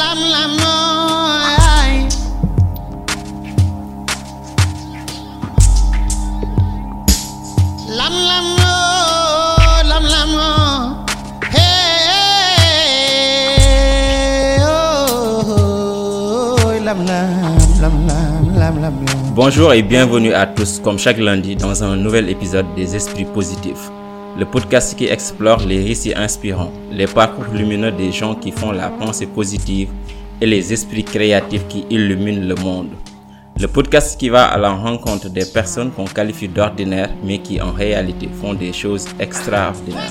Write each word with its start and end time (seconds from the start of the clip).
lam 0.00 0.18
lam 0.32 0.52
lam 0.56 0.94
lam. 7.98 8.60
Bonjour 19.34 19.72
et 19.72 19.82
bienvenue 19.82 20.32
à 20.34 20.46
tous, 20.46 20.80
comme 20.80 20.98
chaque 20.98 21.18
lundi, 21.18 21.56
dans 21.56 21.84
un 21.84 21.96
nouvel 21.96 22.28
épisode 22.28 22.66
des 22.76 22.96
Esprits 22.96 23.24
Positifs, 23.24 23.90
le 24.40 24.46
podcast 24.46 24.96
qui 24.96 25.04
explore 25.04 25.58
les 25.66 25.84
récits 25.84 26.14
inspirants, 26.16 26.72
les 26.90 27.06
parcours 27.06 27.52
lumineux 27.52 27.92
des 27.92 28.10
gens 28.10 28.34
qui 28.34 28.52
font 28.52 28.72
la 28.72 28.88
pensée 28.88 29.26
positive 29.26 29.90
et 30.40 30.46
les 30.46 30.72
esprits 30.72 31.04
créatifs 31.04 31.68
qui 31.68 31.84
illuminent 31.90 32.46
le 32.46 32.54
monde. 32.54 32.88
Le 33.58 33.68
podcast 33.68 34.18
qui 34.18 34.30
va 34.30 34.46
à 34.46 34.56
la 34.56 34.70
rencontre 34.70 35.28
des 35.28 35.44
personnes 35.44 35.90
qu'on 35.90 36.06
qualifie 36.06 36.48
d'ordinaires, 36.48 37.10
mais 37.22 37.36
qui 37.40 37.60
en 37.60 37.72
réalité 37.72 38.30
font 38.40 38.54
des 38.54 38.72
choses 38.72 39.06
extraordinaires. 39.18 40.10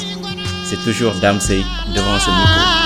C'est 0.66 0.84
toujours 0.84 1.14
Damsey 1.20 1.64
devant 1.96 2.20
ce 2.20 2.30
micro. 2.30 2.80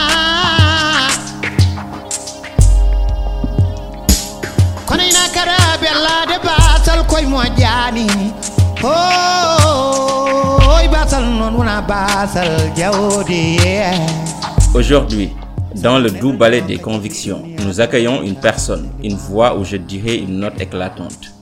Aujourd'hui, 14.74 15.30
dans 15.76 16.00
le 16.00 16.10
doux 16.10 16.32
ballet 16.32 16.62
des 16.62 16.78
convictions, 16.78 17.44
nous 17.66 17.82
accueillons 17.82 18.24
une 18.24 18.36
personne, 18.36 18.90
une 19.04 19.18
voix 19.18 19.58
ou 19.58 19.66
je 19.66 19.76
dirais 19.76 20.18
une 20.20 20.40
note 20.40 20.62
éclatante. 20.62 21.34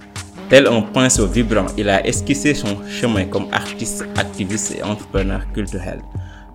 Tel 0.50 0.66
un 0.68 0.82
pinceau 0.82 1.28
vibrant, 1.28 1.68
il 1.78 1.88
a 1.88 2.04
esquissé 2.06 2.56
son 2.56 2.78
chemin 2.90 3.26
comme 3.26 3.46
artiste, 3.52 4.04
activiste 4.18 4.76
et 4.76 4.82
entrepreneur 4.84 5.42
culturel, 5.54 6.02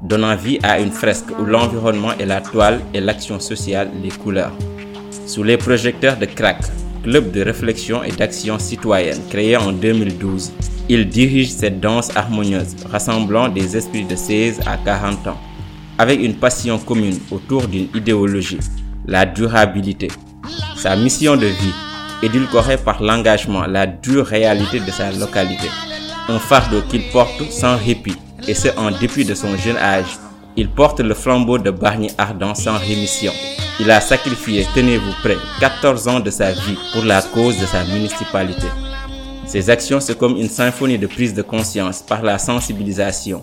donnant 0.02 0.34
vie 0.34 0.58
à 0.64 0.80
une 0.80 0.90
fresque 0.90 1.30
où 1.38 1.44
l'environnement 1.44 2.14
est 2.18 2.26
la 2.26 2.40
toile 2.40 2.80
et 2.92 3.00
l'action 3.00 3.38
sociale 3.38 3.90
les 4.02 4.10
couleurs. 4.10 4.56
Sous 5.24 5.44
les 5.44 5.56
projecteurs 5.56 6.16
de 6.16 6.26
CRAC, 6.26 6.62
club 7.04 7.30
de 7.30 7.42
réflexion 7.42 8.02
et 8.02 8.10
d'action 8.10 8.58
citoyenne 8.58 9.20
créé 9.30 9.56
en 9.56 9.70
2012, 9.70 10.52
il 10.88 11.08
dirige 11.08 11.50
cette 11.50 11.80
danse 11.80 12.14
harmonieuse 12.16 12.76
rassemblant 12.90 13.48
des 13.48 13.76
esprits 13.76 14.04
de 14.04 14.14
16 14.14 14.60
à 14.66 14.76
40 14.76 15.26
ans 15.28 15.40
avec 15.98 16.20
une 16.20 16.34
passion 16.34 16.78
commune 16.78 17.18
autour 17.30 17.66
d'une 17.66 17.88
idéologie, 17.94 18.58
la 19.06 19.24
durabilité. 19.24 20.08
Sa 20.76 20.94
mission 20.94 21.36
de 21.36 21.46
vie, 21.46 21.74
édulcorée 22.22 22.76
par 22.76 23.02
l'engagement, 23.02 23.66
la 23.66 23.86
dure 23.86 24.26
réalité 24.26 24.78
de 24.80 24.90
sa 24.90 25.10
localité. 25.12 25.68
Un 26.28 26.38
fardeau 26.38 26.82
qu'il 26.82 27.02
porte 27.12 27.50
sans 27.50 27.76
répit, 27.76 28.16
et 28.46 28.54
ce 28.54 28.68
en 28.76 28.90
dépit 28.90 29.24
de 29.24 29.34
son 29.34 29.56
jeune 29.56 29.78
âge. 29.78 30.18
Il 30.56 30.68
porte 30.68 31.00
le 31.00 31.14
flambeau 31.14 31.58
de 31.58 31.70
Barnier 31.70 32.10
ardent 32.18 32.54
sans 32.54 32.78
rémission. 32.78 33.32
Il 33.80 33.90
a 33.90 34.00
sacrifié, 34.00 34.66
tenez-vous 34.74 35.12
prêts, 35.22 35.36
14 35.60 36.08
ans 36.08 36.20
de 36.20 36.30
sa 36.30 36.52
vie 36.52 36.78
pour 36.92 37.04
la 37.04 37.22
cause 37.22 37.58
de 37.58 37.66
sa 37.66 37.84
municipalité. 37.84 38.66
Ses 39.46 39.70
actions, 39.70 40.00
c'est 40.00 40.18
comme 40.18 40.36
une 40.36 40.48
symphonie 40.48 40.98
de 40.98 41.06
prise 41.06 41.32
de 41.32 41.42
conscience 41.42 42.02
par 42.02 42.22
la 42.22 42.36
sensibilisation, 42.36 43.42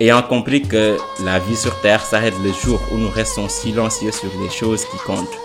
ayant 0.00 0.22
compris 0.22 0.62
que 0.62 0.96
la 1.22 1.38
vie 1.38 1.56
sur 1.56 1.78
Terre 1.82 2.02
s'arrête 2.02 2.34
le 2.42 2.52
jour 2.52 2.80
où 2.90 2.96
nous 2.96 3.10
restons 3.10 3.50
silencieux 3.50 4.12
sur 4.12 4.30
les 4.42 4.48
choses 4.48 4.86
qui 4.86 4.96
comptent. 5.04 5.38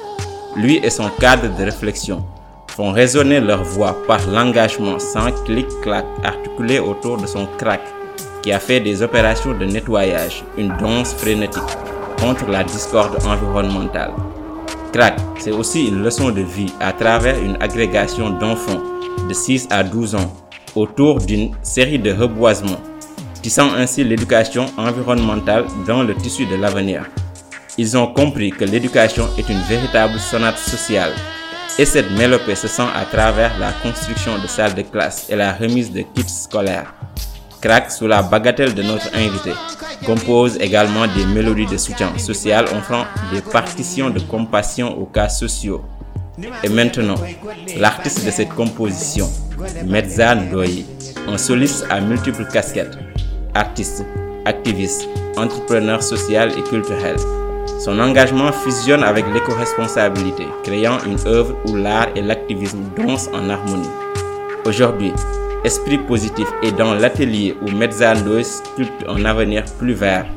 Lui 0.55 0.77
et 0.77 0.89
son 0.89 1.09
cadre 1.19 1.53
de 1.57 1.63
réflexion 1.63 2.25
font 2.67 2.91
résonner 2.93 3.41
leur 3.41 3.63
voix 3.65 3.97
par 4.07 4.25
l'engagement 4.27 4.97
sans 4.97 5.29
clic-clac 5.43 6.05
articulé 6.23 6.79
autour 6.79 7.17
de 7.17 7.27
son 7.27 7.45
crack 7.57 7.81
qui 8.41 8.53
a 8.53 8.59
fait 8.59 8.79
des 8.79 9.01
opérations 9.01 9.53
de 9.53 9.65
nettoyage, 9.65 10.45
une 10.57 10.73
danse 10.77 11.13
frénétique 11.15 11.61
contre 12.17 12.47
la 12.49 12.63
discorde 12.63 13.17
environnementale. 13.25 14.13
Crack, 14.93 15.19
c'est 15.37 15.51
aussi 15.51 15.87
une 15.89 16.01
leçon 16.01 16.31
de 16.31 16.41
vie 16.41 16.71
à 16.79 16.93
travers 16.93 17.37
une 17.37 17.57
agrégation 17.61 18.29
d'enfants 18.29 18.81
de 19.27 19.33
6 19.33 19.67
à 19.69 19.83
12 19.83 20.15
ans 20.15 20.33
autour 20.75 21.19
d'une 21.19 21.51
série 21.63 21.99
de 21.99 22.11
reboisements 22.11 22.81
tissant 23.41 23.73
ainsi 23.75 24.03
l'éducation 24.03 24.65
environnementale 24.77 25.65
dans 25.87 26.03
le 26.03 26.13
tissu 26.15 26.45
de 26.45 26.55
l'avenir. 26.55 27.05
Ils 27.77 27.97
ont 27.97 28.07
compris 28.07 28.51
que 28.51 28.65
l'éducation 28.65 29.29
est 29.37 29.47
une 29.49 29.61
véritable 29.61 30.19
sonate 30.19 30.57
sociale 30.57 31.13
et 31.79 31.85
cette 31.85 32.11
mélopée 32.11 32.55
se 32.55 32.67
sent 32.67 32.89
à 32.93 33.05
travers 33.05 33.57
la 33.59 33.71
construction 33.71 34.37
de 34.39 34.47
salles 34.47 34.75
de 34.75 34.81
classe 34.81 35.29
et 35.29 35.35
la 35.35 35.53
remise 35.53 35.91
de 35.91 36.01
kits 36.01 36.27
scolaires. 36.27 36.93
Crack, 37.61 37.89
sous 37.91 38.07
la 38.07 38.21
bagatelle 38.21 38.73
de 38.73 38.83
notre 38.83 39.15
invité, 39.15 39.53
compose 40.05 40.57
également 40.59 41.07
des 41.07 41.25
mélodies 41.25 41.65
de 41.67 41.77
soutien 41.77 42.17
social 42.17 42.65
offrant 42.65 43.05
des 43.31 43.41
partitions 43.41 44.09
de 44.09 44.19
compassion 44.19 44.97
aux 44.99 45.05
cas 45.05 45.29
sociaux. 45.29 45.83
Et 46.63 46.69
maintenant, 46.69 47.15
l'artiste 47.77 48.23
de 48.23 48.29
cette 48.29 48.49
composition, 48.49 49.27
Medza 49.87 50.35
Ndoye, 50.35 50.85
un 51.27 51.37
soliste 51.37 51.87
à 51.89 51.99
multiples 51.99 52.45
casquettes, 52.53 52.97
artiste, 53.55 54.05
activiste, 54.45 55.09
entrepreneur 55.35 56.01
social 56.03 56.51
et 56.57 56.61
culturel. 56.61 57.15
Son 57.79 57.99
engagement 57.99 58.51
fusionne 58.51 59.03
avec 59.03 59.25
l'éco-responsabilité, 59.33 60.43
créant 60.63 60.99
une 61.05 61.17
œuvre 61.27 61.55
où 61.67 61.75
l'art 61.75 62.09
et 62.15 62.21
l'activisme 62.21 62.83
dansent 62.95 63.29
en 63.33 63.49
harmonie. 63.49 63.89
Aujourd'hui, 64.65 65.13
Esprit 65.63 65.97
Positif 65.97 66.47
est 66.61 66.71
dans 66.71 66.93
l'atelier 66.93 67.57
où 67.63 67.71
Mezzandoy 67.71 68.43
sculpte 68.43 69.05
un 69.07 69.25
avenir 69.25 69.63
plus 69.79 69.93
vert. 69.93 70.27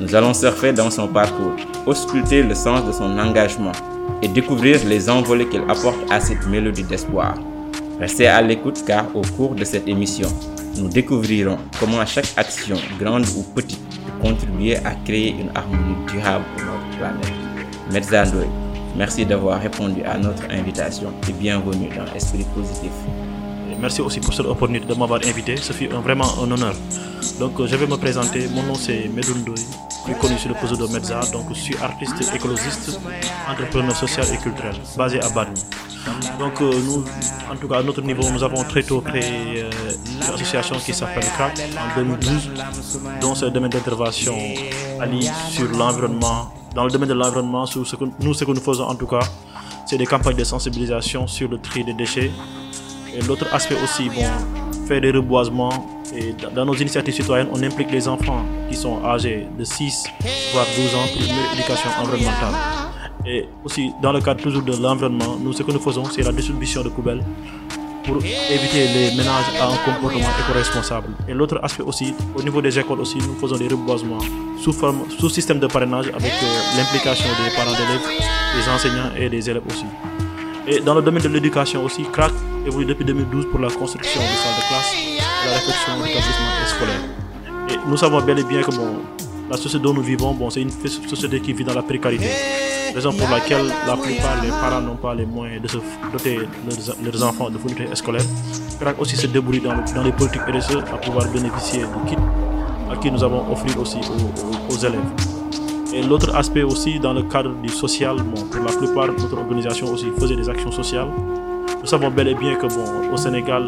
Nous 0.00 0.14
allons 0.14 0.34
surfer 0.34 0.72
dans 0.72 0.90
son 0.90 1.06
parcours, 1.06 1.54
ausculter 1.86 2.42
le 2.42 2.54
sens 2.54 2.84
de 2.84 2.92
son 2.92 3.16
engagement 3.18 3.72
et 4.22 4.28
découvrir 4.28 4.84
les 4.86 5.08
envolées 5.10 5.48
qu'il 5.48 5.62
apporte 5.68 5.98
à 6.10 6.20
cette 6.20 6.46
mélodie 6.46 6.84
d'espoir. 6.84 7.34
Restez 8.00 8.26
à 8.26 8.42
l'écoute 8.42 8.82
car 8.86 9.06
au 9.14 9.22
cours 9.36 9.54
de 9.54 9.64
cette 9.64 9.88
émission, 9.88 10.28
nous 10.78 10.88
découvrirons 10.88 11.58
comment 11.80 12.04
chaque 12.04 12.32
action, 12.36 12.76
grande 12.98 13.24
ou 13.36 13.42
petite, 13.54 13.80
peut 13.88 14.28
contribuer 14.28 14.76
à 14.76 14.94
créer 15.04 15.30
une 15.30 15.50
harmonie 15.54 15.96
durable 16.12 16.44
pour 16.56 16.66
notre 16.66 16.98
planète. 16.98 17.32
Mezzandoy, 17.92 18.46
merci 18.96 19.24
d'avoir 19.24 19.60
répondu 19.60 20.02
à 20.04 20.18
notre 20.18 20.44
invitation 20.50 21.12
et 21.28 21.32
bienvenue 21.32 21.88
dans 21.96 22.12
Esprit 22.14 22.44
Positif. 22.54 22.92
Merci 23.80 24.00
aussi 24.00 24.20
pour 24.20 24.32
cette 24.32 24.46
opportunité 24.46 24.86
de 24.86 24.94
m'avoir 24.94 25.20
invité. 25.24 25.56
Ce 25.56 25.72
fut 25.72 25.86
vraiment 25.86 26.26
un 26.42 26.50
honneur. 26.50 26.74
Donc, 27.38 27.58
euh, 27.60 27.66
je 27.66 27.76
vais 27.76 27.86
me 27.86 27.96
présenter. 27.96 28.48
Mon 28.54 28.62
nom 28.62 28.74
c'est 28.74 29.08
Medundoy, 29.08 29.54
plus 30.04 30.14
connu 30.14 30.38
sur 30.38 30.48
le 30.48 30.54
poste 30.54 30.78
de 30.80 30.86
Medza. 30.92 31.20
Donc, 31.32 31.46
je 31.50 31.60
suis 31.60 31.76
artiste 31.76 32.14
écologiste, 32.34 32.98
entrepreneur 33.50 33.94
social 33.96 34.26
et 34.32 34.38
culturel, 34.38 34.74
basé 34.96 35.20
à 35.20 35.28
Bali. 35.28 35.50
Donc, 36.38 36.60
euh, 36.60 36.70
nous, 36.84 37.04
en 37.52 37.56
tout 37.56 37.68
cas, 37.68 37.78
à 37.78 37.82
notre 37.82 38.00
niveau, 38.02 38.22
nous 38.30 38.42
avons 38.42 38.62
très 38.64 38.82
tôt 38.82 39.00
créé 39.00 39.62
euh, 39.62 39.70
une 40.06 40.22
association 40.34 40.76
qui 40.76 40.94
s'appelle 40.94 41.24
CRAC 41.36 41.58
en 41.76 42.00
2012, 42.00 42.50
dont 43.20 43.34
ce 43.34 43.46
domaine 43.46 43.70
d'intervention 43.70 44.36
allie 45.00 45.28
sur 45.50 45.68
l'environnement. 45.68 46.52
Dans 46.74 46.84
le 46.84 46.90
domaine 46.90 47.08
de 47.08 47.14
l'environnement, 47.14 47.64
nous, 48.20 48.34
ce 48.34 48.44
que 48.44 48.50
nous 48.52 48.60
faisons 48.60 48.84
en 48.84 48.94
tout 48.94 49.06
cas, 49.06 49.20
c'est 49.86 49.98
des 49.98 50.06
campagnes 50.06 50.36
de 50.36 50.44
sensibilisation 50.44 51.26
sur 51.26 51.48
le 51.48 51.58
tri 51.58 51.84
des 51.84 51.94
déchets, 51.94 52.30
et 53.16 53.22
l'autre 53.22 53.46
aspect 53.52 53.76
aussi, 53.82 54.08
bon, 54.08 54.22
faire 54.86 55.00
des 55.00 55.10
reboisements. 55.10 55.90
Et 56.14 56.34
dans- 56.54 56.64
nos 56.64 56.74
initiatives 56.74 57.14
citoyennes, 57.14 57.48
on 57.52 57.62
implique 57.62 57.90
les 57.90 58.06
enfants 58.08 58.44
qui 58.70 58.76
sont 58.76 59.04
âgés 59.04 59.46
de 59.58 59.64
6 59.64 60.04
voire 60.52 60.66
12 60.76 60.94
ans 60.94 61.06
pour 61.12 61.22
une 61.22 61.58
éducation 61.58 61.90
environnementale. 62.00 62.54
Et 63.26 63.48
aussi, 63.64 63.90
dans 64.00 64.12
le 64.12 64.20
cadre 64.20 64.40
toujours 64.40 64.62
de 64.62 64.72
l'environnement, 64.80 65.36
nous, 65.42 65.52
ce 65.52 65.62
que 65.64 65.72
nous 65.72 65.80
faisons, 65.80 66.04
c'est 66.04 66.22
la 66.22 66.32
distribution 66.32 66.82
de 66.82 66.88
poubelles 66.90 67.22
pour 68.04 68.18
éviter 68.18 68.86
les 68.94 69.10
ménages 69.16 69.50
à 69.60 69.64
un 69.66 69.76
comportement 69.84 70.28
éco-responsable. 70.40 71.08
Et 71.28 71.34
l'autre 71.34 71.58
aspect 71.60 71.82
aussi, 71.82 72.14
au 72.36 72.42
niveau 72.42 72.62
des 72.62 72.78
écoles 72.78 73.00
aussi, 73.00 73.18
nous 73.18 73.34
faisons 73.40 73.56
des 73.56 73.66
reboisements 73.66 74.20
sous, 74.62 74.72
forme, 74.72 75.00
sous 75.18 75.28
système 75.28 75.58
de 75.58 75.66
parrainage 75.66 76.06
avec 76.06 76.32
euh, 76.40 76.76
l'implication 76.76 77.28
des 77.44 77.50
parents 77.56 77.72
d'élèves, 77.72 78.06
des 78.56 78.70
enseignants 78.70 79.10
et 79.18 79.28
des 79.28 79.50
élèves 79.50 79.64
aussi. 79.68 79.84
Et 80.68 80.80
dans 80.80 80.94
le 80.94 81.02
domaine 81.02 81.22
de 81.22 81.28
l'éducation 81.28 81.84
aussi, 81.84 82.02
CRAC 82.12 82.32
évolue 82.66 82.86
depuis 82.86 83.04
2012 83.04 83.46
pour 83.50 83.60
la 83.60 83.68
construction 83.70 84.20
de 84.20 84.26
salles 84.26 84.56
de 84.56 84.68
classe 84.68 84.92
et 84.94 85.18
la 85.46 85.52
réflexion 85.54 85.92
d'établissements 86.02 86.66
scolaires. 86.66 87.04
Et 87.70 87.88
nous 87.88 87.96
savons 87.96 88.20
bel 88.20 88.38
et 88.40 88.44
bien 88.44 88.62
que 88.62 88.70
bon, 88.72 88.96
la 89.50 89.56
société 89.56 89.82
dont 89.84 89.94
nous 89.94 90.02
vivons, 90.02 90.32
bon, 90.34 90.50
c'est 90.50 90.62
une 90.62 90.70
société 90.70 91.40
qui 91.40 91.52
vit 91.52 91.62
dans 91.64 91.74
la 91.74 91.82
précarité. 91.82 92.26
Raison 92.94 93.12
pour 93.12 93.28
laquelle 93.28 93.66
la 93.86 93.96
plupart 93.96 94.40
des 94.40 94.48
parents 94.48 94.80
n'ont 94.80 94.96
pas 94.96 95.14
les 95.14 95.26
moyens 95.26 95.62
de 95.62 95.68
se 95.68 95.76
doter 96.12 96.36
leurs, 96.38 96.96
leurs 97.12 97.24
enfants 97.24 97.50
de 97.50 97.58
fournitures 97.58 97.96
scolaires. 97.96 98.24
CRAC 98.80 99.00
aussi 99.00 99.16
se 99.16 99.26
débrouille 99.28 99.60
dans, 99.60 99.74
le- 99.74 99.94
dans 99.94 100.02
les 100.02 100.12
politiques 100.12 100.42
RSE 100.48 100.76
à 100.92 100.96
pouvoir 100.96 101.26
bénéficier 101.28 101.80
du 101.80 102.10
kit 102.10 102.16
à 102.90 102.96
qui 102.96 103.10
nous 103.10 103.22
avons 103.22 103.52
offert 103.52 103.78
aussi 103.80 103.98
aux 104.70 104.76
élèves. 104.78 105.00
Et 105.96 106.02
l'autre 106.02 106.36
aspect 106.36 106.62
aussi, 106.62 106.98
dans 107.00 107.14
le 107.14 107.22
cadre 107.22 107.54
du 107.62 107.70
social, 107.70 108.16
bon, 108.16 108.42
pour 108.48 108.62
la 108.62 108.70
plupart, 108.72 109.06
notre 109.06 109.38
organisation 109.38 109.90
aussi 109.90 110.08
faisait 110.18 110.36
des 110.36 110.46
actions 110.46 110.70
sociales. 110.70 111.08
Nous 111.80 111.86
savons 111.86 112.10
bel 112.10 112.28
et 112.28 112.34
bien 112.34 112.54
que 112.56 112.66
bon, 112.66 113.14
au 113.14 113.16
Sénégal, 113.16 113.64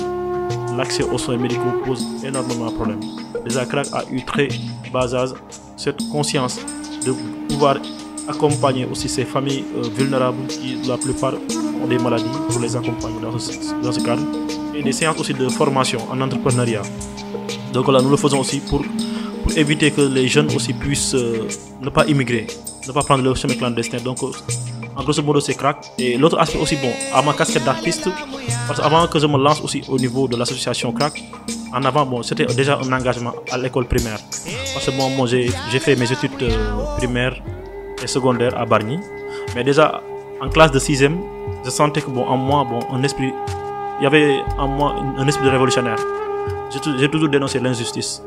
l'accès 0.77 1.05
aux 1.05 1.17
soins 1.17 1.39
médicaux 1.39 1.73
pose 1.87 2.05
énormément 2.23 2.67
de 2.67 2.75
problèmes. 2.75 3.01
Les 3.47 3.57
ACRAC 3.57 3.87
a 3.95 4.03
eu 4.13 4.23
très 4.27 4.49
bas 4.93 5.15
âge 5.15 5.31
cette 5.79 6.07
conscience 6.11 6.61
de 7.07 7.15
pouvoir 7.49 7.79
accompagner 8.29 8.87
aussi 8.93 9.09
ces 9.09 9.25
familles 9.25 9.65
euh, 9.79 9.89
vulnérables 9.97 10.47
qui, 10.49 10.77
la 10.87 10.99
plupart, 10.99 11.33
ont 11.83 11.87
des 11.87 11.97
maladies 11.99 12.29
pour 12.51 12.61
les 12.61 12.77
accompagner 12.77 13.21
dans 13.23 13.39
ce, 13.39 13.53
dans 13.83 13.93
ce 13.93 14.01
cadre. 14.01 14.23
Et 14.75 14.83
des 14.83 14.93
séances 14.93 15.19
aussi 15.19 15.33
de 15.33 15.49
formation 15.49 16.01
en 16.11 16.21
entrepreneuriat. 16.21 16.83
Donc 17.73 17.89
là, 17.89 18.03
nous 18.03 18.11
le 18.11 18.19
faisons 18.19 18.41
aussi 18.41 18.61
pour, 18.61 18.83
éviter 19.57 19.91
que 19.91 20.01
les 20.01 20.29
jeunes 20.29 20.55
aussi 20.55 20.73
puissent 20.73 21.15
euh, 21.15 21.49
ne 21.81 21.91
pas 21.91 22.07
immigrer, 22.07 22.47
ne 22.87 22.93
pas 22.93 23.03
prendre 23.03 23.23
le 23.25 23.35
chemin 23.35 23.55
clandestin. 23.55 23.99
Donc, 23.99 24.23
euh, 24.23 24.31
en 24.97 25.03
grosso 25.03 25.23
modo, 25.23 25.41
c'est 25.41 25.55
crack. 25.55 25.93
Et 25.99 26.17
l'autre 26.17 26.39
aspect 26.39 26.59
aussi, 26.59 26.77
bon, 26.77 26.91
à 27.15 27.23
ma 27.23 27.33
casquette 27.33 27.65
d'artiste, 27.65 28.09
parce 28.67 28.81
qu'avant 28.81 29.07
que 29.07 29.19
je 29.19 29.27
me 29.27 29.39
lance 29.39 29.61
aussi 29.61 29.83
au 29.89 29.99
niveau 29.99 30.27
de 30.29 30.37
l'association 30.37 30.93
crack, 30.93 31.23
en 31.73 31.85
avant, 31.85 32.07
bon, 32.07 32.23
c'était 32.23 32.47
déjà 32.47 32.79
un 32.83 32.93
engagement 32.93 33.35
à 33.51 33.59
l'école 33.59 33.87
primaire. 33.87 34.19
Parce 34.75 34.87
que 34.87 34.91
bon, 34.91 35.11
moi, 35.11 35.27
j'ai 35.27 35.51
fait 35.79 35.97
mes 35.97 36.11
études 36.11 36.43
euh, 36.43 36.97
primaires 36.97 37.37
et 38.03 38.07
secondaires 38.07 38.59
à 38.59 38.65
Bargny. 38.65 38.99
Mais 39.55 39.65
déjà, 39.65 40.03
en 40.41 40.49
classe 40.49 40.71
de 40.73 40.79
6 40.79 41.05
je 41.65 41.71
sentais 41.71 42.01
que, 42.01 42.11
bon, 42.11 42.25
en 42.25 42.37
moi, 42.37 42.65
bon, 42.65 42.81
un 42.93 43.03
esprit, 43.03 43.33
il 44.01 44.05
y 44.05 44.07
avait 44.07 44.39
en 44.59 44.69
moi 44.69 44.95
un 45.19 45.27
esprit 45.27 45.45
de 45.45 45.51
révolutionnaire. 45.51 45.99
J'ai 46.99 47.09
toujours 47.09 47.29
dénoncé 47.29 47.59
l'injustice. 47.59 48.23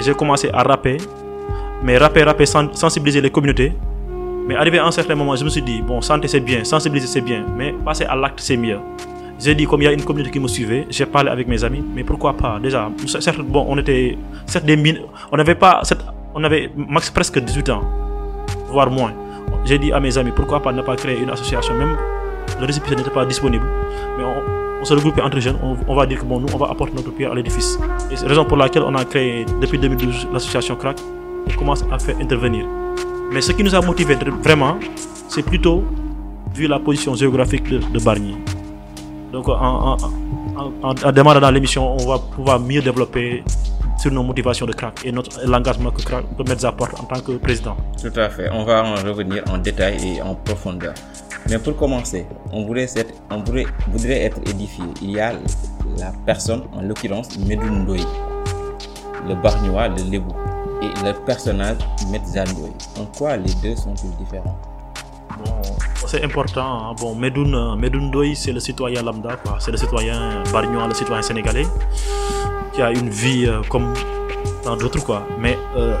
J'ai 0.00 0.14
commencé 0.14 0.50
à 0.52 0.62
rapper, 0.62 0.96
mais 1.82 1.98
rapper, 1.98 2.22
rapper, 2.24 2.46
sen- 2.46 2.70
sensibiliser 2.74 3.20
les 3.20 3.30
communautés. 3.30 3.72
Mais 4.46 4.56
arrivé 4.56 4.78
à 4.78 4.86
un 4.86 4.90
certain 4.90 5.14
moment, 5.14 5.36
je 5.36 5.44
me 5.44 5.48
suis 5.50 5.62
dit, 5.62 5.80
bon, 5.82 6.00
santé 6.00 6.26
c'est 6.26 6.40
bien, 6.40 6.64
sensibiliser 6.64 7.06
c'est 7.06 7.20
bien, 7.20 7.44
mais 7.56 7.72
passer 7.84 8.04
à 8.04 8.16
l'acte 8.16 8.40
c'est 8.40 8.56
mieux. 8.56 8.78
J'ai 9.38 9.54
dit, 9.54 9.64
comme 9.64 9.80
il 9.80 9.84
y 9.84 9.88
a 9.88 9.92
une 9.92 10.02
communauté 10.04 10.30
qui 10.32 10.40
me 10.40 10.48
suivait, 10.48 10.86
j'ai 10.90 11.06
parlé 11.06 11.30
avec 11.30 11.46
mes 11.48 11.62
amis, 11.64 11.82
mais 11.94 12.04
pourquoi 12.04 12.34
pas? 12.36 12.58
Déjà, 12.60 12.90
certes, 13.06 13.38
bon, 13.40 13.64
on 13.68 13.78
était, 13.78 14.18
certes, 14.46 14.64
des 14.66 14.76
mines, 14.76 14.98
on 15.32 15.36
n'avait 15.36 15.54
pas, 15.54 15.80
certes, 15.84 16.04
on 16.34 16.42
avait 16.44 16.70
max 16.76 17.10
presque 17.10 17.38
18 17.38 17.70
ans, 17.70 17.82
voire 18.68 18.90
moins. 18.90 19.12
J'ai 19.64 19.78
dit 19.78 19.92
à 19.92 20.00
mes 20.00 20.16
amis, 20.18 20.32
pourquoi 20.34 20.60
pas 20.60 20.72
ne 20.72 20.82
pas 20.82 20.96
créer 20.96 21.20
une 21.20 21.30
association, 21.30 21.74
même 21.74 21.96
le 22.58 22.66
récépissé 22.66 22.96
n'était 22.96 23.10
pas 23.10 23.24
disponible, 23.24 23.64
mais 24.18 24.24
on, 24.24 24.42
on 24.80 24.84
se 24.84 24.94
regroupait 24.94 25.20
entre 25.22 25.38
jeunes, 25.40 25.56
on, 25.88 25.94
va 25.94 26.06
dire 26.06 26.20
que 26.20 26.24
bon, 26.24 26.40
nous, 26.40 26.48
on 26.54 26.56
va 26.56 26.68
apporter 26.70 26.94
notre 26.94 27.10
pierre 27.12 27.32
à 27.32 27.34
l'édifice. 27.34 27.78
Et 28.10 28.16
c'est 28.16 28.22
la 28.22 28.28
raison 28.30 28.44
pour 28.44 28.56
laquelle 28.56 28.82
on 28.82 28.94
a 28.94 29.04
créé 29.04 29.44
depuis 29.60 29.78
2012 29.78 30.28
l'association 30.32 30.74
CRAC 30.76 30.98
et 31.48 31.52
commence 31.54 31.84
à 31.92 31.98
faire 31.98 32.16
intervenir. 32.20 32.66
Mais 33.32 33.40
ce 33.40 33.52
qui 33.52 33.62
nous 33.62 33.74
a 33.74 33.80
motivé 33.80 34.16
vraiment, 34.42 34.76
c'est 35.28 35.42
plutôt 35.42 35.84
vu 36.54 36.66
la 36.66 36.78
position 36.78 37.14
géographique 37.14 37.68
de, 37.68 37.98
Bargny. 38.00 38.36
Donc 39.32 39.48
en, 39.48 39.52
en, 39.54 39.96
en- 40.56 40.94
en- 41.04 41.12
démarrant 41.12 41.40
dans 41.40 41.50
l'émission, 41.50 41.96
on 42.00 42.06
va 42.08 42.18
pouvoir 42.18 42.58
mieux 42.58 42.80
développer 42.82 43.44
sur 43.98 44.10
nos 44.10 44.22
motivations 44.22 44.66
de 44.66 44.72
CRAC 44.72 45.02
et 45.04 45.12
notre 45.12 45.46
l'engagement 45.46 45.90
que 45.90 46.02
CRAC 46.02 46.24
que 46.36 46.42
Metz 46.48 46.64
apporte 46.64 46.98
en 46.98 47.04
tant 47.04 47.20
que 47.20 47.32
président. 47.32 47.76
Tout 48.00 48.18
à 48.18 48.28
fait. 48.30 48.48
On 48.52 48.64
va 48.64 48.82
en 48.82 48.94
revenir 48.94 49.44
en 49.52 49.58
détail 49.58 50.16
et 50.16 50.22
en 50.22 50.34
profondeur. 50.34 50.94
Mais 51.48 51.58
pour 51.58 51.76
commencer, 51.76 52.26
on 52.52 52.64
voudrait 52.64 52.84
être, 52.84 54.38
édifié. 54.48 54.84
Il 55.02 55.10
y 55.12 55.20
a 55.20 55.32
la 55.98 56.12
personne, 56.26 56.62
en 56.72 56.82
l'occurrence 56.82 57.38
Medoun 57.38 57.82
Ndoye, 57.84 58.06
le 59.28 59.34
Bargnois, 59.34 59.88
le 59.88 60.02
Lébou, 60.10 60.34
et 60.82 61.04
le 61.04 61.12
personnage 61.24 61.78
Metza 62.10 62.44
Ndoye. 62.44 62.70
En 63.00 63.06
quoi 63.06 63.36
les 63.36 63.52
deux 63.62 63.76
sont-ils 63.76 64.10
différents? 64.16 64.56
C'est 66.06 66.24
important. 66.24 66.90
hein. 66.90 66.94
Bon, 67.00 67.14
Medoun, 67.14 67.76
Medoun 67.78 68.10
c'est 68.34 68.52
le 68.52 68.60
citoyen 68.60 69.02
lambda. 69.02 69.30
C'est 69.58 69.70
le 69.70 69.76
citoyen 69.76 70.42
bargnois, 70.52 70.86
le 70.88 70.94
citoyen 70.94 71.22
sénégalais, 71.22 71.66
qui 72.72 72.82
a 72.82 72.90
une 72.90 73.08
vie 73.08 73.46
euh, 73.46 73.62
comme 73.68 73.92
dans 74.64 74.76
d'autres, 74.76 75.02
quoi. 75.04 75.22
Mais 75.38 75.56
euh, 75.76 75.96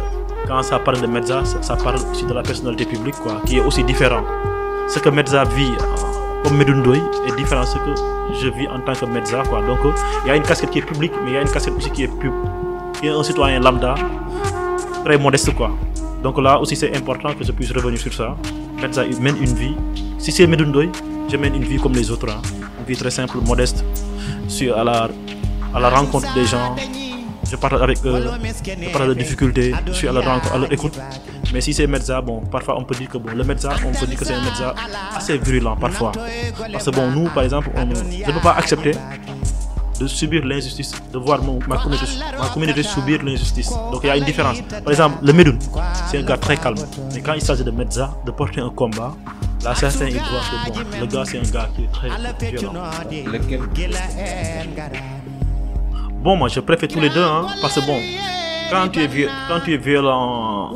quand 0.46 0.62
ça 0.62 0.78
parle 0.78 1.00
de 1.00 1.06
Medza, 1.06 1.44
ça, 1.44 1.62
ça 1.62 1.76
parle 1.76 1.96
aussi 2.10 2.24
de 2.24 2.32
la 2.32 2.42
personnalité 2.42 2.84
publique, 2.84 3.14
qui 3.46 3.58
est 3.58 3.64
aussi 3.64 3.84
différent. 3.84 4.22
Ce 4.92 4.98
que 4.98 5.08
Medza 5.08 5.44
vit 5.44 5.72
euh, 5.80 6.42
comme 6.44 6.56
Medoun 6.56 6.80
Ndoye 6.80 7.00
est 7.28 7.36
différent 7.36 7.62
de 7.62 7.66
ce 7.66 7.74
que 7.74 8.40
je 8.42 8.48
vis 8.48 8.66
en 8.68 8.80
tant 8.80 8.92
que 8.94 9.04
Medza, 9.06 9.42
quoi. 9.48 9.62
Donc, 9.62 9.78
euh, 9.84 9.92
il 10.24 10.28
y 10.28 10.30
a 10.30 10.36
une 10.36 10.42
casquette 10.42 10.70
qui 10.70 10.78
est 10.80 10.82
publique, 10.82 11.12
mais 11.24 11.30
il 11.30 11.34
y 11.34 11.36
a 11.36 11.42
une 11.42 11.50
casquette 11.50 11.74
aussi 11.76 11.90
qui 11.90 12.04
est 12.04 12.08
pub, 12.20 12.32
qui 13.00 13.06
est 13.06 13.10
un 13.10 13.22
citoyen 13.22 13.60
lambda, 13.60 13.94
très 15.04 15.18
modeste, 15.18 15.54
quoi. 15.54 15.70
Donc 16.22 16.38
là 16.38 16.58
aussi, 16.60 16.76
c'est 16.76 16.94
important 16.96 17.32
que 17.34 17.44
je 17.44 17.52
puisse 17.52 17.72
revenir 17.72 17.98
sur 17.98 18.12
ça. 18.12 18.36
Medza 18.82 19.04
mène 19.20 19.36
une 19.40 19.54
vie. 19.54 19.76
Si 20.18 20.32
c'est 20.32 20.46
Medoun 20.46 20.68
Ndoye, 20.70 20.88
je 21.30 21.36
mène 21.36 21.54
une 21.54 21.64
vie 21.64 21.78
comme 21.78 21.92
les 21.92 22.10
autres. 22.10 22.28
hein. 22.30 22.42
Une 22.80 22.86
vie 22.86 22.96
très 22.96 23.10
simple, 23.10 23.38
modeste. 23.46 23.84
Suis 24.48 24.70
à 24.70 24.82
la, 24.84 25.08
à 25.74 25.80
la 25.80 25.88
rencontre 25.90 26.32
des 26.34 26.44
gens. 26.44 26.74
Je 27.50 27.56
parle 27.56 27.82
avec 27.82 27.98
eux. 28.04 28.24
Je 28.64 28.90
parle 28.92 29.08
de 29.08 29.14
difficultés. 29.14 29.72
Je 29.86 29.92
suis 29.92 30.08
à 30.08 30.12
la 30.12 30.20
rencontre, 30.20 30.54
à 30.54 30.58
leur 30.58 30.72
écoute. 30.72 30.98
Mais 31.52 31.60
si 31.60 31.74
c'est 31.74 31.86
Medza, 31.86 32.20
bon, 32.20 32.40
parfois 32.42 32.78
on 32.78 32.84
peut 32.84 32.94
dire 32.94 33.08
que 33.08 33.18
bon, 33.18 33.32
le 33.34 33.42
Medza, 33.44 33.70
on 33.84 33.90
peut 33.92 34.06
dire 34.06 34.18
que 34.18 34.24
c'est 34.24 34.34
un 34.34 34.40
Medza 34.42 34.74
assez 35.16 35.36
virulent 35.38 35.76
parfois. 35.76 36.12
Parce 36.72 36.84
que 36.84 36.90
bon, 36.90 37.10
nous, 37.10 37.28
par 37.30 37.42
exemple, 37.42 37.70
on, 37.74 37.80
je 37.94 38.02
ne 38.28 38.32
peux 38.32 38.40
pas 38.40 38.52
accepter 38.52 38.92
de 39.98 40.06
subir 40.06 40.44
l'injustice, 40.46 40.92
de 41.12 41.18
voir 41.18 41.42
mon- 41.42 41.58
ma, 41.68 41.76
communauté, 41.76 42.06
ma 42.38 42.48
communauté 42.48 42.82
subir 42.82 43.22
l'injustice. 43.22 43.68
Donc 43.92 44.00
il 44.04 44.06
y 44.06 44.10
a 44.10 44.16
une 44.16 44.24
différence. 44.24 44.62
Par 44.62 44.90
exemple, 44.90 45.18
le 45.22 45.32
Medoun, 45.32 45.58
c'est 46.10 46.18
un 46.18 46.22
gars 46.22 46.38
très 46.38 46.56
calme. 46.56 46.76
Mais 47.14 47.20
quand 47.20 47.34
il 47.34 47.42
s'agit 47.42 47.64
de 47.64 47.70
Medza, 47.70 48.10
de 48.24 48.30
porter 48.30 48.60
un 48.60 48.70
combat, 48.70 49.12
là 49.64 49.74
certains 49.74 50.06
ils 50.06 50.14
voient 50.14 50.22
que 50.64 50.70
bon, 50.72 50.80
le 51.00 51.06
gars 51.06 51.24
c'est 51.26 51.38
un 51.38 51.50
gars 51.50 51.68
qui 51.76 51.82
est 51.84 51.92
très 51.92 52.08
violent. 52.52 52.84
Lequel? 53.26 53.90
Bon, 56.22 56.36
moi 56.36 56.48
je 56.48 56.60
préfère 56.60 56.88
tous 56.88 57.00
les 57.00 57.10
deux, 57.10 57.22
hein, 57.24 57.46
parce 57.60 57.74
que 57.74 57.80
bon, 57.80 57.98
quand 58.70 58.88
tu 58.88 59.00
es, 59.00 59.08
quand 59.48 59.60
tu 59.64 59.74
es 59.74 59.76
violent. 59.76 60.72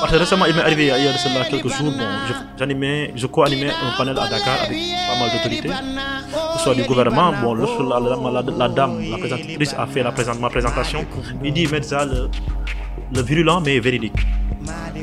Parce 0.00 0.12
que 0.12 0.18
récemment, 0.18 0.44
il 0.46 0.54
m'est 0.54 0.60
arrivé 0.62 0.84
il 0.96 1.04
y 1.04 1.08
a 1.08 1.44
quelques 1.44 1.68
jours, 1.68 1.90
bon, 1.92 2.04
je- 2.28 3.26
co-animais 3.26 3.70
un 3.70 3.96
panel 3.96 4.18
à 4.18 4.28
Dakar 4.28 4.58
avec 4.66 4.76
pas 5.08 5.18
mal 5.18 5.30
d'autorités, 5.32 5.68
que 5.68 6.58
ce 6.58 6.64
soit 6.64 6.74
du 6.74 6.82
gouvernement. 6.82 7.32
Bon, 7.42 7.54
lorsque 7.54 7.80
la, 7.80 8.68
dame, 8.68 8.98
la 9.10 9.16
présentatrice, 9.18 9.74
a 9.78 9.86
fait 9.86 10.02
ma 10.02 10.50
présentation, 10.50 11.04
il 11.42 11.52
dit 11.52 11.66
Medza, 11.68 12.04
le, 12.04 12.28
le 13.14 13.22
virulent 13.22 13.60
mais 13.60 13.78
véridique. 13.80 14.12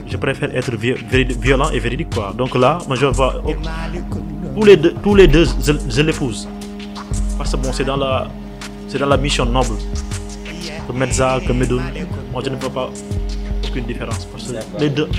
Je 0.07 0.17
préfère 0.17 0.55
être 0.55 0.75
violent 0.75 1.69
et 1.71 1.79
véridique, 1.79 2.13
quoi. 2.13 2.33
Donc 2.37 2.55
là, 2.55 2.77
moi 2.87 2.95
je 2.95 3.05
vois 3.07 3.41
oh, 3.45 3.53
tous 4.55 4.65
les 4.65 4.77
deux, 4.77 4.93
tous 5.01 5.15
les 5.15 5.27
deux 5.27 5.45
je, 5.89 6.01
l'épouse. 6.01 6.47
Parce 7.37 7.51
que 7.51 7.57
bon, 7.57 7.71
c'est 7.73 7.85
dans 7.85 7.97
la, 7.97 8.27
c'est 8.87 8.99
dans 8.99 9.07
la 9.07 9.17
mission 9.17 9.45
noble. 9.45 9.77
Que 10.87 10.93
Medza, 10.93 11.39
que 11.47 11.53
moi 12.31 12.41
je 12.43 12.49
ne 12.49 12.55
vois 12.55 12.69
pas 12.69 12.89
aucune 13.67 13.85
différence. 13.85 14.25
Parce 14.25 14.43
que 14.47 14.53
D'accord. 14.53 14.79
les 14.79 14.89
deux 14.89 15.09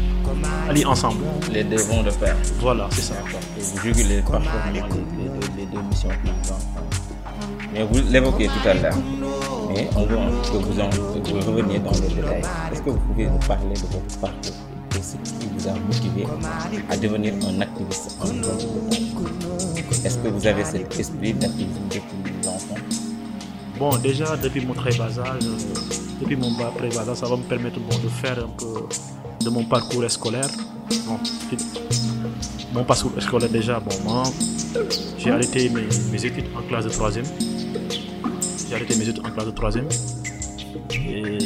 allient 0.68 0.86
ensemble. 0.86 1.24
Les 1.52 1.64
deux 1.64 1.76
vont 1.82 2.02
de 2.02 2.10
pair. 2.10 2.36
Voilà, 2.60 2.88
c'est 2.92 3.02
ça. 3.02 3.14
Et 3.58 3.62
vous 3.62 3.78
jugulez 3.82 4.22
parfaitement 4.22 4.72
les, 4.72 4.80
les 4.80 5.28
deux, 5.28 5.46
les 5.58 5.66
deux 5.66 5.82
missions. 5.88 6.08
Mais 7.72 7.82
vous 7.84 8.00
l'évoquez 8.10 8.46
tout 8.48 8.68
à 8.68 8.74
l'heure. 8.74 8.96
Mais 9.74 9.88
on 9.96 10.04
veut 10.04 10.16
que 10.16 10.56
vous, 10.58 10.80
en, 10.80 10.90
que 10.90 11.30
vous 11.30 11.50
reveniez 11.52 11.78
dans 11.78 11.92
le 11.92 12.00
détail. 12.14 12.42
Est-ce 12.72 12.82
que 12.82 12.90
vous 12.90 12.98
pouvez 12.98 13.26
nous 13.26 13.38
parler 13.38 13.74
de 13.74 13.80
votre 13.80 14.18
parcours 14.20 14.52
et 14.94 15.02
ce 15.02 15.14
qui 15.16 15.46
vous 15.56 15.68
a 15.68 15.72
motivé 15.72 16.26
à 16.90 16.96
devenir 16.98 17.32
un 17.48 17.60
activiste 17.62 18.18
en 18.20 18.26
Est-ce 20.04 20.18
que 20.18 20.28
vous 20.28 20.46
avez 20.46 20.64
cet 20.64 20.98
esprit 21.00 21.32
d'activisme 21.32 21.80
depuis 21.88 22.34
l'enfant 22.44 22.74
Bon, 23.82 23.96
déjà, 23.96 24.36
depuis 24.36 24.64
mon 24.64 24.74
très 24.74 24.94
bas 24.96 25.06
âge, 25.06 25.42
euh, 25.42 26.20
depuis 26.20 26.36
mon 26.36 26.54
très 26.78 26.88
ça 26.92 27.26
va 27.26 27.36
me 27.36 27.42
permettre 27.42 27.80
de 27.80 28.08
faire 28.08 28.38
un 28.38 28.48
peu 28.56 28.86
de 29.44 29.50
mon 29.50 29.64
parcours 29.64 30.08
scolaire. 30.08 30.48
Bon, 31.08 31.18
mon 32.72 32.84
parcours 32.84 33.10
scolaire, 33.18 33.48
déjà, 33.50 33.80
bon, 33.80 33.90
moi, 34.04 34.22
j'ai 35.18 35.32
arrêté 35.32 35.68
mes, 35.68 35.88
mes 36.12 36.24
études 36.24 36.44
en 36.56 36.62
classe 36.68 36.84
de 36.84 36.90
3 36.90 37.10
J'ai 38.68 38.74
arrêté 38.76 38.94
mes 38.94 39.08
études 39.08 39.26
en 39.26 39.30
classe 39.32 39.46
de 39.46 39.50
3 39.50 39.70
Et 41.08 41.38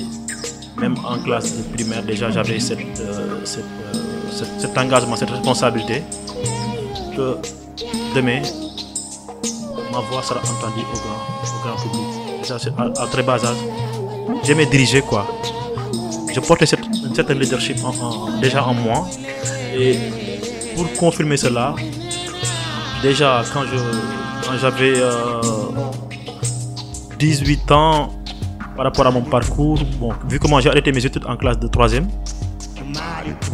même 0.79 0.97
en 1.07 1.19
classe 1.21 1.57
de 1.57 1.63
primaire, 1.75 2.03
déjà, 2.03 2.31
j'avais 2.31 2.61
cette, 2.61 2.81
euh, 3.01 3.41
euh, 3.41 3.45
cette- 4.31 4.61
cet 4.61 4.77
engagement, 4.77 5.17
cette 5.17 5.31
responsabilité 5.31 6.03
que 7.17 7.39
demain, 8.15 8.43
ma 9.91 10.01
voix 10.01 10.23
sera 10.23 10.41
entendue 10.41 10.85
au 10.93 10.99
grand, 10.99 11.23
au 11.57 11.61
grand 11.67 11.83
public. 11.83 12.16
À, 12.51 13.07
très 13.11 13.23
bas 13.23 13.45
âge, 13.45 13.57
j'aimais 14.45 14.67
diriger 14.67 15.01
quoi. 15.01 15.27
Je 16.33 16.39
portais 16.41 16.67
cette, 16.67 16.85
certaine 17.15 17.41
leadership 17.41 17.79
déjà 18.41 18.65
en 18.65 18.75
moi. 18.75 19.09
Et 19.77 19.97
pour 20.77 20.93
confirmer 20.93 21.37
cela, 21.37 21.75
déjà 23.03 23.43
quand 23.53 23.63
je 23.65 23.79
j'avais 24.61 24.95
euh, 24.97 25.41
18 27.19 27.73
ans 27.73 28.13
par 28.77 28.85
rapport 28.85 29.07
à 29.07 29.11
mon 29.11 29.23
parcours, 29.23 29.83
bon, 29.99 30.13
vu 30.29 30.39
comment 30.39 30.61
j'ai 30.61 30.69
arrêté 30.69 30.93
mes 30.93 31.05
études 31.05 31.25
en 31.27 31.37
classe 31.37 31.59
de 31.59 31.67
3 31.67 31.89
je 31.89 32.01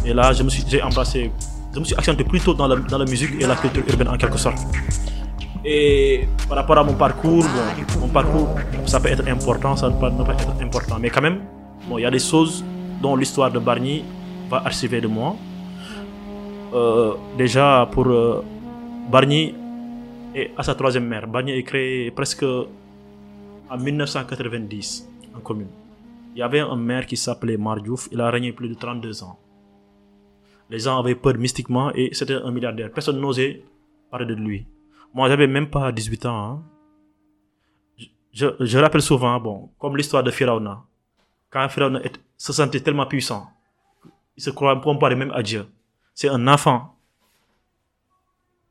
Et 0.05 0.13
là, 0.13 0.33
je 0.33 0.43
me 0.43 0.49
suis, 0.49 0.63
embrassé, 0.81 1.31
je 1.73 1.79
me 1.79 1.85
suis 1.85 1.95
accentué 1.95 2.23
plutôt 2.25 2.53
dans 2.53 2.67
la, 2.67 2.75
dans 2.75 2.97
la 2.99 3.05
musique 3.05 3.31
et 3.39 3.47
la 3.47 3.55
culture 3.55 3.83
urbaine 3.87 4.09
en 4.09 4.17
quelque 4.17 4.37
sorte. 4.37 4.59
Et 5.65 6.27
par 6.47 6.57
rapport 6.57 6.77
à 6.77 6.83
mon 6.83 6.93
parcours, 6.93 7.45
mon 7.99 8.09
parcours, 8.09 8.49
ça 8.85 8.99
peut 8.99 9.07
être 9.07 9.25
important, 9.27 9.75
ça 9.77 9.89
ne 9.89 9.93
peut 9.93 10.11
pas 10.25 10.33
être 10.33 10.61
important. 10.61 10.97
Mais 10.99 11.09
quand 11.09 11.21
même, 11.21 11.39
bon, 11.87 11.97
il 11.97 12.01
y 12.01 12.05
a 12.05 12.11
des 12.11 12.19
choses 12.19 12.63
dont 13.01 13.15
l'histoire 13.15 13.49
de 13.49 13.59
Bargny 13.59 14.03
va 14.49 14.57
archiver 14.65 14.99
de 14.99 15.07
moi. 15.07 15.35
Euh, 16.73 17.13
déjà, 17.37 17.87
pour 17.91 18.07
euh, 18.07 18.43
Bargny 19.09 19.55
et 20.35 20.51
à 20.57 20.63
sa 20.63 20.75
troisième 20.75 21.07
mère, 21.07 21.27
Bargny 21.27 21.51
est 21.53 21.63
créé 21.63 22.11
presque 22.11 22.43
en 22.43 23.77
1990 23.77 25.07
en 25.35 25.39
commune. 25.39 25.67
Il 26.35 26.39
y 26.39 26.41
avait 26.41 26.59
un 26.59 26.75
maire 26.75 27.05
qui 27.05 27.15
s'appelait 27.15 27.57
Mardiouf, 27.57 28.09
il 28.11 28.19
a 28.19 28.29
régné 28.29 28.51
plus 28.51 28.67
de 28.67 28.73
32 28.73 29.23
ans. 29.23 29.37
Les 30.69 30.79
gens 30.79 30.99
avaient 30.99 31.15
peur 31.15 31.35
mystiquement 31.37 31.91
et 31.93 32.09
c'était 32.13 32.33
un 32.33 32.51
milliardaire. 32.51 32.91
Personne 32.91 33.21
n'osait 33.21 33.61
parler 34.09 34.25
de 34.25 34.33
lui. 34.33 34.65
Moi, 35.13 35.29
j'avais 35.29 35.47
même 35.47 35.69
pas 35.69 35.91
18 35.91 36.25
ans. 36.25 36.43
hein. 36.45 36.63
Je, 38.33 38.47
je- 38.59 38.77
rappelle 38.79 39.01
souvent, 39.01 39.39
bon, 39.39 39.69
comme 39.77 39.95
l'histoire 39.95 40.23
de 40.23 40.31
Firauna. 40.31 40.81
Quand 41.51 41.69
Firauna 41.69 42.01
se 42.35 42.51
sentait 42.51 42.79
tellement 42.79 43.05
puissant, 43.05 43.47
il 44.35 44.41
se 44.41 44.49
comparé 44.49 45.15
même 45.15 45.29
à 45.31 45.43
Dieu. 45.43 45.67
C'est 46.15 46.29
un 46.29 46.47
enfant 46.47 46.95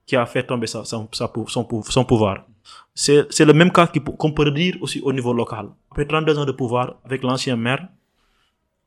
qui 0.05 0.17
a 0.17 0.27
fait 0.27 0.43
tomber 0.45 0.67
son, 0.67 0.83
son 0.85 2.05
pouvoir. 2.05 2.45
C'est 2.93 3.45
le 3.45 3.53
même 3.53 3.71
cas 3.71 3.87
qu'on 4.19 4.33
peut 4.33 4.51
dire 4.51 4.77
aussi 4.81 5.01
au 5.01 5.13
niveau 5.13 5.33
local. 5.33 5.69
Après 5.93 6.07
32 6.07 6.39
ans 6.39 6.45
de 6.45 6.53
pouvoir 6.53 6.97
avec 7.05 7.23
l'ancien 7.23 7.55
maire, 7.55 7.87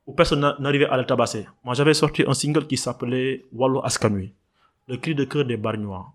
où 0.06 0.14
personne 0.14 0.42
n'a- 0.42 0.56
n'arrivait 0.60 0.88
à 0.88 0.98
le 0.98 1.06
tabasser. 1.06 1.48
Moi, 1.64 1.74
j'avais 1.74 1.94
sorti 1.94 2.24
un 2.28 2.34
single 2.34 2.68
qui 2.68 2.76
s'appelait 2.78 3.46
Wallo 3.54 3.82
Askanui, 3.84 4.34
le 4.88 4.98
cri 4.98 5.16
de 5.16 5.24
cœur 5.24 5.46
des 5.46 5.58
Bargnois. 5.58 6.12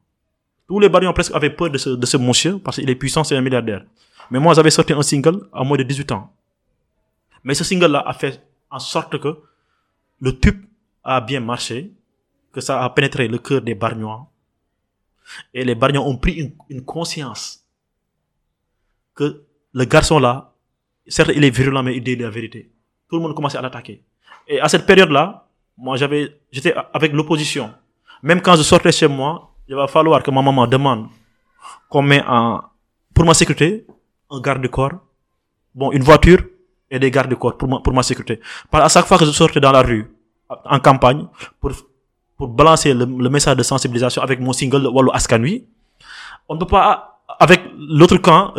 Tous 0.70 0.78
les 0.78 0.88
Bargnois 0.88 1.12
presque 1.12 1.34
avaient 1.34 1.50
peur 1.50 1.68
de 1.68 1.78
ce, 1.78 1.90
de 1.90 2.06
ce 2.06 2.16
monsieur 2.16 2.60
parce 2.60 2.76
qu'il 2.76 2.88
est 2.88 2.94
puissant, 2.94 3.24
c'est 3.24 3.36
un 3.36 3.40
milliardaire. 3.40 3.84
Mais 4.30 4.38
moi, 4.38 4.54
j'avais 4.54 4.70
sorti 4.70 4.92
un 4.92 5.02
single 5.02 5.48
à 5.52 5.64
moins 5.64 5.76
de 5.76 5.82
18 5.82 6.12
ans. 6.12 6.32
Mais 7.42 7.54
ce 7.54 7.64
single-là 7.64 8.04
a 8.06 8.12
fait 8.14 8.40
en 8.70 8.78
sorte 8.78 9.18
que 9.18 9.36
le 10.20 10.38
tube 10.38 10.64
a 11.02 11.20
bien 11.20 11.40
marché, 11.40 11.90
que 12.52 12.60
ça 12.60 12.84
a 12.84 12.90
pénétré 12.90 13.26
le 13.26 13.38
cœur 13.38 13.62
des 13.62 13.74
Bargnois. 13.74 14.28
Et 15.52 15.64
les 15.64 15.74
Bargnois 15.74 16.04
ont 16.04 16.16
pris 16.16 16.34
une, 16.34 16.52
une 16.68 16.84
conscience 16.84 17.64
que 19.16 19.42
le 19.72 19.84
garçon-là, 19.86 20.52
certes, 21.08 21.32
il 21.34 21.42
est 21.42 21.50
virulent, 21.50 21.82
mais 21.82 21.96
il 21.96 22.04
dit 22.04 22.14
la 22.14 22.30
vérité. 22.30 22.70
Tout 23.08 23.16
le 23.16 23.22
monde 23.22 23.34
commençait 23.34 23.58
à 23.58 23.62
l'attaquer. 23.62 24.04
Et 24.46 24.60
à 24.60 24.68
cette 24.68 24.86
période-là, 24.86 25.48
moi, 25.76 25.96
j'avais, 25.96 26.40
j'étais 26.52 26.74
avec 26.94 27.12
l'opposition. 27.12 27.74
Même 28.22 28.40
quand 28.40 28.54
je 28.54 28.62
sortais 28.62 28.92
chez 28.92 29.08
moi, 29.08 29.50
il 29.70 29.76
va 29.76 29.86
falloir 29.86 30.20
que 30.24 30.30
ma 30.32 30.42
maman 30.42 30.66
demande 30.66 31.06
qu'on 31.88 32.02
met 32.02 32.22
en, 32.26 32.60
pour 33.14 33.24
ma 33.24 33.34
sécurité, 33.34 33.86
un 34.28 34.40
garde-corps, 34.40 34.94
bon, 35.76 35.92
une 35.92 36.02
voiture 36.02 36.40
et 36.90 36.98
des 36.98 37.10
gardes-corps 37.10 37.56
pour 37.56 37.68
ma, 37.68 37.78
pour 37.78 37.92
ma 37.92 38.02
sécurité. 38.02 38.40
Parce 38.68 38.84
à 38.84 38.88
chaque 38.88 39.06
fois 39.06 39.16
que 39.16 39.24
je 39.24 39.30
sortais 39.30 39.60
dans 39.60 39.70
la 39.70 39.82
rue, 39.82 40.12
en 40.48 40.80
campagne, 40.80 41.28
pour, 41.60 41.70
pour 42.36 42.48
balancer 42.48 42.92
le, 42.92 43.04
le 43.04 43.28
message 43.30 43.56
de 43.56 43.62
sensibilisation 43.62 44.20
avec 44.22 44.40
mon 44.40 44.52
single 44.52 44.88
Wallo 44.88 45.12
Askanui, 45.12 45.64
on 46.48 46.54
ne 46.54 46.58
peut 46.58 46.66
pas, 46.66 47.20
avec 47.38 47.62
l'autre 47.78 48.16
camp, 48.16 48.52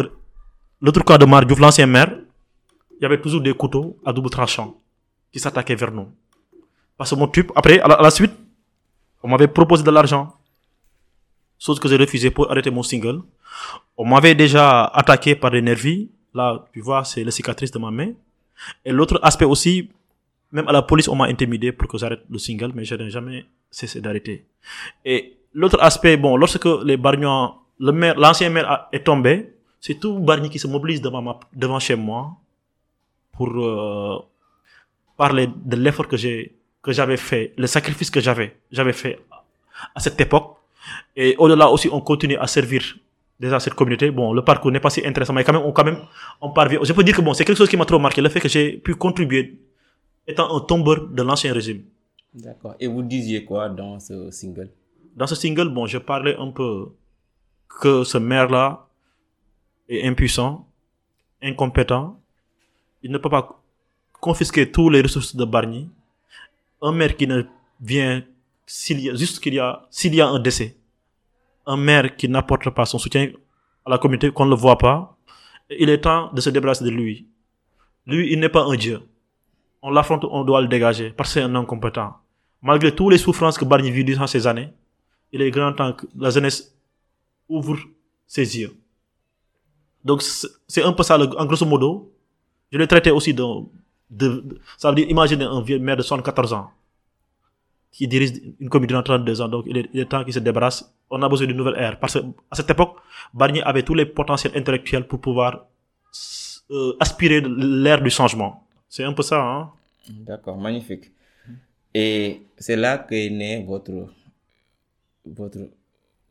l'autre 0.79 1.03
camp 1.03 1.17
de 1.17 1.25
Mardiouf, 1.25 1.59
l'ancien 1.59 1.87
maire, 1.87 2.15
il 2.97 3.03
y 3.03 3.05
avait 3.05 3.19
toujours 3.19 3.41
des 3.41 3.53
couteaux 3.53 3.97
à 4.05 4.13
double 4.13 4.29
tranchant 4.29 4.75
qui 5.33 5.39
s'attaquaient 5.39 5.75
vers 5.75 5.91
nous. 5.91 6.07
Parce 6.95 7.09
que 7.09 7.15
mon 7.15 7.27
tube, 7.27 7.51
après, 7.53 7.81
à 7.81 8.01
la 8.01 8.11
suite, 8.11 8.31
on 9.21 9.27
m'avait 9.27 9.47
proposé 9.49 9.83
de 9.83 9.91
l'argent. 9.91 10.37
Chose 11.63 11.79
que 11.79 11.87
j'ai 11.87 11.97
refusé 11.97 12.31
pour 12.31 12.49
arrêter 12.51 12.71
mon 12.71 12.81
single. 12.83 13.21
On 13.97 14.05
m'avait 14.05 14.33
déjà 14.33 14.85
attaqué 14.85 15.35
par 15.35 15.51
des 15.51 15.61
nervis. 15.61 16.09
Là, 16.33 16.65
tu 16.73 16.81
vois, 16.81 17.03
c'est 17.03 17.23
la 17.23 17.29
cicatrice 17.31 17.71
de 17.71 17.77
ma 17.77 17.91
main. 17.91 18.13
Et 18.83 18.91
l'autre 18.91 19.19
aspect 19.21 19.45
aussi, 19.45 19.89
même 20.51 20.67
à 20.67 20.71
la 20.71 20.81
police, 20.81 21.07
on 21.07 21.15
m'a 21.15 21.25
intimidé 21.25 21.71
pour 21.71 21.87
que 21.87 21.97
j'arrête 21.99 22.23
le 22.29 22.39
single, 22.39 22.71
mais 22.73 22.83
je 22.83 22.95
n'ai 22.95 23.09
jamais 23.11 23.45
cessé 23.69 24.01
d'arrêter. 24.01 24.45
Et 25.05 25.37
l'autre 25.53 25.77
aspect, 25.81 26.17
bon, 26.17 26.35
lorsque 26.35 26.65
les 26.83 26.97
Bargnois, 26.97 27.57
le 27.79 27.91
maire, 27.91 28.17
l'ancien 28.17 28.49
maire 28.49 28.87
est 28.91 29.03
tombé, 29.03 29.53
c'est 29.79 29.99
tout 29.99 30.17
Bargny 30.19 30.49
qui 30.49 30.57
se 30.59 30.67
mobilise 30.67 31.01
devant, 31.01 31.21
ma- 31.21 31.39
devant 31.53 31.79
chez 31.79 31.95
moi 31.95 32.37
pour 33.33 33.49
euh, 33.55 34.17
parler 35.17 35.47
de 35.47 35.75
l'effort 35.75 36.07
que 36.07 36.17
j'ai 36.17 36.55
que 36.81 36.91
j'avais 36.91 37.17
fait, 37.17 37.53
le 37.57 37.67
sacrifice 37.67 38.09
que 38.09 38.19
j'avais 38.19 38.57
j'avais 38.71 38.93
fait 38.93 39.19
à 39.93 39.99
cette 39.99 40.19
époque. 40.19 40.57
Et 41.15 41.35
au-delà 41.37 41.69
aussi, 41.69 41.89
on 41.91 42.01
continue 42.01 42.37
à 42.37 42.47
servir 42.47 42.81
déjà 43.39 43.59
cette 43.59 43.73
communauté. 43.73 44.11
Bon, 44.11 44.33
le 44.33 44.43
parcours 44.43 44.71
n'est 44.71 44.79
pas 44.79 44.89
si 44.89 45.05
intéressant, 45.05 45.33
mais 45.33 45.43
quand 45.43 45.53
même, 45.53 45.63
on, 45.63 45.71
quand 45.71 45.83
même, 45.83 45.99
on 46.39 46.51
parvient. 46.51 46.79
Je 46.83 46.93
peux 46.93 47.03
dire 47.03 47.15
que 47.15 47.21
bon, 47.21 47.33
c'est 47.33 47.45
quelque 47.45 47.57
chose 47.57 47.69
qui 47.69 47.77
m'a 47.77 47.85
trop 47.85 47.99
marqué, 47.99 48.21
le 48.21 48.29
fait 48.29 48.39
que 48.39 48.49
j'ai 48.49 48.77
pu 48.77 48.95
contribuer 48.95 49.57
étant 50.27 50.55
un 50.55 50.59
tombeur 50.61 51.07
de 51.07 51.23
l'ancien 51.23 51.53
régime. 51.53 51.83
D'accord. 52.33 52.75
Et 52.79 52.87
vous 52.87 53.01
disiez 53.01 53.43
quoi 53.43 53.67
dans 53.69 53.99
ce 53.99 54.31
single? 54.31 54.69
Dans 55.15 55.27
ce 55.27 55.35
single, 55.35 55.69
bon, 55.69 55.85
je 55.87 55.97
parlais 55.97 56.35
un 56.37 56.51
peu 56.51 56.89
que 57.67 58.03
ce 58.03 58.17
maire-là 58.17 58.87
est 59.89 60.07
impuissant, 60.07 60.67
incompétent. 61.41 62.17
Il 63.03 63.11
ne 63.11 63.17
peut 63.17 63.29
pas 63.29 63.61
confisquer 64.19 64.71
tous 64.71 64.89
les 64.89 65.01
ressources 65.01 65.35
de 65.35 65.43
Bargny. 65.43 65.89
Un 66.81 66.91
maire 66.91 67.17
qui 67.17 67.27
ne 67.27 67.43
vient 67.81 68.23
s'il 68.65 68.99
y 69.01 69.09
a, 69.09 69.15
juste 69.15 69.39
qu'il 69.39 69.53
y 69.53 69.59
a, 69.59 69.85
s'il 69.89 70.13
y 70.15 70.21
a 70.21 70.27
un 70.27 70.39
décès. 70.39 70.77
Un 71.65 71.77
maire 71.77 72.15
qui 72.15 72.27
n'apporte 72.29 72.69
pas 72.71 72.85
son 72.85 72.97
soutien 72.97 73.31
à 73.85 73.89
la 73.89 73.97
communauté, 73.97 74.31
qu'on 74.31 74.45
ne 74.45 74.49
le 74.51 74.55
voit 74.55 74.77
pas. 74.77 75.17
Il 75.69 75.89
est 75.89 76.01
temps 76.01 76.31
de 76.33 76.41
se 76.41 76.49
débarrasser 76.49 76.83
de 76.83 76.89
lui. 76.89 77.27
Lui, 78.05 78.31
il 78.33 78.39
n'est 78.39 78.49
pas 78.49 78.63
un 78.63 78.75
dieu. 78.75 79.01
On 79.81 79.89
l'affronte, 79.91 80.25
on 80.25 80.43
doit 80.43 80.61
le 80.61 80.67
dégager 80.67 81.11
parce 81.11 81.29
que 81.29 81.33
c'est 81.35 81.41
un 81.41 81.55
incompétent. 81.55 82.15
Malgré 82.61 82.93
toutes 82.93 83.11
les 83.11 83.17
souffrances 83.17 83.57
que 83.57 83.65
Bargny 83.65 83.89
vit 83.91 84.03
durant 84.03 84.27
ces 84.27 84.45
années, 84.47 84.69
il 85.31 85.41
est 85.41 85.49
grand 85.51 85.73
temps 85.73 85.93
que 85.93 86.05
la 86.17 86.29
jeunesse 86.29 86.75
ouvre 87.49 87.77
ses 88.27 88.59
yeux. 88.59 88.75
Donc, 90.03 90.21
c'est 90.67 90.83
un 90.83 90.93
peu 90.93 91.03
ça, 91.03 91.17
en 91.19 91.45
grosso 91.45 91.65
modo. 91.65 92.11
Je 92.71 92.77
l'ai 92.77 92.87
traité 92.87 93.11
aussi 93.11 93.33
de- 93.33 94.43
ça 94.77 94.89
veut 94.89 94.95
dire, 94.95 95.09
imaginez 95.09 95.45
un 95.45 95.61
vieux 95.61 95.79
maire 95.79 95.97
de 95.97 96.01
74 96.01 96.53
ans 96.53 96.71
qui 97.91 98.07
dirige 98.07 98.31
une 98.59 98.69
communauté 98.69 98.93
de 98.95 99.01
32 99.01 99.41
ans. 99.41 99.47
Donc, 99.49 99.65
il 99.67 99.77
est, 99.77 99.89
il 99.93 99.99
est 99.99 100.05
temps 100.05 100.23
qu'il 100.23 100.33
se 100.33 100.39
débarrasse. 100.39 100.93
On 101.09 101.21
a 101.21 101.29
besoin 101.29 101.47
d'une 101.47 101.57
nouvelle 101.57 101.75
ère. 101.77 101.99
Parce 101.99 102.13
que, 102.13 102.19
à 102.49 102.55
cette 102.55 102.69
époque, 102.69 102.97
Barnier 103.33 103.61
avait 103.63 103.83
tous 103.83 103.93
les 103.93 104.05
potentiels 104.05 104.53
intellectuels 104.55 105.07
pour 105.07 105.19
pouvoir 105.19 105.65
euh, 106.71 106.93
aspirer 106.99 107.41
l'ère 107.41 108.01
du 108.01 108.09
changement. 108.09 108.65
C'est 108.87 109.03
un 109.03 109.13
peu 109.13 109.23
ça, 109.23 109.41
hein. 109.41 109.71
D'accord, 110.09 110.57
magnifique. 110.57 111.11
Et 111.93 112.43
c'est 112.57 112.77
là 112.77 112.97
qu'est 112.97 113.29
née 113.29 113.63
votre, 113.63 114.07
votre 115.25 115.69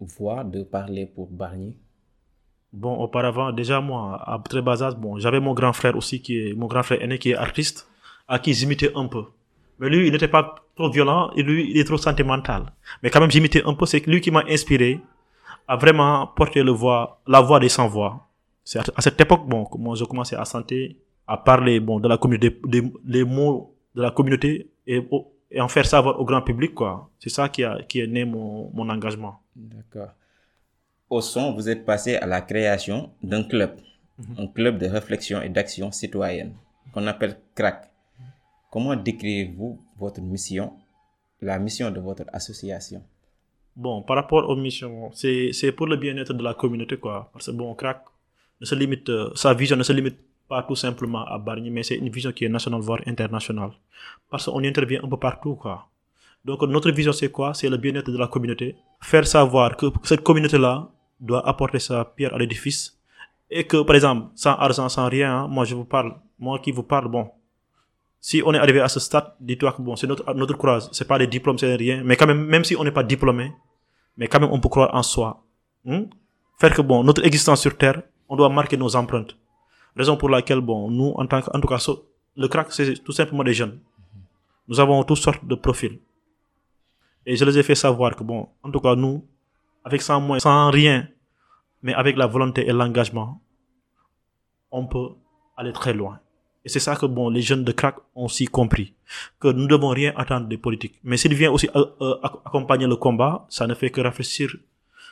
voix 0.00 0.44
de 0.44 0.62
parler 0.62 1.06
pour 1.06 1.28
Barnier. 1.28 1.76
Bon, 2.72 2.94
auparavant, 2.94 3.52
déjà 3.52 3.80
moi, 3.80 4.22
à 4.26 4.38
très 4.38 4.62
bas 4.62 4.82
âge, 4.82 4.94
bon, 4.96 5.18
j'avais 5.18 5.40
mon 5.40 5.54
grand 5.54 5.72
frère 5.72 5.96
aussi, 5.96 6.22
qui 6.22 6.38
est 6.38 6.54
mon 6.54 6.66
grand 6.66 6.82
frère 6.82 7.02
aîné, 7.02 7.18
qui 7.18 7.30
est 7.30 7.34
artiste, 7.34 7.88
à 8.28 8.38
qui 8.38 8.54
j'imitais 8.54 8.92
un 8.94 9.06
peu. 9.06 9.24
Mais 9.80 9.88
lui, 9.88 10.06
il 10.06 10.12
n'était 10.12 10.28
pas 10.28 10.54
trop 10.76 10.90
violent, 10.90 11.30
et 11.36 11.42
lui, 11.42 11.70
il 11.70 11.78
est 11.78 11.84
trop 11.84 11.96
sentimental. 11.96 12.66
Mais 13.02 13.08
quand 13.10 13.20
même, 13.20 13.30
j'imitais 13.30 13.62
un 13.64 13.74
peu, 13.74 13.86
c'est 13.86 14.06
lui 14.06 14.20
qui 14.20 14.30
m'a 14.30 14.44
inspiré 14.48 15.00
à 15.66 15.76
vraiment 15.76 16.26
porter 16.26 16.62
le 16.62 16.70
voix, 16.70 17.20
la 17.26 17.40
voix 17.40 17.58
des 17.58 17.70
sans-voix. 17.70 18.28
C'est 18.62 18.78
à, 18.78 18.84
à 18.94 19.00
cette 19.00 19.18
époque, 19.20 19.48
bon, 19.48 19.64
que 19.64 19.78
moi, 19.78 19.96
je 19.96 20.04
commençais 20.04 20.36
à 20.36 20.44
sentir, 20.44 20.92
à 21.26 21.38
parler, 21.38 21.80
bon, 21.80 21.98
de 21.98 22.08
la 22.08 22.18
communauté, 22.18 22.60
des, 22.64 22.82
des 23.04 23.24
mots 23.24 23.74
de 23.94 24.02
la 24.02 24.10
communauté 24.10 24.70
et, 24.86 25.02
en 25.58 25.68
faire 25.68 25.86
savoir 25.86 26.20
au 26.20 26.24
grand 26.24 26.42
public, 26.42 26.74
quoi. 26.74 27.08
C'est 27.18 27.30
ça 27.30 27.48
qui 27.48 27.64
a, 27.64 27.82
qui 27.82 28.00
est 28.00 28.06
né 28.06 28.24
mon, 28.24 28.70
mon 28.72 28.88
engagement. 28.88 29.40
D'accord. 29.56 30.10
Au 31.08 31.20
son, 31.20 31.54
vous 31.54 31.68
êtes 31.68 31.84
passé 31.84 32.16
à 32.16 32.26
la 32.26 32.40
création 32.40 33.10
d'un 33.22 33.42
club, 33.42 33.72
un 34.38 34.46
club 34.46 34.78
de 34.78 34.86
réflexion 34.86 35.40
et 35.42 35.48
d'action 35.48 35.90
citoyenne, 35.90 36.54
qu'on 36.92 37.06
appelle 37.06 37.40
CRAC. 37.54 37.89
Comment 38.70 38.94
décrivez-vous 38.94 39.80
votre 39.98 40.20
mission, 40.20 40.72
la 41.40 41.58
mission 41.58 41.90
de 41.90 41.98
votre 41.98 42.22
association? 42.32 43.02
Bon, 43.74 44.02
par 44.02 44.16
rapport 44.16 44.48
aux 44.48 44.56
missions, 44.56 45.10
c'est 45.12 45.72
pour 45.72 45.88
le 45.88 45.96
bien-être 45.96 46.32
de 46.32 46.42
la 46.42 46.54
communauté, 46.54 46.96
quoi. 46.96 47.30
Parce 47.32 47.46
que, 47.46 47.50
bon, 47.50 47.74
CRAC 47.74 48.04
ne 48.60 48.66
se 48.66 48.74
limite, 48.76 49.08
euh, 49.08 49.30
sa 49.34 49.54
vision 49.54 49.76
ne 49.76 49.82
se 49.82 49.92
limite 49.92 50.18
pas 50.48 50.62
tout 50.62 50.76
simplement 50.76 51.24
à 51.26 51.38
Bargny, 51.38 51.70
mais 51.70 51.82
c'est 51.82 51.96
une 51.96 52.10
vision 52.10 52.30
qui 52.30 52.44
est 52.44 52.48
nationale, 52.48 52.80
voire 52.80 53.00
internationale. 53.06 53.70
Parce 54.30 54.46
qu'on 54.46 54.62
intervient 54.62 55.02
un 55.02 55.08
peu 55.08 55.16
partout, 55.16 55.56
quoi. 55.56 55.88
Donc, 56.44 56.62
notre 56.62 56.90
vision, 56.92 57.12
c'est 57.12 57.30
quoi? 57.30 57.54
C'est 57.54 57.68
le 57.68 57.76
bien-être 57.76 58.10
de 58.10 58.18
la 58.18 58.28
communauté. 58.28 58.76
Faire 59.00 59.26
savoir 59.26 59.76
que 59.76 59.86
cette 60.04 60.22
communauté-là 60.22 60.88
doit 61.18 61.46
apporter 61.48 61.80
sa 61.80 62.04
pierre 62.04 62.34
à 62.34 62.38
l'édifice. 62.38 62.98
Et 63.50 63.64
que, 63.66 63.82
par 63.82 63.96
exemple, 63.96 64.28
sans 64.36 64.54
argent, 64.54 64.88
sans 64.88 65.08
rien, 65.08 65.38
hein, 65.38 65.48
moi, 65.48 65.64
je 65.64 65.74
vous 65.74 65.84
parle, 65.84 66.14
moi 66.38 66.60
qui 66.60 66.70
vous 66.70 66.84
parle, 66.84 67.08
bon, 67.08 67.30
si 68.20 68.42
on 68.44 68.52
est 68.52 68.58
arrivé 68.58 68.80
à 68.80 68.88
ce 68.88 69.00
stade, 69.00 69.34
dis-toi 69.40 69.72
que 69.72 69.82
bon, 69.82 69.96
c'est 69.96 70.06
notre, 70.06 70.32
notre 70.34 70.54
courage. 70.56 70.84
C'est 70.92 71.08
pas 71.08 71.18
des 71.18 71.26
diplômes, 71.26 71.58
c'est 71.58 71.74
rien. 71.76 72.02
Mais 72.04 72.16
quand 72.16 72.26
même, 72.26 72.44
même 72.44 72.64
si 72.64 72.76
on 72.76 72.84
n'est 72.84 72.90
pas 72.90 73.02
diplômé, 73.02 73.52
mais 74.16 74.28
quand 74.28 74.40
même, 74.40 74.50
on 74.52 74.60
peut 74.60 74.68
croire 74.68 74.94
en 74.94 75.02
soi. 75.02 75.42
Hmm? 75.84 76.04
Faire 76.58 76.74
que 76.74 76.82
bon, 76.82 77.02
notre 77.02 77.24
existence 77.24 77.62
sur 77.62 77.76
Terre, 77.76 78.02
on 78.28 78.36
doit 78.36 78.50
marquer 78.50 78.76
nos 78.76 78.94
empreintes. 78.94 79.36
Raison 79.96 80.16
pour 80.16 80.28
laquelle, 80.28 80.60
bon, 80.60 80.90
nous, 80.90 81.14
en 81.16 81.26
tant 81.26 81.40
que, 81.40 81.50
en 81.56 81.60
tout 81.60 81.66
cas, 81.66 81.78
le 82.36 82.48
crack, 82.48 82.70
c'est 82.70 83.02
tout 83.02 83.12
simplement 83.12 83.42
des 83.42 83.54
jeunes. 83.54 83.80
Nous 84.68 84.78
avons 84.78 85.02
toutes 85.02 85.18
sortes 85.18 85.44
de 85.44 85.54
profils. 85.54 85.98
Et 87.24 87.36
je 87.36 87.44
les 87.44 87.58
ai 87.58 87.62
fait 87.62 87.74
savoir 87.74 88.14
que, 88.14 88.22
bon, 88.22 88.48
en 88.62 88.70
tout 88.70 88.80
cas, 88.80 88.94
nous, 88.94 89.26
avec 89.82 90.02
sans 90.02 90.20
moyens, 90.20 90.42
sans 90.42 90.70
rien, 90.70 91.08
mais 91.82 91.94
avec 91.94 92.16
la 92.16 92.26
volonté 92.26 92.68
et 92.68 92.72
l'engagement, 92.72 93.40
on 94.70 94.86
peut 94.86 95.08
aller 95.56 95.72
très 95.72 95.94
loin. 95.94 96.20
Et 96.64 96.68
c'est 96.68 96.80
ça 96.80 96.94
que, 96.94 97.06
bon, 97.06 97.30
les 97.30 97.40
jeunes 97.42 97.64
de 97.64 97.72
crack 97.72 97.96
ont 98.14 98.26
aussi 98.26 98.44
compris. 98.46 98.92
Que 99.40 99.48
nous 99.48 99.62
ne 99.62 99.66
devons 99.68 99.88
rien 99.88 100.12
attendre 100.16 100.46
des 100.46 100.58
politiques. 100.58 100.96
Mais 101.02 101.16
s'il 101.16 101.34
vient 101.34 101.50
aussi 101.50 101.68
euh, 101.74 101.84
euh, 102.02 102.14
ac- 102.22 102.40
accompagner 102.44 102.86
le 102.86 102.96
combat, 102.96 103.46
ça 103.48 103.66
ne 103.66 103.74
fait 103.74 103.90
que 103.90 104.00
réfléchir. 104.00 104.54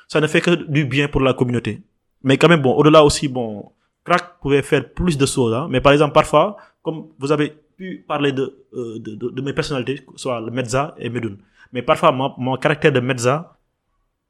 Ça 0.09 0.21
ne 0.21 0.27
fait 0.27 0.41
que 0.41 0.51
du 0.51 0.85
bien 0.85 1.09
pour 1.09 1.21
la 1.23 1.33
communauté. 1.35 1.81
Mais 2.23 2.37
quand 2.37 2.49
même, 2.49 2.61
bon, 2.61 2.75
au-delà 2.75 3.03
aussi, 3.03 3.29
bon, 3.29 3.73
crack 4.05 4.39
pouvait 4.41 4.63
faire 4.63 4.93
plus 4.93 5.17
de 5.17 5.25
choses, 5.27 5.55
hein. 5.55 5.69
Mais 5.71 5.81
par 5.81 5.93
exemple, 5.93 6.13
parfois, 6.13 6.57
comme 6.83 7.09
vous 7.19 7.33
avez 7.33 7.55
pu 7.77 8.05
parler 8.07 8.33
de, 8.33 8.65
euh, 8.75 8.99
de, 8.99 9.15
de, 9.15 9.31
de 9.31 9.43
mes 9.43 9.53
personnalités, 9.53 10.05
soit 10.17 10.41
le 10.41 10.51
Medza 10.51 10.95
et 10.99 11.09
Medoun. 11.09 11.39
Mais 11.73 11.83
parfois, 11.83 12.13
mon, 12.13 12.35
mon 12.39 12.57
caractère 12.57 12.93
de 12.93 13.01
Medza 13.01 13.57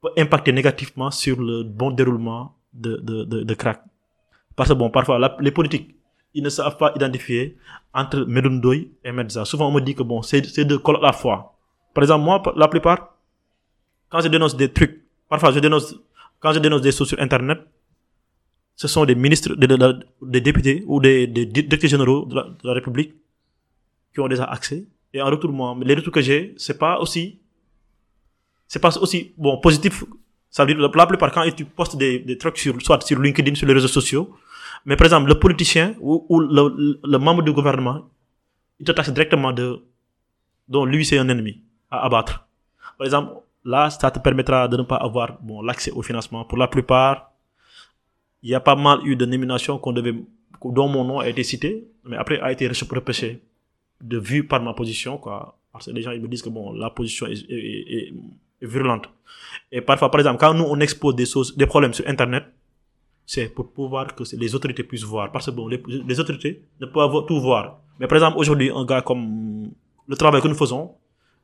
peut 0.03 0.11
impacter 0.17 0.53
négativement 0.53 1.11
sur 1.11 1.41
le 1.41 1.63
bon 1.63 1.91
déroulement 1.91 2.55
de, 2.73 2.97
de, 2.97 3.25
de, 3.25 3.43
de 3.43 3.55
crack. 3.55 3.83
Parce 4.55 4.69
que 4.69 4.75
bon, 4.75 4.91
parfois, 4.91 5.37
les 5.41 5.51
politiques, 5.51 5.97
ils 6.39 6.45
ne 6.45 6.51
savent 6.51 6.77
pas 6.77 6.93
identifier 6.95 7.57
entre 7.93 8.21
Medoun 8.35 8.61
Doy 8.61 8.89
et 9.05 9.11
Medza. 9.11 9.45
Souvent, 9.45 9.69
on 9.69 9.73
me 9.73 9.81
dit 9.81 9.95
que 9.97 10.05
bon, 10.05 10.23
c'est 10.23 10.47
c'est 10.47 10.65
deux 10.65 10.81
la 11.03 11.13
fois. 11.13 11.39
Par 11.95 12.05
exemple, 12.05 12.25
moi, 12.25 12.41
la 12.57 12.69
plupart, 12.69 13.01
quand 14.09 14.21
je 14.21 14.29
dénonce 14.29 14.55
des 14.57 14.73
trucs, 14.73 14.95
parfois 15.29 15.51
je 15.51 15.59
dénonce, 15.59 15.97
quand 16.39 16.53
je 16.53 16.61
dénonce 16.61 16.83
des 16.83 16.93
choses 16.93 17.09
sur 17.09 17.21
Internet, 17.21 17.59
ce 18.77 18.87
sont 18.87 19.05
des 19.05 19.17
ministres, 19.17 19.53
des, 19.57 20.41
députés 20.41 20.85
ou 20.87 21.01
des, 21.01 21.27
directeurs 21.27 21.91
généraux 21.91 22.25
de 22.27 22.35
la, 22.69 22.73
République 22.73 23.15
qui 24.15 24.21
ont 24.21 24.29
déjà 24.29 24.45
accès. 24.45 24.87
Et 25.13 25.21
en 25.21 25.27
retour, 25.27 25.51
moi, 25.51 25.77
les 25.83 25.95
retours 25.95 26.13
que 26.13 26.21
j'ai, 26.21 26.55
c'est 26.57 26.79
pas 26.79 27.01
aussi, 27.01 27.41
c'est 28.69 28.79
pas 28.79 28.97
aussi, 28.99 29.33
bon, 29.37 29.59
positif. 29.59 30.05
Ça 30.51 30.65
veut 30.65 30.73
dire, 30.73 30.89
la 30.95 31.07
plupart, 31.07 31.33
quand 31.33 31.45
tu 31.57 31.65
postes 31.65 31.97
des, 31.97 32.21
des 32.21 32.39
trucs 32.39 32.59
sur, 32.59 32.81
soit 32.81 33.03
sur 33.05 33.19
LinkedIn, 33.19 33.57
sur 33.57 33.67
les 33.67 33.75
réseaux 33.75 33.95
sociaux, 34.01 34.25
mais 34.85 34.97
par 34.97 35.07
exemple, 35.07 35.29
le 35.29 35.39
politicien 35.39 35.95
ou, 36.01 36.41
le, 36.41 37.19
membre 37.19 37.43
du 37.43 37.53
gouvernement, 37.53 38.09
il 38.81 38.87
te 38.87 38.93
taxe 38.93 39.11
directement 39.11 39.53
de, 39.53 39.83
dont 40.69 40.85
lui 40.85 41.05
c'est 41.05 41.19
un 41.19 41.29
ennemi 41.29 41.61
à 41.91 42.05
abattre. 42.05 42.47
Par 42.97 43.05
exemple, 43.07 43.35
là, 43.65 43.91
ça 43.91 44.11
te 44.11 44.19
permettra 44.19 44.69
de 44.69 44.77
ne 44.77 44.83
pas 44.83 44.97
avoir 44.97 45.39
bon, 45.41 45.63
l'accès 45.63 45.91
au 45.91 46.03
financement. 46.03 46.45
Pour 46.45 46.59
la 46.59 46.69
plupart, 46.69 47.33
il 48.43 48.51
y 48.51 48.55
a 48.55 48.61
pas 48.61 48.77
mal 48.77 49.01
eu 49.05 49.17
de 49.17 49.27
nominations 49.27 49.79
qu'on 49.79 49.93
devait, 49.93 50.15
dont 50.65 50.89
mon 50.89 51.05
nom 51.05 51.19
a 51.19 51.29
été 51.29 51.43
cité, 51.43 51.87
mais 52.05 52.17
après 52.17 52.41
a 52.41 52.53
été 52.53 52.69
repêché 52.69 53.43
de 54.01 54.19
vue 54.19 54.45
par 54.47 54.63
ma 54.63 54.75
position, 54.75 55.19
quoi. 55.19 55.57
Parce 55.73 55.87
que 55.87 55.91
les 55.91 56.03
gens, 56.03 56.13
ils 56.13 56.23
me 56.23 56.29
disent 56.29 56.43
que 56.43 56.49
bon, 56.49 56.73
la 56.73 56.91
position 56.91 57.27
est- 57.27 57.45
est 57.51 58.15
virulente. 58.63 59.09
Et 59.71 59.81
parfois, 59.81 60.11
par 60.11 60.21
exemple, 60.21 60.39
quand 60.39 60.55
nous, 60.55 60.65
on 60.65 60.81
expose 60.81 61.15
des 61.15 61.27
choses, 61.27 61.57
des 61.57 61.67
problèmes 61.67 61.93
sur 61.93 62.07
Internet, 62.09 62.45
c'est 63.29 63.51
pour 63.51 63.71
pouvoir 63.71 64.15
que 64.15 64.25
les 64.37 64.55
autorités 64.55 64.83
puissent 64.83 65.05
voir. 65.05 65.31
Parce 65.31 65.45
que 65.47 65.51
bon, 65.51 65.69
les, 65.69 65.83
les 65.87 66.19
autorités 66.19 66.63
ne 66.81 66.87
peuvent 66.87 67.27
tout 67.27 67.39
voir. 67.43 67.79
Mais 68.01 68.07
par 68.07 68.17
exemple, 68.17 68.39
aujourd'hui, 68.39 68.71
un 68.75 68.87
gars 68.87 69.03
comme 69.03 69.71
le 70.09 70.17
travail 70.17 70.41
que 70.41 70.49
nous 70.49 70.55
faisons 70.55 70.95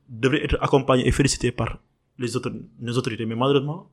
devrait 0.09 0.45
être 0.45 0.57
accompagné 0.63 1.07
et 1.07 1.13
félicité 1.13 1.53
par 1.53 1.77
les, 2.19 2.35
autres, 2.37 2.51
les 2.81 2.97
autorités. 2.97 3.27
Mais 3.27 3.37
malheureusement, 3.37 3.87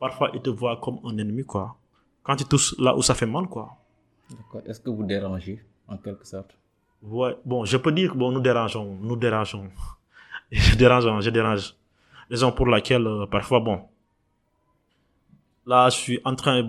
parfois, 0.00 0.32
ils 0.34 0.42
te 0.42 0.50
voient 0.50 0.80
comme 0.82 0.98
un 1.04 1.16
ennemi, 1.18 1.44
quoi. 1.44 1.76
Quand 2.24 2.34
tu 2.34 2.44
touches 2.44 2.74
là 2.80 2.96
où 2.96 3.02
ça 3.02 3.14
fait 3.14 3.26
mal, 3.26 3.46
quoi. 3.46 3.76
D'accord. 4.28 4.62
Est-ce 4.66 4.80
que 4.80 4.90
vous 4.90 5.04
dérangez, 5.04 5.62
en 5.86 5.98
quelque 5.98 6.26
sorte? 6.26 6.50
Ouais, 7.00 7.36
bon, 7.44 7.64
je 7.64 7.76
peux 7.76 7.92
dire 7.92 8.12
que 8.12 8.18
bon, 8.18 8.32
nous 8.32 8.40
dérangeons, 8.40 8.98
nous 9.00 9.14
dérangeons. 9.14 9.68
je 10.50 10.74
dérange, 10.74 11.20
je 11.20 11.30
dérange. 11.30 11.76
Raison 12.28 12.50
pour 12.50 12.66
laquelle, 12.66 13.06
euh, 13.06 13.26
parfois, 13.26 13.60
bon, 13.60 13.82
là, 15.64 15.88
je 15.90 15.96
suis 15.96 16.20
en 16.24 16.34
train, 16.34 16.68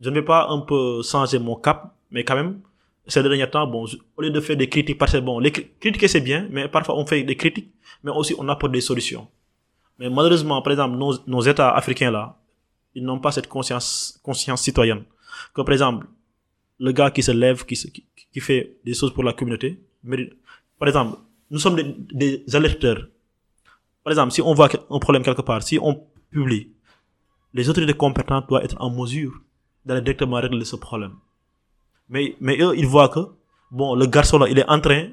je 0.00 0.08
ne 0.10 0.14
vais 0.14 0.22
pas 0.24 0.48
un 0.48 0.60
peu 0.60 1.02
changer 1.02 1.38
mon 1.38 1.56
cap, 1.56 1.94
mais 2.10 2.24
quand 2.24 2.34
même, 2.34 2.60
ces 3.06 3.22
derniers 3.22 3.50
temps, 3.50 3.66
bon, 3.66 3.86
au 4.16 4.22
lieu 4.22 4.30
de 4.30 4.40
faire 4.40 4.56
des 4.56 4.68
critiques, 4.68 4.98
parce 4.98 5.12
que 5.12 5.18
bon, 5.18 5.38
les 5.38 5.50
cri- 5.50 5.68
critiquer 5.80 6.08
c'est 6.08 6.20
bien, 6.20 6.46
mais 6.50 6.68
parfois 6.68 6.96
on 6.96 7.04
fait 7.06 7.22
des 7.24 7.36
critiques, 7.36 7.70
mais 8.02 8.10
aussi 8.12 8.34
on 8.38 8.48
apporte 8.48 8.72
des 8.72 8.80
solutions. 8.80 9.26
Mais 9.98 10.08
malheureusement, 10.08 10.62
par 10.62 10.72
exemple, 10.72 10.96
nos, 10.96 11.14
nos 11.26 11.40
États 11.42 11.70
africains 11.70 12.10
là, 12.10 12.36
ils 12.94 13.04
n'ont 13.04 13.18
pas 13.18 13.32
cette 13.32 13.48
conscience, 13.48 14.18
conscience 14.22 14.62
citoyenne. 14.62 15.04
Que 15.54 15.62
par 15.62 15.72
exemple, 15.72 16.06
le 16.78 16.92
gars 16.92 17.10
qui 17.10 17.22
se 17.22 17.30
lève, 17.32 17.64
qui, 17.64 17.76
se- 17.76 17.88
qui, 17.88 18.04
qui 18.32 18.40
fait 18.40 18.76
des 18.84 18.94
choses 18.94 19.12
pour 19.12 19.24
la 19.24 19.32
communauté, 19.32 19.80
mérite- 20.04 20.32
par 20.78 20.88
exemple, 20.88 21.18
nous 21.50 21.58
sommes 21.58 21.76
des, 21.76 21.94
des 22.44 22.56
alerteurs. 22.56 23.06
Par 24.04 24.12
exemple, 24.12 24.32
si 24.32 24.40
on 24.40 24.54
voit 24.54 24.68
un 24.88 24.98
problème 24.98 25.22
quelque 25.22 25.42
part, 25.42 25.62
si 25.62 25.78
on 25.82 26.02
publie, 26.30 26.70
les 27.52 27.68
autorités 27.68 27.92
compétentes 27.94 28.48
doivent 28.48 28.64
être 28.64 28.76
en 28.80 28.90
mesure 28.90 29.32
d'aller 29.84 30.02
directement 30.02 30.36
régler 30.36 30.64
ce 30.64 30.76
problème. 30.76 31.14
Mais, 32.08 32.36
mais 32.40 32.60
eux, 32.60 32.74
ils 32.76 32.86
voient 32.86 33.08
que, 33.08 33.20
bon, 33.70 33.94
le 33.94 34.06
garçon 34.06 34.38
là, 34.38 34.48
il 34.48 34.58
est 34.58 34.68
en 34.68 34.80
train 34.80 35.08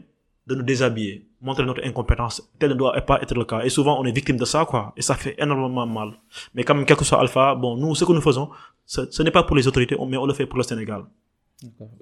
de 0.48 0.56
nous 0.56 0.64
déshabiller, 0.64 1.28
montrer 1.42 1.66
notre 1.66 1.86
incompétence. 1.86 2.42
Tel 2.58 2.70
ne 2.72 2.76
doit 2.76 2.94
pas 3.02 3.22
être 3.22 3.36
le 3.36 3.46
cas. 3.46 3.62
Et 3.64 3.70
souvent, 3.70 4.00
on 4.00 4.06
est 4.06 4.12
victime 4.12 4.38
de 4.38 4.46
ça, 4.46 4.66
quoi. 4.66 4.94
Et 4.96 5.02
ça 5.02 5.16
fait 5.16 5.36
énormément 5.38 5.86
mal. 5.86 6.14
Mais 6.54 6.64
quand 6.64 6.74
même, 6.74 6.86
quel 6.86 6.98
que 6.98 7.04
soit 7.04 7.20
Alpha, 7.20 7.54
bon, 7.56 7.76
nous, 7.78 7.94
ce 7.96 8.06
que 8.06 8.14
nous 8.14 8.22
faisons, 8.22 8.50
ce, 8.86 9.12
ce 9.12 9.24
n'est 9.24 9.32
pas 9.32 9.44
pour 9.44 9.56
les 9.56 9.68
autorités, 9.68 9.98
mais 10.08 10.18
on 10.18 10.26
le 10.26 10.34
fait 10.34 10.46
pour 10.46 10.58
le 10.58 10.64
Sénégal. 10.64 11.04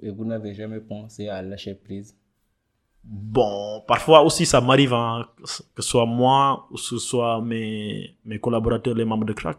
Et 0.00 0.10
vous 0.10 0.24
n'avez 0.24 0.54
jamais 0.54 0.80
pensé 0.80 1.28
à 1.28 1.42
lâcher 1.42 1.74
prise? 1.74 2.16
Bon, 3.02 3.82
parfois 3.86 4.22
aussi, 4.22 4.46
ça 4.46 4.60
m'arrive, 4.60 4.92
hein, 4.92 5.26
que 5.74 5.82
ce 5.82 5.88
soit 5.88 6.06
moi, 6.06 6.66
ou 6.70 6.74
que 6.74 6.80
ce 6.80 6.98
soit 6.98 7.40
mes, 7.40 8.16
mes 8.24 8.38
collaborateurs, 8.38 8.94
les 8.94 9.04
membres 9.04 9.24
de 9.24 9.32
crack. 9.32 9.58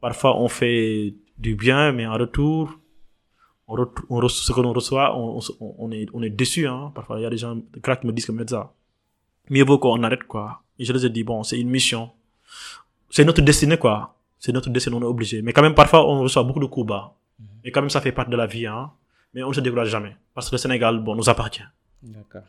Parfois, 0.00 0.38
on 0.40 0.48
fait 0.48 1.14
du 1.40 1.54
bien, 1.54 1.92
mais 1.92 2.06
en 2.06 2.12
retour, 2.14 2.78
on 3.66 3.76
reçoit, 3.76 4.44
ce 4.46 4.52
que 4.52 4.60
l'on 4.60 4.72
reçoit, 4.72 5.16
on, 5.16 5.40
on, 5.60 5.90
est, 5.90 6.06
on 6.12 6.22
est 6.22 6.30
déçu, 6.30 6.66
hein. 6.66 6.92
Parfois, 6.94 7.18
il 7.18 7.22
y 7.22 7.26
a 7.26 7.30
des 7.30 7.38
gens 7.38 7.56
qui 7.56 8.06
me 8.06 8.12
disent 8.12 8.26
que 8.26 8.32
Medza, 8.32 8.72
mieux 9.48 9.64
vaut 9.64 9.78
qu'on 9.78 10.02
arrête, 10.02 10.24
quoi. 10.24 10.62
Et 10.78 10.84
je 10.84 10.92
les 10.92 11.06
ai 11.06 11.10
dit, 11.10 11.24
bon, 11.24 11.42
c'est 11.42 11.58
une 11.58 11.70
mission. 11.70 12.10
C'est 13.10 13.24
notre 13.24 13.42
destinée, 13.42 13.78
quoi. 13.78 14.16
C'est 14.38 14.52
notre 14.52 14.70
destinée, 14.70 14.96
on 14.96 15.02
est 15.02 15.04
obligé. 15.04 15.42
Mais 15.42 15.52
quand 15.52 15.62
même, 15.62 15.74
parfois, 15.74 16.06
on 16.08 16.20
reçoit 16.20 16.42
beaucoup 16.42 16.60
de 16.60 16.66
coups 16.66 16.86
bas. 16.86 17.14
Et 17.64 17.70
quand 17.70 17.80
même, 17.80 17.90
ça 17.90 18.00
fait 18.00 18.12
partie 18.12 18.30
de 18.30 18.36
la 18.36 18.46
vie, 18.46 18.66
hein. 18.66 18.90
Mais 19.32 19.42
on 19.42 19.48
ne 19.48 19.54
se 19.54 19.60
décourage 19.60 19.88
jamais. 19.88 20.16
Parce 20.34 20.50
que 20.50 20.56
le 20.56 20.58
Sénégal, 20.58 20.98
bon, 20.98 21.14
nous 21.14 21.28
appartient. 21.28 21.62
D'accord. 22.02 22.42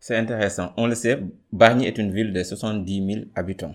C'est 0.00 0.16
intéressant. 0.16 0.72
On 0.76 0.86
le 0.86 0.94
sait, 0.94 1.22
Bargny 1.52 1.86
est 1.86 1.98
une 1.98 2.12
ville 2.12 2.32
de 2.32 2.42
70 2.42 3.06
000 3.06 3.24
habitants 3.34 3.74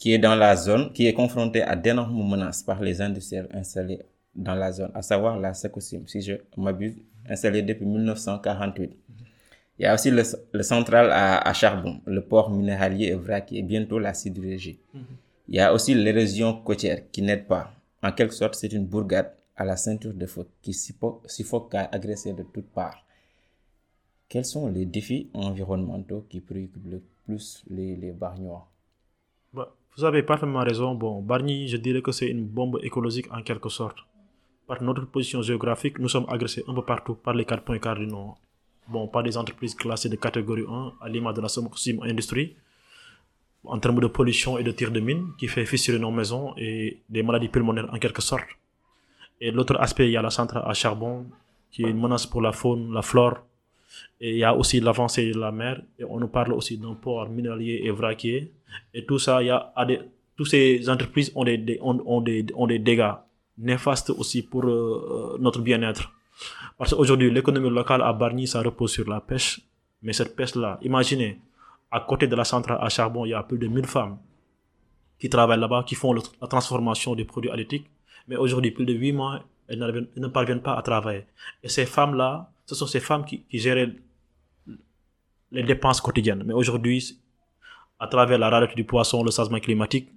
qui 0.00 0.14
est 0.14 0.18
dans 0.18 0.34
la 0.34 0.56
zone, 0.56 0.92
qui 0.94 1.06
est 1.06 1.12
confrontée 1.12 1.62
à 1.62 1.76
d'énormes 1.76 2.26
menaces 2.28 2.62
par 2.62 2.80
les 2.80 3.02
industriels 3.02 3.48
installés 3.52 4.00
dans 4.34 4.54
la 4.54 4.72
zone, 4.72 4.90
à 4.94 5.02
savoir 5.02 5.38
la 5.38 5.52
Secosim, 5.52 6.06
si 6.06 6.22
je 6.22 6.34
m'abuse, 6.56 6.96
installée 7.28 7.60
depuis 7.62 7.84
1948. 7.84 8.96
Il 9.78 9.82
y 9.82 9.86
a 9.86 9.94
aussi 9.94 10.10
le, 10.10 10.22
le 10.52 10.62
central 10.62 11.10
à, 11.12 11.52
charbon, 11.52 12.00
le 12.06 12.22
port 12.22 12.50
minéralier 12.50 13.12
vraquier 13.14 13.58
et 13.58 13.62
bientôt 13.62 13.98
la 13.98 14.14
sidérurgie. 14.14 14.80
Il 15.48 15.56
y 15.56 15.60
a 15.60 15.72
aussi 15.74 15.94
l'érosion 15.94 16.54
côtière 16.62 17.02
qui 17.12 17.20
n'aide 17.20 17.46
pas. 17.46 17.74
En 18.02 18.12
quelque 18.12 18.34
sorte, 18.34 18.54
c'est 18.54 18.72
une 18.72 18.86
bourgade 18.86 19.32
à 19.54 19.64
la 19.64 19.76
ceinture 19.76 20.14
de 20.14 20.24
feu 20.24 20.48
qui 20.62 20.72
suffoque 20.72 21.74
à 21.74 21.90
agresser 21.92 22.32
de 22.32 22.42
toutes 22.42 22.70
parts. 22.70 23.04
Quels 24.30 24.46
sont 24.46 24.68
les 24.68 24.86
défis 24.86 25.28
environnementaux 25.34 26.24
qui 26.30 26.40
préoccupent 26.40 26.90
le 26.90 27.02
plus 27.26 27.62
les, 27.68 27.96
les 27.96 28.12
Bargnois? 28.12 28.66
Vous 29.96 30.04
avez 30.04 30.22
parfaitement 30.22 30.60
raison. 30.60 30.94
Bon, 30.94 31.20
Bargny, 31.20 31.68
je 31.68 31.76
dirais 31.76 32.02
que 32.02 32.12
c'est 32.12 32.28
une 32.28 32.46
bombe 32.46 32.78
écologique 32.82 33.26
en 33.32 33.42
quelque 33.42 33.68
sorte. 33.68 33.98
Par 34.66 34.82
notre 34.82 35.04
position 35.06 35.42
géographique, 35.42 35.98
nous 35.98 36.08
sommes 36.08 36.26
agressés 36.28 36.64
un 36.68 36.74
peu 36.74 36.82
partout 36.82 37.14
par 37.14 37.34
les 37.34 37.44
quatre 37.44 37.64
points 37.64 37.78
cardinaux. 37.78 38.34
Bon, 38.88 39.08
par 39.08 39.22
des 39.22 39.36
entreprises 39.36 39.74
classées 39.74 40.08
de 40.08 40.16
catégorie 40.16 40.64
1, 40.68 40.92
à 41.00 41.08
l'image 41.08 41.34
de 41.34 41.40
la 41.40 41.48
Somosim 41.48 42.00
Industrie, 42.02 42.56
en 43.64 43.78
termes 43.78 44.00
de 44.00 44.06
pollution 44.06 44.58
et 44.58 44.62
de 44.62 44.70
tir 44.70 44.90
de 44.90 45.00
mine, 45.00 45.32
qui 45.38 45.48
fait 45.48 45.66
fissurer 45.66 45.98
nos 45.98 46.10
maisons 46.10 46.54
et 46.56 47.00
des 47.08 47.22
maladies 47.22 47.48
pulmonaires 47.48 47.92
en 47.92 47.98
quelque 47.98 48.22
sorte. 48.22 48.48
Et 49.40 49.50
l'autre 49.50 49.76
aspect, 49.80 50.06
il 50.06 50.12
y 50.12 50.16
a 50.16 50.22
la 50.22 50.30
centrale 50.30 50.62
à 50.66 50.74
charbon, 50.74 51.26
qui 51.70 51.84
est 51.84 51.90
une 51.90 52.00
menace 52.00 52.26
pour 52.26 52.42
la 52.42 52.52
faune, 52.52 52.92
la 52.92 53.02
flore. 53.02 53.38
Et 54.20 54.32
il 54.32 54.38
y 54.38 54.44
a 54.44 54.54
aussi 54.54 54.80
l'avancée 54.80 55.32
de 55.32 55.38
la 55.38 55.52
mer. 55.52 55.82
Et 55.98 56.04
on 56.04 56.18
nous 56.18 56.28
parle 56.28 56.52
aussi 56.52 56.76
d'un 56.76 56.94
port 56.94 57.28
minéralier 57.28 57.82
et 57.84 57.90
vraquier. 57.90 58.52
Et 58.94 59.04
tout 59.04 59.18
ça, 59.18 59.42
il 59.42 59.46
y 59.46 59.50
a, 59.50 59.72
des, 59.86 60.00
toutes 60.36 60.48
ces 60.48 60.88
entreprises 60.88 61.32
ont 61.34 61.44
des, 61.44 61.78
ont, 61.82 62.00
ont 62.06 62.20
des, 62.20 62.46
ont 62.54 62.66
des 62.66 62.78
dégâts 62.78 63.12
néfastes 63.58 64.10
aussi 64.10 64.42
pour 64.42 64.64
euh, 64.64 65.36
notre 65.40 65.60
bien-être. 65.60 66.12
Parce 66.78 66.94
qu'aujourd'hui, 66.94 67.30
l'économie 67.30 67.70
locale 67.70 68.02
à 68.02 68.12
Barny, 68.12 68.46
ça 68.46 68.62
repose 68.62 68.92
sur 68.92 69.08
la 69.08 69.20
pêche. 69.20 69.60
Mais 70.02 70.12
cette 70.12 70.34
pêche-là, 70.34 70.78
imaginez, 70.82 71.38
à 71.90 72.00
côté 72.00 72.26
de 72.26 72.34
la 72.34 72.44
centrale 72.44 72.78
à 72.80 72.88
charbon, 72.88 73.26
il 73.26 73.30
y 73.30 73.34
a 73.34 73.42
plus 73.42 73.58
de 73.58 73.66
1000 73.66 73.86
femmes 73.86 74.18
qui 75.18 75.28
travaillent 75.28 75.60
là-bas, 75.60 75.84
qui 75.86 75.94
font 75.94 76.14
la 76.14 76.48
transformation 76.48 77.14
des 77.14 77.24
produits 77.24 77.50
halieutiques. 77.50 77.90
Mais 78.28 78.36
aujourd'hui, 78.36 78.70
plus 78.70 78.86
de 78.86 78.94
8 78.94 79.12
mois, 79.12 79.42
elles 79.68 80.08
ne 80.16 80.28
parviennent 80.28 80.62
pas 80.62 80.74
à 80.74 80.82
travailler. 80.82 81.26
Et 81.62 81.68
ces 81.68 81.84
femmes-là, 81.84 82.50
ce 82.70 82.76
sont 82.76 82.86
ces 82.86 83.00
femmes 83.00 83.24
qui, 83.24 83.42
qui 83.50 83.58
géraient 83.58 83.92
les 85.50 85.64
dépenses 85.64 86.00
quotidiennes. 86.00 86.44
Mais 86.46 86.54
aujourd'hui, 86.54 87.18
à 87.98 88.06
travers 88.06 88.38
la 88.38 88.48
rareté 88.48 88.76
du 88.76 88.84
poisson, 88.84 89.24
le 89.24 89.32
changement 89.32 89.58
climatique, 89.58 90.08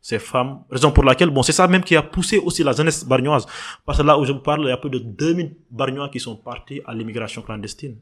ces 0.00 0.20
femmes, 0.20 0.62
raison 0.70 0.92
pour 0.92 1.02
laquelle, 1.02 1.30
bon, 1.30 1.42
c'est 1.42 1.50
ça 1.50 1.66
même 1.66 1.82
qui 1.82 1.96
a 1.96 2.02
poussé 2.02 2.38
aussi 2.38 2.62
la 2.62 2.72
jeunesse 2.72 3.04
bargnoise. 3.04 3.44
Parce 3.84 3.98
que 3.98 4.04
là 4.04 4.16
où 4.16 4.24
je 4.24 4.30
vous 4.30 4.38
parle, 4.38 4.62
il 4.66 4.68
y 4.68 4.70
a 4.70 4.76
plus 4.76 4.88
de 4.88 5.00
2000 5.00 5.56
bargnois 5.68 6.08
qui 6.08 6.20
sont 6.20 6.36
partis 6.36 6.80
à 6.86 6.94
l'immigration 6.94 7.42
clandestine. 7.42 7.96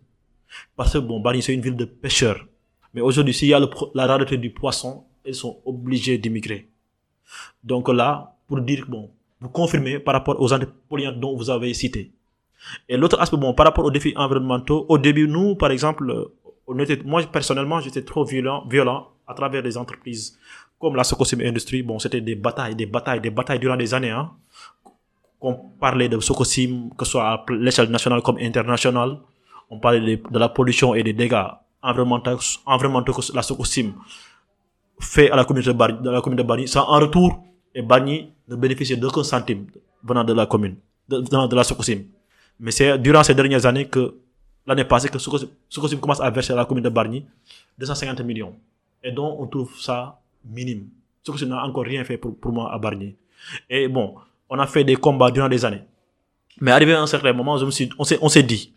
Parce 0.77 0.93
que, 0.93 0.99
bon, 0.99 1.21
Bargny, 1.21 1.41
c'est 1.41 1.55
une 1.55 1.63
ville 1.63 1.77
de 1.77 1.87
pêcheurs. 1.87 2.45
Mais 2.93 3.01
aujourd'hui, 3.01 3.33
s'il 3.33 3.49
y 3.49 3.55
a 3.55 3.61
la 3.95 4.07
rareté 4.07 4.37
du 4.37 4.51
poisson, 4.51 5.05
ils 5.25 5.35
sont 5.35 5.63
obligés 5.65 6.19
d'immigrer. 6.19 6.69
Donc 7.65 7.89
là, 7.89 8.37
pour 8.47 8.61
dire, 8.61 8.85
bon, 8.87 9.11
vous 9.41 9.49
confirmez 9.49 9.99
par 9.99 10.13
rapport 10.13 10.39
aux 10.39 10.53
antépolluants 10.53 11.13
dont 11.13 11.35
vous 11.35 11.49
avez 11.49 11.73
cité. 11.73 12.13
Et 12.89 12.97
l'autre 12.97 13.21
aspect, 13.21 13.37
bon, 13.37 13.55
par 13.55 13.67
rapport 13.67 13.85
aux 13.85 13.91
défis 13.91 14.15
environnementaux, 14.17 14.87
au 14.89 14.99
début, 14.99 15.29
nous, 15.29 15.55
par 15.55 15.71
exemple, 15.71 16.11
euh, 16.11 16.97
moi, 17.05 17.23
personnellement, 17.31 17.81
j'étais 17.81 18.03
trop 18.03 18.25
violent, 18.25 18.65
violent 18.69 19.09
à 19.27 19.35
travers 19.35 19.63
les 19.63 19.77
entreprises 19.77 20.39
comme 20.79 20.97
la 20.97 21.05
Socosim 21.05 21.41
Industrie. 21.41 21.83
Bon, 21.83 21.99
c'était 21.99 22.21
des 22.21 22.35
batailles, 22.35 22.75
des 22.75 22.87
batailles, 22.87 23.21
des 23.21 23.31
batailles 23.31 23.59
durant 23.59 23.77
des 23.77 23.95
années, 23.95 24.11
hein. 24.11 24.31
On 25.41 25.55
parlait 25.55 26.09
de 26.09 26.19
Socosim, 26.21 26.89
que 26.97 27.05
ce 27.05 27.13
soit 27.13 27.29
à 27.29 27.45
l'échelle 27.51 27.91
nationale 27.91 28.23
comme 28.23 28.39
internationale. 28.39 29.19
On 29.69 29.79
parlait 29.79 30.17
de, 30.17 30.39
la 30.39 30.49
pollution 30.49 30.95
et 30.95 31.03
des 31.03 31.13
dégâts 31.13 31.45
environnementaux, 31.83 32.39
environnementaux 32.65 33.13
que 33.13 33.21
la 33.35 33.43
Socosim 33.43 33.93
fait 34.99 35.31
à 35.31 35.37
la 35.37 35.45
communauté 35.45 35.73
de 35.73 35.77
Bargny, 35.77 36.03
de 36.03 36.11
la 36.11 36.23
commune 36.23 36.39
de 36.39 36.43
Bargny, 36.43 36.67
sans 36.67 36.89
en 36.89 36.99
retour, 36.99 37.45
et 37.75 37.83
Bargny 37.83 38.33
ne 38.49 38.57
bénéficie 38.57 38.97
d'aucun 38.97 39.23
centime 39.23 39.67
venant 40.03 40.25
de 40.25 40.33
la 40.33 40.47
commune, 40.47 40.77
de, 41.09 41.19
venant 41.19 41.47
de 41.47 41.57
la 41.57 41.65
Socosim. 41.65 42.05
Mais 42.61 42.71
c'est 42.71 42.99
durant 42.99 43.23
ces 43.23 43.35
dernières 43.35 43.67
années 43.67 43.87
que, 43.89 44.15
l'année 44.67 44.85
passée, 44.85 45.09
que 45.09 45.19
Socosim 45.19 45.99
commence 46.01 46.21
à 46.21 46.31
verser 46.31 46.53
à 46.53 46.57
la 46.57 46.65
commune 46.65 46.85
de 46.85 46.89
Bargny 46.89 47.27
250 47.79 48.21
millions. 48.21 48.55
Et 49.03 49.13
donc, 49.13 49.39
on 49.41 49.47
trouve 49.47 49.77
ça 49.79 50.21
minime. 50.45 50.89
Socosim 51.23 51.47
n'a 51.49 51.65
encore 51.65 51.85
rien 51.85 52.05
fait 52.05 52.17
pour, 52.17 52.37
pour 52.37 52.53
moi 52.53 52.73
à 52.73 52.79
Bargny. 52.79 53.15
Et 53.69 53.89
bon, 53.89 54.15
on 54.49 54.59
a 54.59 54.67
fait 54.67 54.85
des 54.85 54.97
combats 54.97 55.31
durant 55.31 55.49
des 55.49 55.65
années. 55.65 55.83
Mais 56.61 56.71
arrivé 56.71 56.93
à 56.95 57.01
un 57.03 57.07
certain 57.07 57.33
moment, 57.33 57.55
on 57.99 58.29
s'est, 58.29 58.43
dit, 58.43 58.73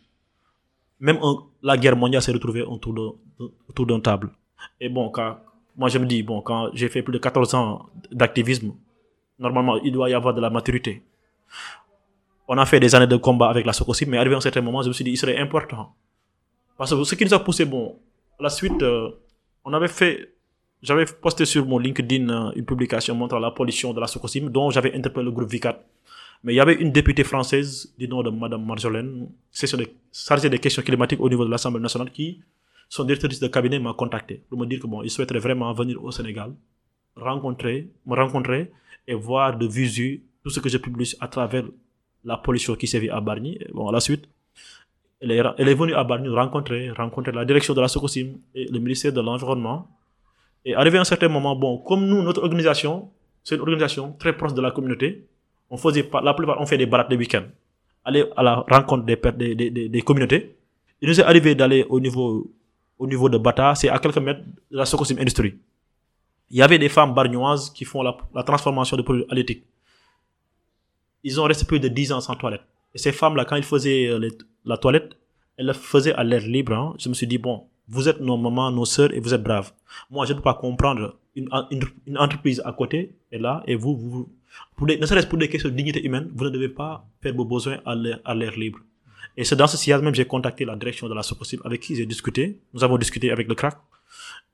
même 0.99 1.19
la 1.61 1.77
guerre 1.77 1.95
mondiale 1.95 2.21
s'est 2.21 2.31
retrouvée 2.31 2.63
autour 2.63 2.93
de- 2.93 3.45
autour 3.69 3.85
d'un 3.85 3.99
table. 3.99 4.31
Et 4.81 4.89
bon, 4.89 5.09
quand, 5.09 5.37
moi 5.75 5.89
je 5.89 5.99
me 5.99 6.05
dis, 6.07 6.23
bon, 6.23 6.41
quand 6.41 6.71
j'ai 6.73 6.89
fait 6.89 7.03
plus 7.03 7.13
de 7.13 7.19
14 7.19 7.53
ans 7.53 7.85
d'activisme, 8.11 8.73
normalement, 9.37 9.77
il 9.77 9.91
doit 9.91 10.09
y 10.09 10.13
avoir 10.15 10.33
de 10.33 10.41
la 10.41 10.49
maturité. 10.49 11.03
On 12.47 12.57
a 12.57 12.65
fait 12.65 12.79
des 12.79 12.95
années 12.95 13.07
de 13.07 13.17
combat 13.17 13.49
avec 13.49 13.65
la 13.65 13.73
Socosim, 13.73 14.09
mais 14.09 14.17
arrivé 14.17 14.35
à 14.35 14.37
un 14.37 14.41
certain 14.41 14.61
moment, 14.61 14.81
je 14.81 14.87
me 14.87 14.93
suis 14.93 15.03
dit, 15.03 15.11
il 15.11 15.17
serait 15.17 15.37
important. 15.37 15.93
Parce 16.77 16.93
que 16.93 17.03
ce 17.03 17.15
qui 17.15 17.25
nous 17.25 17.33
a 17.33 17.43
poussé, 17.43 17.65
bon, 17.65 17.99
à 18.39 18.43
la 18.43 18.49
suite, 18.49 18.81
euh, 18.83 19.09
on 19.65 19.73
avait 19.73 19.89
fait, 19.89 20.33
j'avais 20.81 21.05
posté 21.05 21.43
sur 21.45 21.65
mon 21.65 21.79
LinkedIn 21.79 22.29
euh, 22.29 22.51
une 22.55 22.65
publication 22.65 23.15
montrant 23.15 23.39
la 23.39 23.51
pollution 23.51 23.93
de 23.93 23.99
la 23.99 24.07
Socosim, 24.07 24.49
dont 24.49 24.69
j'avais 24.69 24.95
interpellé 24.95 25.25
le 25.25 25.31
groupe 25.31 25.49
VICAT. 25.49 25.77
Mais 26.43 26.53
il 26.53 26.55
y 26.55 26.59
avait 26.59 26.75
une 26.75 26.91
députée 26.91 27.23
française 27.23 27.93
du 27.97 28.07
nom 28.07 28.21
de 28.21 28.29
Madame 28.29 28.63
Marjolaine, 28.63 29.27
chargée 29.51 30.49
des 30.49 30.59
questions 30.59 30.83
climatiques 30.83 31.19
au 31.19 31.29
niveau 31.29 31.43
de 31.43 31.49
l'Assemblée 31.49 31.81
nationale, 31.81 32.11
qui, 32.11 32.41
son 32.87 33.03
directrice 33.03 33.39
de 33.39 33.47
cabinet 33.47 33.79
m'a 33.79 33.93
contacté 33.93 34.43
pour 34.49 34.57
me 34.57 34.65
dire 34.65 34.79
que 34.79 34.87
bon, 34.87 35.01
il 35.01 35.09
souhaiterait 35.09 35.39
vraiment 35.39 35.73
venir 35.73 36.01
au 36.01 36.11
Sénégal, 36.11 36.53
rencontrer, 37.15 37.89
me 38.05 38.15
rencontrer 38.15 38.71
et 39.07 39.15
voir 39.15 39.57
de 39.57 39.67
visu 39.67 40.23
tout 40.43 40.49
ce 40.49 40.59
que 40.59 40.69
je 40.69 40.77
publie 40.77 41.13
à 41.19 41.27
travers 41.27 41.65
la 42.27 42.37
pollution 42.37 42.75
qui 42.75 42.87
sévit 42.87 43.09
à 43.09 43.19
Bargny. 43.21 43.57
Et 43.61 43.69
bon, 43.73 43.87
à 43.87 43.91
la 43.91 44.01
suite, 44.07 44.23
elle 45.21 45.31
est, 45.31 45.41
elle 45.57 45.69
est 45.69 45.73
venue 45.81 45.93
à 45.93 46.03
Bargny 46.03 46.27
rencontrer, 46.29 46.91
rencontrer 46.91 47.31
la 47.31 47.45
direction 47.45 47.73
de 47.73 47.81
la 47.81 47.87
Socosim 47.87 48.27
et 48.53 48.65
le 48.65 48.79
ministère 48.79 49.13
de 49.13 49.21
l'Environnement. 49.21 49.87
Et 50.65 50.75
arrivé 50.75 50.97
à 50.97 51.01
un 51.01 51.09
certain 51.13 51.29
moment, 51.29 51.55
bon, 51.55 51.77
comme 51.77 52.05
nous, 52.05 52.21
notre 52.21 52.43
organisation, 52.43 53.09
c'est 53.43 53.55
une 53.55 53.61
organisation 53.61 54.13
très 54.19 54.33
proche 54.35 54.53
de 54.53 54.61
la 54.61 54.71
communauté, 54.71 55.25
on 55.69 55.77
faisait 55.77 56.07
la 56.23 56.33
plupart, 56.33 56.59
on 56.59 56.65
fait 56.65 56.77
des 56.77 56.85
balades 56.85 57.09
de 57.09 57.15
week-end. 57.15 57.45
Aller 58.03 58.25
à 58.35 58.43
la 58.43 58.53
rencontre 58.69 59.05
des, 59.05 59.15
des, 59.15 59.71
des, 59.71 59.89
des 59.89 60.01
communautés. 60.01 60.55
Il 61.01 61.07
nous 61.09 61.19
est 61.19 61.23
arrivé 61.23 61.55
d'aller 61.55 61.85
au 61.89 61.99
niveau, 61.99 62.51
au 62.99 63.07
niveau 63.07 63.29
de 63.29 63.37
Bata, 63.37 63.75
c'est 63.75 63.89
à 63.89 63.99
quelques 63.99 64.17
mètres 64.17 64.41
de 64.71 64.77
la 64.77 64.85
Socosim 64.85 65.17
Industrie. 65.19 65.55
Il 66.49 66.57
y 66.57 66.61
avait 66.61 66.79
des 66.79 66.89
femmes 66.89 67.13
bargnoises 67.13 67.69
qui 67.69 67.85
font 67.85 68.01
la, 68.03 68.15
la 68.33 68.43
transformation 68.43 68.95
de 68.97 69.01
produits 69.01 69.25
halieutiques. 69.29 69.63
Ils 71.27 71.41
ont 71.41 71.43
resté 71.43 71.65
plus 71.65 71.81
de 71.81 71.89
10 71.89 72.13
ans 72.13 72.21
sans 72.21 72.35
toilette. 72.35 72.61
Et 72.95 72.97
ces 72.97 73.11
femmes-là, 73.11 73.43
quand 73.43 73.57
ils 73.57 73.69
faisaient 73.73 74.07
euh, 74.07 74.29
la 74.63 74.77
toilette, 74.77 75.17
elles 75.57 75.65
le 75.65 75.73
faisaient 75.73 76.13
à 76.13 76.23
l'air 76.23 76.39
libre. 76.41 76.71
hein. 76.73 76.95
Je 76.99 77.09
me 77.09 77.13
suis 77.13 77.27
dit, 77.27 77.37
bon, 77.37 77.65
vous 77.89 78.07
êtes 78.07 78.21
nos 78.21 78.37
mamans, 78.37 78.71
nos 78.71 78.85
sœurs 78.85 79.13
et 79.13 79.19
vous 79.19 79.33
êtes 79.33 79.43
braves. 79.43 79.73
Moi, 80.09 80.25
je 80.25 80.31
ne 80.31 80.37
peux 80.37 80.43
pas 80.43 80.53
comprendre 80.53 81.17
une, 81.35 81.49
entreprise 82.17 82.61
à 82.63 82.71
côté 82.71 83.11
est 83.29 83.39
là 83.39 83.61
et 83.67 83.75
vous, 83.75 83.97
vous 83.97 84.29
ne 84.87 85.05
serait-ce 85.05 85.27
pour 85.27 85.37
des 85.37 85.49
questions 85.49 85.69
de 85.69 85.75
dignité 85.75 86.01
humaine, 86.05 86.29
vous 86.33 86.45
ne 86.45 86.49
devez 86.49 86.69
pas 86.69 87.05
faire 87.21 87.33
vos 87.35 87.43
besoins 87.43 87.79
à 87.85 87.93
l'air, 87.93 88.57
libre. 88.57 88.79
Et 89.35 89.43
c'est 89.43 89.57
dans 89.57 89.67
ce 89.67 89.75
sillage 89.75 90.01
même 90.01 90.15
j'ai 90.15 90.25
contacté 90.25 90.63
la 90.63 90.77
direction 90.77 91.09
de 91.09 91.13
la 91.13 91.23
Socosim 91.23 91.59
avec 91.65 91.81
qui 91.81 91.93
j'ai 91.93 92.05
discuté. 92.05 92.57
Nous 92.73 92.85
avons 92.85 92.97
discuté 92.97 93.31
avec 93.31 93.49
le 93.49 93.55
CRAC. 93.55 93.77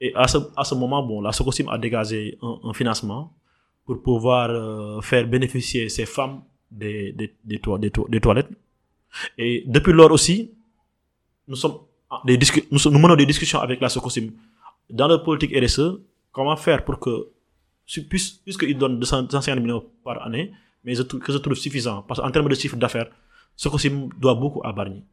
Et 0.02 0.12
à 0.16 0.28
ce, 0.28 0.74
moment, 0.74 1.04
bon, 1.04 1.22
la 1.22 1.32
Socosim 1.32 1.70
a 1.70 1.78
dégagé 1.78 2.40
un, 2.42 2.56
un 2.64 2.74
financement 2.74 3.32
pour 3.86 4.02
pouvoir 4.02 4.50
euh, 4.50 5.02
faire 5.02 5.28
bénéficier 5.28 5.88
ces 5.90 6.08
femmes 6.08 6.42
des, 6.82 7.12
des, 7.14 7.34
des, 7.50 7.60
toi- 7.60 7.80
des 7.80 7.92
toi- 7.92 8.08
des 8.10 8.20
toilettes. 8.20 8.50
Et 9.38 9.64
depuis 9.68 9.94
lors 9.94 10.12
aussi, 10.12 10.52
nous 11.48 11.56
sommes 11.56 11.78
des 12.26 12.38
nous, 12.72 12.80
nous 12.92 13.00
menons 13.00 13.16
des 13.16 13.26
discussions 13.26 13.60
avec 13.60 13.80
la 13.82 13.90
Socosim 13.90 14.28
dans 14.90 15.08
leur 15.08 15.24
politique 15.24 15.54
RSE. 15.56 16.00
Comment 16.32 16.56
faire 16.58 16.84
pour 16.84 16.98
que, 17.00 17.14
puisqu'ils 18.10 18.78
donnent 18.78 19.00
200 19.00 19.24
250 19.24 19.60
millions 19.62 19.86
par 20.04 20.26
année, 20.26 20.52
mais 20.84 20.94
que 20.96 21.32
je 21.32 21.38
trouve 21.38 21.54
suffisant, 21.56 22.02
parce 22.08 22.20
qu'en 22.20 22.32
termes 22.32 22.50
de 22.50 22.56
chiffre 22.56 22.76
d'affaires, 22.76 23.10
Socosim 23.56 24.10
doit 24.20 24.34
beaucoup 24.36 24.62
à 24.64 24.72
Bargny, 24.74 25.04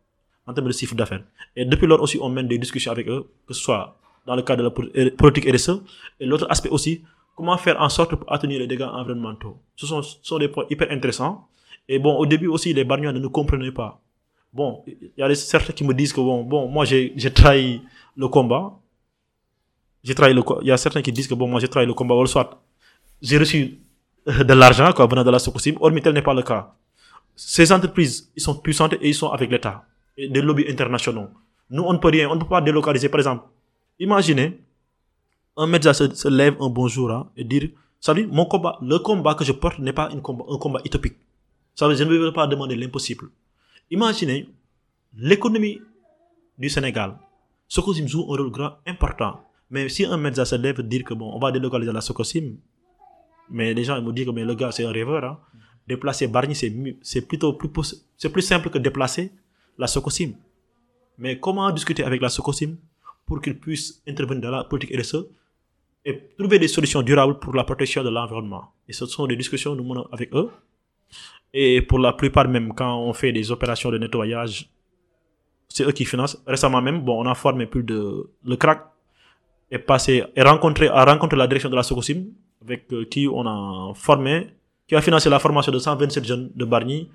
en 0.46 0.54
termes 0.54 0.68
de 0.68 0.72
chiffre 0.72 0.94
d'affaires. 0.94 1.24
Et 1.56 1.64
depuis 1.66 1.86
lors 1.86 2.00
aussi, 2.00 2.18
on 2.20 2.30
mène 2.30 2.48
des 2.48 2.58
discussions 2.58 2.90
avec 2.92 3.06
eux, 3.08 3.26
que 3.46 3.52
ce 3.52 3.60
soit 3.60 3.98
dans 4.26 4.34
le 4.34 4.42
cadre 4.42 4.62
de 4.62 4.68
la 4.68 4.70
po- 4.70 5.16
politique 5.16 5.46
RSE, 5.54 5.82
et 6.20 6.24
l'autre 6.26 6.46
aspect 6.48 6.70
aussi, 6.70 7.02
comment 7.40 7.56
faire 7.56 7.80
en 7.80 7.88
sorte 7.88 8.14
pour 8.14 8.30
atténuer 8.30 8.58
les 8.58 8.66
dégâts 8.66 8.82
environnementaux. 8.82 9.56
Ce 9.74 9.86
sont, 9.86 10.02
sont 10.02 10.38
des 10.38 10.48
points 10.48 10.66
hyper 10.68 10.90
intéressants. 10.90 11.48
Et 11.88 11.98
bon, 11.98 12.14
au 12.16 12.26
début 12.26 12.48
aussi, 12.48 12.74
les 12.74 12.84
Bargnois 12.84 13.12
ne 13.12 13.18
nous 13.18 13.30
comprenaient 13.30 13.72
pas. 13.72 13.98
Bon, 14.52 14.84
il 14.86 15.10
y 15.16 15.22
a 15.22 15.34
certains 15.34 15.72
qui 15.72 15.82
me 15.84 15.94
disent 15.94 16.12
que 16.12 16.20
bon, 16.20 16.44
bon 16.44 16.68
moi 16.68 16.84
j'ai 16.84 17.32
trahi 17.32 17.80
le 18.14 18.28
combat. 18.28 18.78
J'ai 20.04 20.14
trahi 20.14 20.34
le 20.34 20.42
Il 20.60 20.68
y 20.68 20.70
a 20.70 20.76
certains 20.76 21.00
qui 21.00 21.12
disent 21.12 21.28
que 21.28 21.34
bon, 21.34 21.48
moi 21.48 21.60
j'ai 21.60 21.68
trahi 21.68 21.86
le 21.86 21.94
combat, 21.94 22.14
ou 22.14 22.26
soit 22.26 22.62
j'ai 23.22 23.38
reçu 23.38 23.78
euh, 24.28 24.44
de 24.44 24.52
l'argent 24.52 24.92
quoi, 24.92 25.06
venant 25.06 25.24
de 25.24 25.30
la 25.30 25.38
Socosim, 25.38 25.76
or 25.80 25.90
mais 25.92 26.02
tel 26.02 26.12
n'est 26.12 26.22
pas 26.22 26.34
le 26.34 26.42
cas. 26.42 26.74
Ces 27.34 27.72
entreprises, 27.72 28.30
ils 28.36 28.42
sont 28.42 28.56
puissantes 28.56 28.94
et 29.00 29.08
ils 29.08 29.14
sont 29.14 29.30
avec 29.30 29.50
l'État 29.50 29.84
des 30.18 30.42
lobbies 30.42 30.66
internationaux. 30.68 31.28
Nous, 31.70 31.82
on 31.82 31.94
ne 31.94 31.98
peut 31.98 32.08
rien, 32.08 32.28
on 32.28 32.34
ne 32.34 32.40
peut 32.40 32.48
pas 32.48 32.60
délocaliser. 32.60 33.08
Par 33.08 33.20
exemple, 33.20 33.44
imaginez, 33.98 34.60
un 35.60 35.66
médecin 35.66 35.92
se, 35.92 36.28
lève 36.28 36.56
un 36.60 36.70
bon 36.70 36.88
jour 36.88 37.10
hein, 37.10 37.30
et 37.36 37.44
dire, 37.44 37.68
dire, 38.02 38.28
mon 38.30 38.46
combat, 38.46 38.78
le 38.80 38.98
combat 38.98 39.34
que 39.34 39.44
je 39.44 39.52
porte 39.52 39.78
n'est 39.78 39.92
pas 39.92 40.08
un 40.10 40.20
combat 40.20 40.80
utopique. 40.86 41.16
Ça 41.74 41.92
je 41.94 42.02
ne 42.02 42.08
veux 42.08 42.32
pas 42.32 42.46
demander 42.46 42.76
l'impossible. 42.76 43.28
Imaginez 43.90 44.48
l'économie 45.14 45.78
du 46.58 46.70
Sénégal. 46.70 47.18
Socosim 47.68 48.06
joue 48.06 48.22
un 48.22 48.36
rôle 48.38 48.50
grand, 48.50 48.72
important. 48.86 49.40
Mais 49.68 49.88
si 49.90 50.04
un 50.06 50.16
médecin 50.16 50.46
se 50.46 50.56
lève 50.56 50.80
dire 50.80 51.04
que 51.04 51.12
bon, 51.14 51.30
on 51.34 51.38
va 51.38 51.52
délocaliser 51.52 51.92
la 51.92 52.00
Socosim, 52.00 52.56
mais 53.50 53.74
les 53.74 53.84
gens 53.84 53.96
ils 53.96 54.04
me 54.04 54.12
disent 54.12 54.26
que 54.26 54.30
mais 54.30 54.44
le 54.44 54.54
gars 54.54 54.72
c'est 54.72 54.84
un 54.84 54.92
rêveur. 54.92 55.22
Hein. 55.24 55.38
Déplacer 55.86 56.26
Bargny 56.26 56.54
c'est 57.02 57.20
plutôt 57.22 57.52
plus 57.52 58.06
c'est 58.16 58.30
plus 58.30 58.42
simple 58.42 58.70
que 58.70 58.78
déplacer 58.78 59.32
la 59.76 59.86
Socosim. 59.86 60.32
Mais 61.18 61.38
comment 61.38 61.70
discuter 61.70 62.02
avec 62.02 62.22
la 62.22 62.30
Socosim 62.30 62.76
pour 63.26 63.42
qu'ils 63.42 63.58
puissent 63.58 64.02
intervenir 64.08 64.42
dans 64.42 64.56
la 64.56 64.64
politique 64.64 64.98
RSE 64.98 65.26
et 66.04 66.18
trouver 66.38 66.58
des 66.58 66.68
solutions 66.68 67.02
durables 67.02 67.38
pour 67.38 67.54
la 67.54 67.64
protection 67.64 68.02
de 68.02 68.08
l'environnement. 68.08 68.72
Et 68.88 68.92
ce 68.92 69.06
sont 69.06 69.26
des 69.26 69.36
discussions 69.36 69.74
nous 69.74 69.84
menons 69.84 70.06
avec 70.12 70.34
eux. 70.34 70.50
Et 71.52 71.82
pour 71.82 71.98
la 71.98 72.12
plupart 72.12 72.48
même, 72.48 72.72
quand 72.74 72.98
on 72.98 73.12
fait 73.12 73.32
des 73.32 73.50
opérations 73.50 73.90
de 73.90 73.98
nettoyage, 73.98 74.70
c'est 75.68 75.84
eux 75.84 75.92
qui 75.92 76.04
financent. 76.04 76.42
Récemment 76.46 76.80
même, 76.80 77.00
bon, 77.00 77.24
on 77.24 77.28
a 77.28 77.34
formé 77.34 77.66
plus 77.66 77.82
de... 77.82 78.30
Le 78.44 78.56
CRAC 78.56 78.86
est 79.70 79.78
passé, 79.78 80.24
est 80.34 80.42
rencontré, 80.42 80.88
a 80.88 81.04
rencontré 81.04 81.36
la 81.36 81.46
direction 81.46 81.70
de 81.70 81.76
la 81.76 81.82
Socosim, 81.82 82.26
avec 82.62 82.92
euh, 82.92 83.04
qui 83.04 83.28
on 83.28 83.46
a 83.46 83.92
formé, 83.94 84.48
qui 84.88 84.94
a 84.94 85.00
financé 85.00 85.28
la 85.28 85.38
formation 85.38 85.72
de 85.72 85.78
127 85.78 86.24
jeunes 86.24 86.50
de 86.54 86.64
Bargny, 86.64 87.08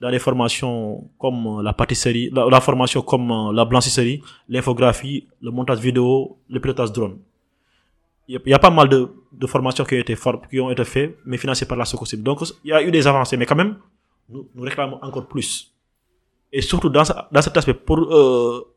dans 0.00 0.10
les 0.10 0.18
formations 0.18 1.08
comme 1.18 1.62
la 1.62 1.72
pâtisserie, 1.72 2.30
la, 2.32 2.46
la 2.46 2.60
formation 2.60 3.02
comme 3.02 3.52
la 3.54 3.64
blanchisserie, 3.64 4.22
l'infographie, 4.48 5.26
le 5.40 5.50
montage 5.50 5.78
vidéo, 5.78 6.38
le 6.48 6.60
pilotage 6.60 6.92
drone. 6.92 7.18
Il 8.28 8.40
y, 8.44 8.50
y 8.50 8.54
a 8.54 8.58
pas 8.58 8.70
mal 8.70 8.88
de, 8.88 9.08
de 9.32 9.46
formations 9.46 9.84
qui 9.84 9.94
ont 9.94 9.98
été, 9.98 10.16
qui 10.50 10.60
ont 10.60 10.70
été 10.70 10.84
faites, 10.84 11.18
mais 11.24 11.36
financées 11.36 11.66
par 11.66 11.76
la 11.76 11.84
Socosim. 11.84 12.22
Donc, 12.22 12.40
il 12.64 12.70
y 12.70 12.72
a 12.72 12.82
eu 12.82 12.90
des 12.90 13.06
avancées, 13.06 13.36
mais 13.36 13.46
quand 13.46 13.54
même, 13.56 13.76
nous, 14.28 14.48
nous 14.54 14.62
réclamons 14.62 14.98
encore 15.02 15.26
plus. 15.26 15.72
Et 16.52 16.62
surtout 16.62 16.88
dans, 16.88 17.04
dans 17.30 17.42
cet 17.42 17.56
aspect, 17.56 17.74
pour 17.74 17.98
euh, 17.98 18.74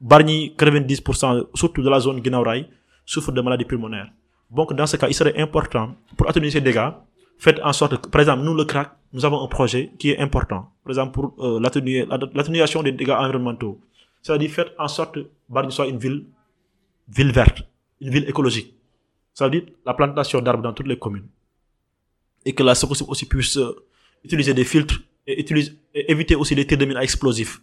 Bargny, 0.00 0.54
90%, 0.56 1.46
surtout 1.54 1.82
de 1.82 1.88
la 1.88 2.00
zone 2.00 2.20
Guinaouraï, 2.20 2.68
souffrent 3.04 3.32
de 3.32 3.40
maladies 3.40 3.64
pulmonaires. 3.64 4.10
Donc, 4.50 4.72
dans 4.74 4.86
ce 4.86 4.96
cas, 4.96 5.08
il 5.08 5.14
serait 5.14 5.38
important, 5.38 5.94
pour 6.16 6.28
atténuer 6.28 6.50
ces 6.50 6.60
dégâts, 6.60 6.90
faites 7.38 7.60
en 7.62 7.72
sorte 7.72 8.00
que, 8.00 8.08
par 8.08 8.20
exemple, 8.20 8.42
nous, 8.42 8.54
le 8.54 8.64
CRAC, 8.64 8.90
nous 9.12 9.24
avons 9.24 9.42
un 9.42 9.48
projet 9.48 9.90
qui 9.98 10.10
est 10.10 10.18
important. 10.18 10.70
Par 10.84 10.90
exemple, 10.90 11.12
pour 11.12 11.34
euh, 11.44 11.60
l'atténuation 11.60 12.82
des 12.82 12.92
dégâts 12.92 13.10
environnementaux. 13.10 13.80
C'est-à-dire, 14.22 14.50
faites 14.50 14.72
en 14.78 14.88
sorte 14.88 15.14
que 15.14 15.28
Bargny 15.48 15.72
soit 15.72 15.86
une 15.86 15.98
ville, 15.98 16.26
ville 17.08 17.32
verte, 17.32 17.62
une 18.00 18.10
ville 18.10 18.28
écologique. 18.28 18.74
Ça 19.34 19.44
veut 19.44 19.50
dire 19.50 19.64
la 19.86 19.94
plantation 19.94 20.40
d'arbres 20.40 20.62
dans 20.62 20.72
toutes 20.72 20.88
les 20.88 20.98
communes. 20.98 21.28
Et 22.44 22.52
que 22.52 22.62
la 22.62 22.74
Socosim 22.74 23.06
aussi 23.08 23.26
puisse 23.26 23.56
euh, 23.56 23.84
utiliser 24.24 24.54
des 24.54 24.64
filtres 24.64 25.00
et, 25.26 25.40
utilise, 25.40 25.76
et 25.94 26.10
éviter 26.10 26.34
aussi 26.34 26.54
les 26.54 26.66
tirs 26.66 26.78
de 26.78 26.84
mines 26.84 26.96
à 26.96 27.02
explosifs. 27.02 27.60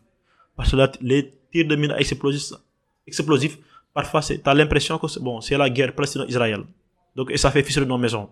Parce 0.55 0.71
que 0.71 0.75
là, 0.75 0.91
les 1.01 1.33
tirs 1.51 1.67
de 1.67 1.75
mines 1.75 1.91
à 1.91 1.99
explosifs, 1.99 3.57
parfois, 3.93 4.21
tu 4.21 4.39
as 4.43 4.53
l'impression 4.53 4.97
que 4.97 5.19
bon, 5.19 5.41
c'est 5.41 5.57
la 5.57 5.69
guerre 5.69 5.93
palestino-israël. 5.93 6.63
Donc, 7.15 7.31
et 7.31 7.37
ça 7.37 7.51
fait 7.51 7.63
fissurer 7.63 7.85
nos 7.85 7.97
maisons. 7.97 8.29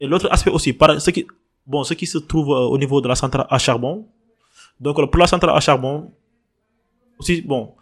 Et 0.00 0.06
l'autre 0.06 0.28
aspect 0.30 0.50
aussi, 0.50 0.72
par, 0.72 1.00
ce, 1.00 1.10
qui, 1.10 1.26
bon, 1.66 1.84
ce 1.84 1.94
qui 1.94 2.06
se 2.06 2.18
trouve 2.18 2.50
euh, 2.50 2.60
au 2.60 2.78
niveau 2.78 3.00
de 3.00 3.08
la 3.08 3.14
centrale 3.14 3.46
à 3.48 3.58
charbon. 3.58 4.06
Donc, 4.80 4.96
pour 4.96 5.18
la 5.18 5.26
centrale 5.26 5.56
à 5.56 5.60
charbon, 5.60 6.12
aussi, 7.18 7.40
bon, 7.42 7.74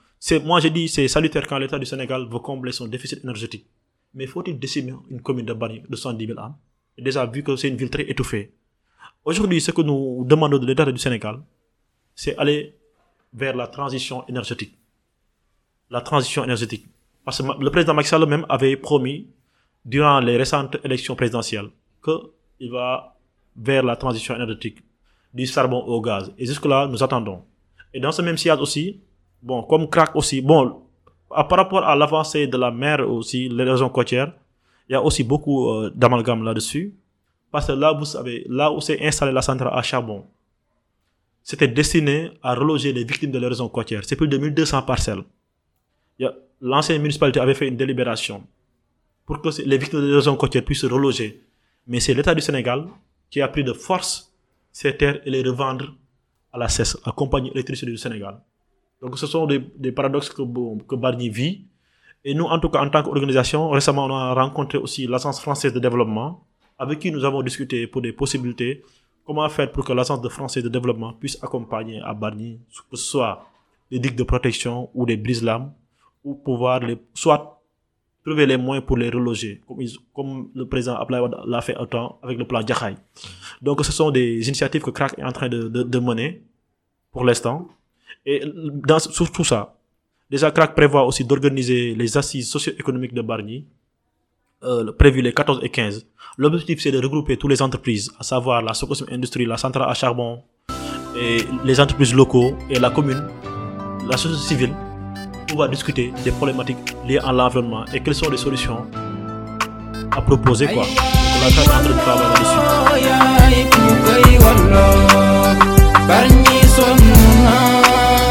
moi 0.44 0.60
j'ai 0.60 0.70
dit, 0.70 0.88
c'est 0.88 1.08
salutaire 1.08 1.46
quand 1.46 1.58
l'État 1.58 1.78
du 1.78 1.86
Sénégal 1.86 2.26
veut 2.30 2.38
combler 2.38 2.72
son 2.72 2.86
déficit 2.86 3.22
énergétique. 3.24 3.66
Mais 4.14 4.26
faut-il 4.26 4.58
décimer 4.58 4.94
une 5.10 5.20
commune 5.20 5.46
de 5.46 5.52
Bari 5.52 5.82
de 5.88 5.96
110 5.96 6.26
000 6.26 6.38
âmes? 6.38 6.54
Déjà, 6.96 7.26
vu 7.26 7.42
que 7.42 7.56
c'est 7.56 7.68
une 7.68 7.76
ville 7.76 7.90
très 7.90 8.08
étouffée. 8.08 8.52
Aujourd'hui, 9.24 9.60
ce 9.60 9.72
que 9.72 9.82
nous 9.82 10.24
demandons 10.24 10.58
de 10.58 10.66
l'État 10.66 10.90
du 10.90 10.98
Sénégal, 10.98 11.40
c'est 12.14 12.36
aller 12.36 12.74
vers 13.32 13.56
la 13.56 13.66
transition 13.66 14.24
énergétique. 14.28 14.78
La 15.90 16.00
transition 16.00 16.44
énergétique. 16.44 16.86
Parce 17.24 17.42
que 17.42 17.60
le 17.62 17.70
président 17.70 17.94
Macky 17.94 18.08
Sall 18.08 18.26
même 18.26 18.46
avait 18.48 18.76
promis, 18.76 19.26
durant 19.84 20.20
les 20.20 20.36
récentes 20.36 20.76
élections 20.84 21.16
présidentielles, 21.16 21.70
qu'il 22.04 22.70
va 22.70 23.16
vers 23.56 23.82
la 23.82 23.96
transition 23.96 24.34
énergétique, 24.36 24.78
du 25.32 25.46
charbon 25.46 25.78
au 25.80 26.00
gaz. 26.00 26.32
Et 26.38 26.46
jusque-là, 26.46 26.86
nous 26.86 27.02
attendons. 27.02 27.42
Et 27.92 28.00
dans 28.00 28.12
ce 28.12 28.22
même 28.22 28.36
sillage 28.36 28.60
aussi, 28.60 29.00
bon, 29.44 29.62
comme 29.62 29.88
crack 29.88 30.16
aussi, 30.16 30.40
bon, 30.40 30.82
par 31.28 31.50
rapport 31.50 31.84
à 31.84 31.94
l'avancée 31.94 32.46
de 32.46 32.56
la 32.56 32.70
mer 32.70 33.08
aussi, 33.08 33.48
les 33.48 33.64
régions 33.64 33.88
côtières, 33.90 34.32
il 34.88 34.92
y 34.92 34.96
a 34.96 35.02
aussi 35.02 35.22
beaucoup 35.24 35.68
euh, 35.70 35.90
d'amalgame 35.94 36.42
là-dessus. 36.42 36.94
Parce 37.50 37.66
que 37.66 37.72
là, 37.72 37.92
vous 37.92 38.04
savez, 38.04 38.44
là 38.48 38.72
où 38.72 38.80
s'est 38.80 38.98
installée 39.04 39.32
la 39.32 39.42
centrale 39.42 39.72
à 39.72 39.82
charbon, 39.82 40.24
c'était 41.42 41.68
destiné 41.68 42.30
à 42.42 42.54
reloger 42.54 42.92
les 42.92 43.04
victimes 43.04 43.30
de 43.30 43.38
la 43.38 43.48
région 43.48 43.68
côtière. 43.68 44.02
C'est 44.04 44.16
plus 44.16 44.28
de 44.28 44.38
1200 44.38 44.82
parcelles. 44.82 45.22
L'ancienne 46.60 47.02
municipalité 47.02 47.40
avait 47.40 47.54
fait 47.54 47.68
une 47.68 47.76
délibération 47.76 48.42
pour 49.26 49.42
que 49.42 49.48
les 49.62 49.76
victimes 49.76 50.00
de 50.00 50.06
la 50.06 50.16
région 50.16 50.36
côtière 50.36 50.64
puissent 50.64 50.80
se 50.80 50.86
reloger. 50.86 51.42
Mais 51.86 52.00
c'est 52.00 52.14
l'État 52.14 52.34
du 52.34 52.40
Sénégal 52.40 52.86
qui 53.28 53.42
a 53.42 53.48
pris 53.48 53.62
de 53.64 53.72
force 53.74 54.32
ces 54.72 54.96
terres 54.96 55.20
et 55.26 55.30
les 55.30 55.42
revendre 55.42 55.94
à 56.52 56.58
la 56.58 56.68
CES, 56.68 56.96
la 57.04 57.12
compagnie 57.12 57.50
électricité 57.50 57.90
du 57.90 57.98
Sénégal. 57.98 58.40
Donc 59.04 59.18
ce 59.18 59.26
sont 59.26 59.46
des, 59.46 59.92
paradoxes 59.92 60.30
que, 60.30 60.42
que 60.88 60.94
Barnier 60.96 61.28
vit. 61.28 61.66
Et 62.24 62.32
nous, 62.32 62.46
en 62.46 62.58
tout 62.58 62.70
cas, 62.70 62.82
en 62.82 62.88
tant 62.88 63.02
qu'organisation, 63.02 63.68
récemment, 63.68 64.06
on 64.06 64.16
a 64.16 64.32
rencontré 64.32 64.78
aussi 64.78 65.06
l'Agence 65.06 65.42
française 65.42 65.74
de 65.74 65.78
développement, 65.78 66.42
avec 66.78 67.00
qui 67.00 67.12
nous 67.12 67.22
avons 67.22 67.42
discuté 67.42 67.86
pour 67.86 68.00
des 68.00 68.14
possibilités. 68.14 68.82
Comment 69.26 69.46
faire 69.50 69.70
pour 69.70 69.84
que 69.84 69.92
l'Agence 69.92 70.26
française 70.28 70.64
de 70.64 70.70
développement 70.70 71.12
puisse 71.12 71.36
accompagner 71.42 72.00
à 72.00 72.14
Barnier, 72.14 72.58
que 72.90 72.96
ce 72.96 73.04
soit 73.04 73.46
des 73.90 73.98
digues 73.98 74.16
de 74.16 74.22
protection 74.22 74.88
ou 74.94 75.04
des 75.04 75.18
brise-lames, 75.18 75.70
ou 76.24 76.34
pouvoir 76.34 76.80
les, 76.80 76.96
soit 77.12 77.62
trouver 78.24 78.46
les 78.46 78.56
moyens 78.56 78.86
pour 78.86 78.96
les 78.96 79.10
reloger, 79.10 79.60
comme, 80.14 80.48
le 80.54 80.66
président 80.66 80.96
Abdoulaye 80.96 81.20
Wade 81.20 81.36
l'a 81.46 81.60
fait 81.60 81.76
temps 81.90 82.18
avec 82.22 82.38
le 82.38 82.46
plan 82.46 82.66
Djahaï. 82.66 82.96
Donc 83.60 83.84
ce 83.84 83.92
sont 83.92 84.10
des 84.10 84.48
initiatives 84.48 84.80
que 84.80 84.90
CRAC 84.90 85.18
est 85.18 85.24
en 85.24 85.32
train 85.32 85.50
de 85.50 85.98
mener 85.98 86.42
pour 87.12 87.26
l'instant. 87.26 87.68
Et 88.26 88.42
dans, 88.44 88.98
sur 88.98 89.30
tout 89.30 89.44
ça, 89.44 89.76
déjà 90.30 90.50
CRAC 90.50 90.74
prévoit 90.74 91.04
aussi 91.04 91.24
d'organiser 91.24 91.94
les 91.94 92.16
assises 92.16 92.48
socio-économiques 92.50 93.14
de 93.14 93.22
Bargny, 93.22 93.66
euh, 94.62 94.92
prévues 94.92 95.22
les 95.22 95.32
14 95.32 95.60
et 95.62 95.68
15. 95.68 96.06
L'objectif 96.38 96.80
c'est 96.80 96.92
de 96.92 96.98
regrouper 96.98 97.36
toutes 97.36 97.50
les 97.50 97.62
entreprises, 97.62 98.12
à 98.18 98.22
savoir 98.22 98.62
la 98.62 98.74
Socosum 98.74 99.08
Industrie, 99.10 99.46
la 99.46 99.56
centrale 99.56 99.88
à 99.90 99.94
charbon, 99.94 100.42
et 101.16 101.38
les 101.64 101.80
entreprises 101.80 102.14
locaux 102.14 102.56
et 102.70 102.78
la 102.78 102.90
commune, 102.90 103.28
la 104.08 104.16
société 104.16 104.42
civile, 104.42 104.74
va 105.56 105.68
discuter 105.68 106.12
des 106.24 106.32
problématiques 106.32 106.96
liées 107.06 107.18
à 107.18 107.32
l'environnement 107.32 107.84
et 107.92 108.00
quelles 108.00 108.14
sont 108.14 108.30
les 108.30 108.36
solutions 108.36 108.86
à 110.10 110.20
proposer 110.20 110.66
quoi. 110.68 110.84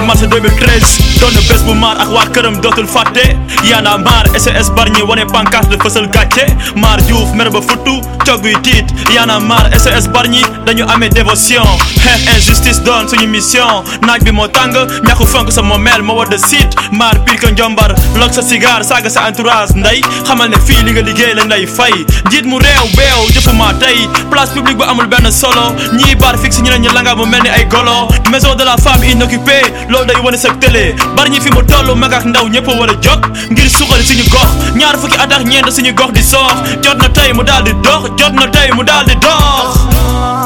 mars 0.05 0.21
2013 0.21 1.19
doon 1.19 1.33
na 1.33 1.41
bés 1.49 1.61
bu 1.65 1.73
maar 1.73 1.97
ak 1.97 2.09
waa 2.13 2.25
këram 2.33 2.59
dootul 2.61 2.87
fàtte. 2.87 3.23
Yaana 3.65 3.97
maar 3.97 4.25
SOS 4.37 4.69
Bargny 4.75 5.01
wane 5.09 5.25
pancarte 5.25 5.77
fësal 5.81 6.07
gàcce. 6.13 6.45
Maar 6.75 7.01
Diouf 7.07 7.33
mer 7.33 7.49
ba 7.51 7.61
futtu 7.61 7.95
cogguy 8.25 8.53
tiit. 8.61 8.91
Yaana 9.13 9.39
maar 9.39 9.69
SOS 9.79 10.07
Bargny 10.13 10.43
dañu 10.65 10.85
amee 10.93 11.09
dévotion. 11.09 11.65
Xeex 12.03 12.21
injustice 12.35 12.81
doon 12.85 13.07
suñu 13.09 13.27
mission. 13.27 13.83
Naaj 14.05 14.21
bi 14.23 14.31
moo 14.31 14.47
tàng 14.47 14.75
ñàkku 15.07 15.25
fonk 15.25 15.51
sa 15.51 15.61
moomeel 15.61 16.01
moo 16.03 16.15
war 16.19 16.29
de 16.29 16.37
siit. 16.37 16.75
Maar 16.91 17.17
pire 17.25 17.37
que 17.39 17.51
njombar 17.51 17.95
log 18.19 18.31
sa 18.33 18.41
cigare 18.41 18.83
saaga 18.83 19.09
sa 19.09 19.27
entourage 19.29 19.73
nday 19.75 20.01
xamal 20.27 20.49
ne 20.49 20.57
fii 20.67 20.83
li 20.85 20.91
nga 20.91 21.01
liggéey 21.01 21.33
lañ 21.35 21.47
lay 21.49 21.65
fay. 21.65 21.93
Njiit 22.29 22.45
mu 22.45 22.59
réew 22.59 22.85
beew 22.97 23.21
jëfuma 23.33 23.73
tey. 23.79 24.07
Place 24.29 24.51
publique 24.53 24.77
bu 24.77 24.83
amul 24.83 25.07
benn 25.07 25.31
solo. 25.31 25.73
Ñii 25.97 26.15
bar 26.21 26.37
fixe 26.37 26.61
ñeneen 26.61 26.81
ñi 26.81 26.93
langa 26.93 27.15
mu 27.15 27.25
mel 27.25 27.41
ni 27.43 27.49
ay 27.49 27.65
golo. 27.65 28.07
Maison 28.31 28.55
de 28.55 28.63
la 28.63 28.77
femme 28.77 29.03
inoccupée 29.03 29.63
xol 30.05 30.13
day 30.13 30.21
wone 30.23 30.37
sak 30.37 30.59
télé 30.61 30.93
bar 31.15 31.29
ñi 31.29 31.39
fi 31.39 31.49
mu 31.51 31.61
tollu 31.63 31.95
mag 31.95 32.13
ak 32.13 32.25
ndaw 32.25 32.47
ñepp 32.47 32.67
wara 32.67 32.93
jog 33.01 33.21
ngir 33.51 33.69
suxal 33.69 34.01
suñu 34.07 34.23
gox 34.29 34.49
ñaar 34.75 34.95
fukki 35.01 35.17
at 35.17 35.31
ak 35.33 35.43
ñeent 35.45 35.69
suñu 35.71 35.93
gox 35.93 36.11
di 36.13 36.21
sox 36.23 36.53
jot 36.83 36.97
na 36.97 37.09
tay 37.09 37.33
mu 37.33 37.43
daldi 37.43 37.71
dox 37.83 38.03
jot 38.17 38.33
na 38.33 38.45
tay 38.47 38.69
mu 38.75 38.83
daldi 38.83 39.15
dox 39.15 40.44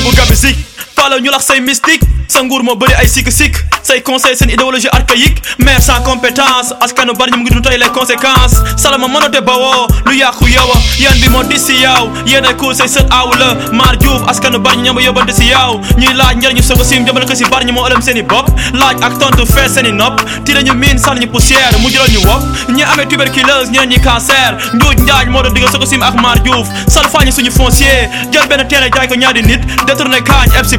gestion 0.00 0.12
bu 0.12 0.16
gabisik 0.16 0.69
fala 1.00 1.18
ñu 1.20 1.30
lax 1.30 1.44
say 1.46 1.60
mystique. 1.60 2.04
Sa 2.30 2.42
nguur 2.46 2.62
moo 2.62 2.76
bëri 2.78 2.94
ay 2.94 3.08
sikk-sikk 3.10 3.56
say 3.82 4.02
conseil 4.06 4.36
seen 4.36 4.50
idéologie 4.50 4.88
archaïque. 4.92 5.42
Maire 5.58 5.82
sans 5.82 6.00
compétence. 6.02 6.72
Askanu 6.80 7.12
Bargny 7.18 7.36
mu 7.38 7.42
ngi 7.42 7.50
dund 7.54 7.64
tey 7.64 7.76
les 7.78 7.88
conséquences? 7.90 8.54
Salama 8.76 9.08
mënote 9.08 9.40
bawoo 9.42 9.88
lu 10.06 10.14
yàqu 10.16 10.46
yow 10.48 10.70
yéen 11.00 11.18
bi 11.20 11.28
moo 11.28 11.42
dis 11.42 11.58
si 11.58 11.74
yow 11.82 12.06
yéen 12.26 12.44
ay 12.46 12.54
cool 12.56 12.74
say 12.74 12.86
sët 12.86 13.10
aaw 13.10 13.32
la 13.40 13.48
maar 13.72 13.96
Diouf 13.98 14.22
askanu 14.30 14.60
Bargny 14.60 14.82
ñamba 14.86 15.02
yóbbante 15.02 15.32
si 15.34 15.48
yow 15.50 15.80
ñuy 15.98 16.14
laaj 16.14 16.36
njëriñu 16.38 16.62
soo 16.62 16.76
ko 16.76 16.84
sim 16.84 17.04
jëmale 17.06 17.26
ko 17.26 17.34
si 17.34 17.44
Bargny 17.50 17.72
moo 17.72 17.86
ëlëm 17.88 18.02
seen 18.02 18.18
i 18.18 18.22
bopp 18.22 18.46
laaj 18.78 19.02
ak 19.02 19.18
tontu 19.18 19.46
fees 19.50 19.74
seen 19.74 19.86
i 19.90 19.92
nopp 19.92 20.22
ti 20.44 20.54
dañu 20.54 20.74
miin 20.78 20.98
sànni 21.02 21.24
ñu 21.26 21.32
poussière. 21.32 21.74
Mu 21.82 21.90
jural 21.90 22.10
ñu 22.14 22.22
wopp 22.28 22.70
ñi 22.70 22.84
amee 22.84 23.06
tuberculose 23.08 23.72
ñeneen 23.72 23.90
ñi 23.90 24.00
cancer. 24.00 24.54
Njuuj 24.74 25.02
njaaj 25.02 25.26
moo 25.34 25.42
doon 25.42 25.58
ko 25.80 25.86
sim 25.86 26.02
ak 26.02 26.14
maar 26.22 26.38
Diouf. 26.46 26.68
Salfaañi 26.86 27.32
suñu 27.32 27.50
foncier. 27.50 28.08
Jël 28.32 28.46
benn 28.48 28.68
terrain 28.68 28.90
jaay 28.94 29.08
ko 29.08 29.14
ñaari 29.16 29.42
nit. 29.42 29.60
Détourné 29.86 30.22
kaañ 30.22 30.54
eb 30.58 30.64
si 30.66 30.78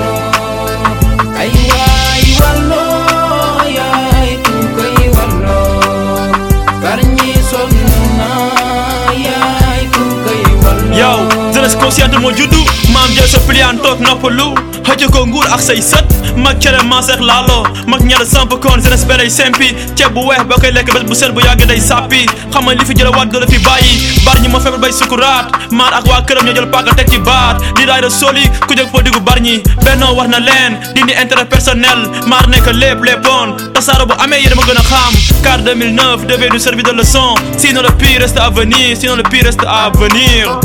jeunesse 11.91 12.11
consciente 12.11 12.17
moo 12.19 12.31
juddu 12.31 12.57
maam 12.93 13.09
jël 13.15 13.27
sa 13.27 13.39
pliant 13.39 13.77
toog 13.83 13.99
noppalu 14.01 14.53
xëcc 14.85 15.11
ko 15.11 15.25
nguur 15.27 15.45
ak 15.53 15.61
say 15.61 15.81
sët 15.81 16.05
mag 16.37 16.59
cere 16.61 16.81
maaseex 16.83 17.19
laaloo 17.19 17.63
mag 17.87 18.01
ñaar 18.05 18.25
samp 18.25 18.53
koon 18.63 18.81
jeunesse 18.81 19.05
benay 19.07 19.29
sempi 19.29 19.67
ceeb 19.95 20.13
bu 20.13 20.21
boo 20.49 20.59
koy 20.61 20.71
lekk 20.71 20.93
bés 20.93 21.03
bu 21.03 21.15
set 21.15 21.31
bu 21.33 21.41
yàgg 21.41 21.65
day 21.67 21.79
sàppi 21.79 22.25
xam 22.53 22.63
nga 22.65 22.73
li 22.73 22.85
fi 22.85 22.93
jële 22.97 23.09
waat 23.15 23.49
fi 23.51 23.57
bàyyi 23.57 23.93
bar 24.25 24.39
ñi 24.41 24.47
ma 24.47 24.59
feebar 24.59 24.79
bay 24.79 24.91
sukuraat 24.93 25.45
maar 25.71 25.93
ak 25.93 26.05
waa 26.07 26.21
këram 26.21 26.45
ñoo 26.45 26.53
jël 26.55 26.69
ci 27.11 27.17
baat 27.19 27.55
di 27.77 27.85
daay 27.85 28.01
da 28.01 28.09
soli 28.09 28.43
ku 28.67 28.73
jóg 28.75 28.89
foo 28.91 29.01
diggu 29.01 29.19
bar 29.19 29.39
ñi 29.41 29.61
bennoo 29.85 30.15
war 30.15 30.27
na 30.27 30.39
leen 30.39 30.77
dindi 30.95 31.13
intérêt 31.13 31.49
personnel 31.49 31.99
maar 32.27 32.47
nekk 32.49 32.67
lépp 32.81 33.03
léppoon 33.03 33.55
tasaaro 33.73 34.05
bu 34.05 34.13
amee 34.23 34.41
yéen 34.43 34.55
ma 34.55 34.63
gën 34.67 34.77
a 34.81 34.83
xam 34.91 35.13
car 35.43 35.57
2009 35.61 36.25
devait 36.27 36.49
nous 36.53 36.59
servir 36.67 36.83
de 36.83 36.91
leçon 36.99 37.35
sinon 37.57 37.81
le 37.81 37.91
pire 37.99 38.19
reste 38.21 38.37
à 38.37 38.49
venir 38.49 38.95
sinon 38.99 39.15
le 39.15 39.23
pire 39.23 39.43
reste 39.45 39.65
à 39.67 39.89
venir 39.99 40.59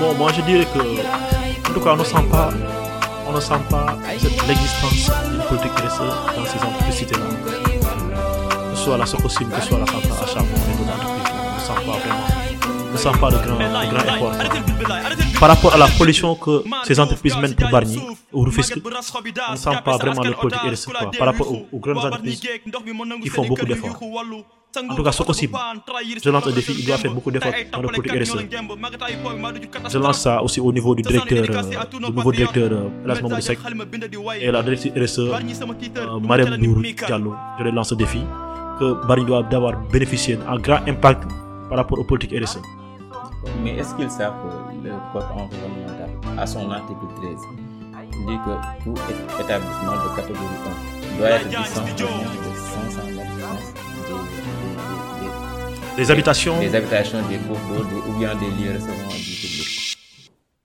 Bon, 0.00 0.14
moi 0.14 0.32
je 0.32 0.40
dirais 0.42 0.66
que, 0.66 0.78
en 0.78 1.72
tout 1.74 1.80
cas, 1.80 1.90
on 1.92 1.96
ne 1.96 2.04
sent 2.04 2.24
pas, 2.30 2.50
on 3.26 3.32
ne 3.32 3.40
sent 3.40 3.60
pas 3.70 3.96
l'existence 4.48 5.10
d'une 5.30 5.42
politique 5.42 5.72
RSE 5.78 5.98
dans 6.36 6.46
ces 6.46 6.58
entreprises 6.58 6.94
citées-là. 6.94 7.26
Que 8.70 8.76
ce 8.76 8.84
soit 8.84 8.98
la 8.98 9.06
Socosim, 9.06 9.48
que 9.48 9.60
ce 9.60 9.68
soit 9.68 9.78
la 9.78 9.86
centrale 9.86 10.12
à 10.12 10.40
d'autres 10.40 10.92
entreprises, 10.92 11.32
on 11.34 11.54
ne 11.54 11.60
sent 11.60 11.86
pas 11.86 11.98
vraiment, 11.98 12.33
ne 12.94 12.98
sent 12.98 13.18
pas 13.20 13.30
de 13.30 13.36
grand, 13.44 13.58
de 13.58 13.90
grand 13.92 14.14
effort. 14.16 14.32
Par 15.40 15.48
rapport 15.48 15.74
à 15.74 15.78
la 15.78 15.88
pollution 15.98 16.34
que 16.36 16.62
ces 16.84 16.98
entreprises 17.00 17.36
mènent 17.36 17.54
pour 17.54 17.68
Bargny 17.70 18.00
ou 18.32 18.42
Rufisque, 18.42 18.78
on 19.48 19.52
ne 19.52 19.56
sent 19.56 19.70
pas 19.84 19.96
vraiment 19.98 20.22
leur 20.22 20.36
politique 20.38 20.62
RSE 20.72 20.88
par 21.18 21.26
rapport 21.26 21.50
aux, 21.52 21.66
aux 21.72 21.78
grandes 21.78 21.98
entreprises 22.04 22.40
qui 23.22 23.28
font 23.28 23.46
beaucoup 23.46 23.66
d'efforts. 23.66 23.98
En 24.90 24.94
tout 24.96 25.04
cas, 25.04 25.12
Socosim, 25.12 25.50
je 26.24 26.30
lance 26.30 26.46
un 26.48 26.50
défi, 26.50 26.74
il 26.76 26.84
doit 26.84 26.98
faire 26.98 27.12
beaucoup 27.12 27.30
d'efforts 27.30 27.52
dans 27.72 27.80
le 27.82 27.88
politique 27.88 28.22
RSE. 28.22 28.38
Je 29.92 29.98
lance 29.98 30.20
ça 30.20 30.42
aussi 30.42 30.60
au 30.60 30.72
niveau 30.72 30.94
du 30.96 31.02
directeur, 31.02 31.44
euh, 31.48 31.98
du 32.00 32.12
nouveau 32.12 32.32
directeur 32.32 32.70
euh, 32.72 33.04
Elas 33.04 33.40
Seck 33.40 33.58
et 34.40 34.50
la 34.50 34.62
directrice 34.64 34.92
RSE 34.96 35.18
euh, 35.20 36.18
Mariam 36.20 36.56
Nour 36.56 36.82
Diallo. 37.06 37.34
Je 37.58 37.64
leur 37.64 37.72
lance 37.72 37.90
ce 37.90 37.94
défi 37.94 38.22
que 38.80 39.06
Bargny 39.06 39.26
doit 39.26 39.44
d'avoir 39.44 39.78
bénéficié 39.92 40.36
d'un 40.36 40.56
grand 40.58 40.80
impact 40.88 41.22
par 41.68 41.78
rapport 41.78 41.98
aux 42.00 42.04
politiques 42.04 42.34
RSE. 42.42 42.58
Mais 43.62 43.76
est-ce 43.76 43.94
qu'ils 43.94 44.10
savent 44.10 44.34
que 44.42 44.48
le 44.86 44.92
code 45.12 45.24
environnemental, 45.32 46.10
à 46.38 46.46
son 46.46 46.70
article 46.70 47.06
13, 47.16 47.38
dit 48.26 48.38
que 48.44 48.54
tout 48.84 48.94
établissement 49.40 49.92
de 49.92 50.16
catégorie 50.16 50.58
1 51.14 51.18
doit 51.18 51.30
être 51.30 51.48
distant 51.48 51.82
de 51.82 52.04
moins 52.04 52.34
de 52.34 52.54
500 52.56 53.06
mètres 53.06 53.74
des, 55.96 56.02
Les 56.02 56.10
habitations, 56.10 56.58
des, 56.60 56.74
habitations, 56.74 57.28
des 57.28 57.38
cours 57.38 57.58
d'eau 57.68 57.84
des- 57.84 58.10
ou 58.10 58.18
bien 58.18 58.34
des 58.36 58.50
lieux 58.50 58.72
recevant 58.74 59.08
du 59.08 59.34
public 59.40 59.98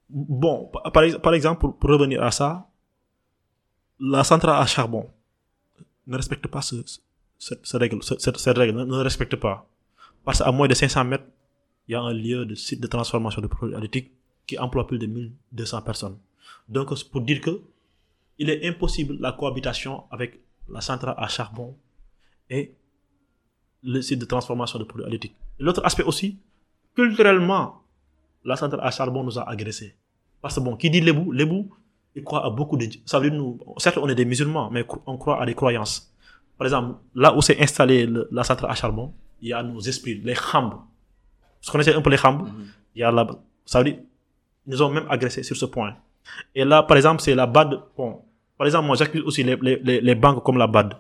bon, 0.10 0.70
par, 0.74 0.92
par 0.92 1.04
ex- 1.04 1.18
par 1.20 1.34
exemple, 1.34 1.60
pour, 1.62 1.76
pour 1.78 1.90
revenir 1.92 2.24
à 2.24 2.32
ça, 2.32 2.66
la 4.00 4.24
centrale 4.24 4.62
à 4.62 4.66
charbon 4.66 5.08
ne 6.08 6.16
respecte 6.18 6.48
pas 6.48 6.62
ce, 6.62 6.76
ce- 6.86 7.00
cette, 7.38 7.66
cette 7.66 7.80
règle, 7.80 8.02
ce- 8.04 8.18
cette, 8.18 8.38
cette 8.38 8.58
règle 8.58 8.78
ne, 8.78 8.86
ne 8.86 8.96
respecte 9.04 9.36
pas. 9.36 9.66
Parce 10.26 10.40
qu'à 10.40 10.52
moins 10.52 10.68
de 10.68 10.74
500 10.74 11.04
mètres, 11.06 11.26
il 11.90 11.94
y 11.94 11.96
a 11.96 12.02
un 12.02 12.14
lieu 12.14 12.46
de 12.46 12.54
site 12.54 12.80
de 12.80 12.88
transformation 12.88 13.42
de 13.42 13.48
produits 13.48 13.76
halieutiques 13.76 14.12
qui 14.46 14.60
emploie 14.60 14.86
plus 14.86 15.00
de 15.00 15.08
1200 15.08 15.82
personnes. 15.82 16.18
Donc, 16.70 16.94
pour 17.10 17.22
dire 17.22 17.42
que 17.42 17.62
il 18.38 18.50
est 18.52 18.68
impossible 18.68 19.18
la 19.20 19.32
cohabitation 19.32 20.04
avec 20.12 20.40
la 20.70 20.82
centrale 20.82 21.16
à 21.18 21.28
charbon 21.28 21.76
et 22.50 22.76
le 23.82 24.02
site 24.02 24.20
de 24.20 24.26
transformation 24.26 24.78
de 24.78 24.84
produits 24.84 25.08
halieutiques. 25.08 25.36
L'autre 25.58 25.82
aspect 25.84 26.04
aussi, 26.04 26.38
culturellement, 26.96 27.82
la 28.46 28.56
centrale 28.56 28.82
à 28.84 28.92
charbon 28.92 29.24
nous 29.24 29.40
a 29.40 29.50
agressés. 29.50 29.96
Parce 30.42 30.56
que 30.56 30.60
bon, 30.60 30.78
qui 30.78 30.92
dit 30.92 31.02
l'ébou, 31.02 31.32
l'ébou, 31.32 31.74
il 32.16 32.24
croit 32.24 32.46
à 32.46 32.52
beaucoup 32.52 32.78
de... 32.78 32.88
Ça 33.06 33.20
veut 33.20 33.32
nous, 33.32 33.60
certes 33.78 33.98
on 33.98 34.08
est 34.08 34.16
des 34.16 34.26
musulmans, 34.26 34.70
mais 34.70 34.86
on 35.08 35.18
croit 35.18 35.42
à 35.42 35.46
des 35.46 35.56
croyances. 35.56 36.14
Par 36.56 36.68
exemple, 36.68 37.00
là 37.16 37.36
où 37.36 37.42
s'est 37.42 37.60
installée 37.60 38.08
la 38.32 38.44
centrale 38.44 38.70
à 38.70 38.76
charbon, 38.76 39.12
il 39.42 39.50
y 39.50 39.54
a 39.54 39.64
nos 39.64 39.80
esprits, 39.80 40.22
les 40.24 40.36
khambs. 40.36 40.86
Vous 41.66 41.72
connaissez 41.72 41.94
un 41.94 42.02
peu 42.02 42.10
les 42.10 42.18
khambs 42.18 42.48
Il 42.96 43.00
y 43.00 43.04
a 43.04 43.12
là 43.12 43.28
Ça 43.66 43.80
veut 43.80 43.86
dire, 43.86 44.00
ils 44.66 44.72
nous 44.72 44.82
ont 44.82 44.90
même 44.90 45.06
agressés 45.10 45.44
sur 45.44 45.56
ce 45.56 45.66
point. 45.66 45.96
Et 46.56 46.64
là, 46.64 46.84
par 46.84 46.98
exemple, 46.98 47.22
c'est 47.22 47.36
la 47.36 47.48
BAD. 47.48 47.80
Bon, 47.98 48.22
par 48.58 48.68
exemple, 48.68 48.88
moi 48.88 48.96
j'accuse 48.96 49.22
aussi 49.22 49.44
les, 49.44 49.56
les, 49.62 50.02
les, 50.02 50.16
banques 50.16 50.44
comme 50.44 50.58
la 50.58 50.68
BAD, 50.68 50.94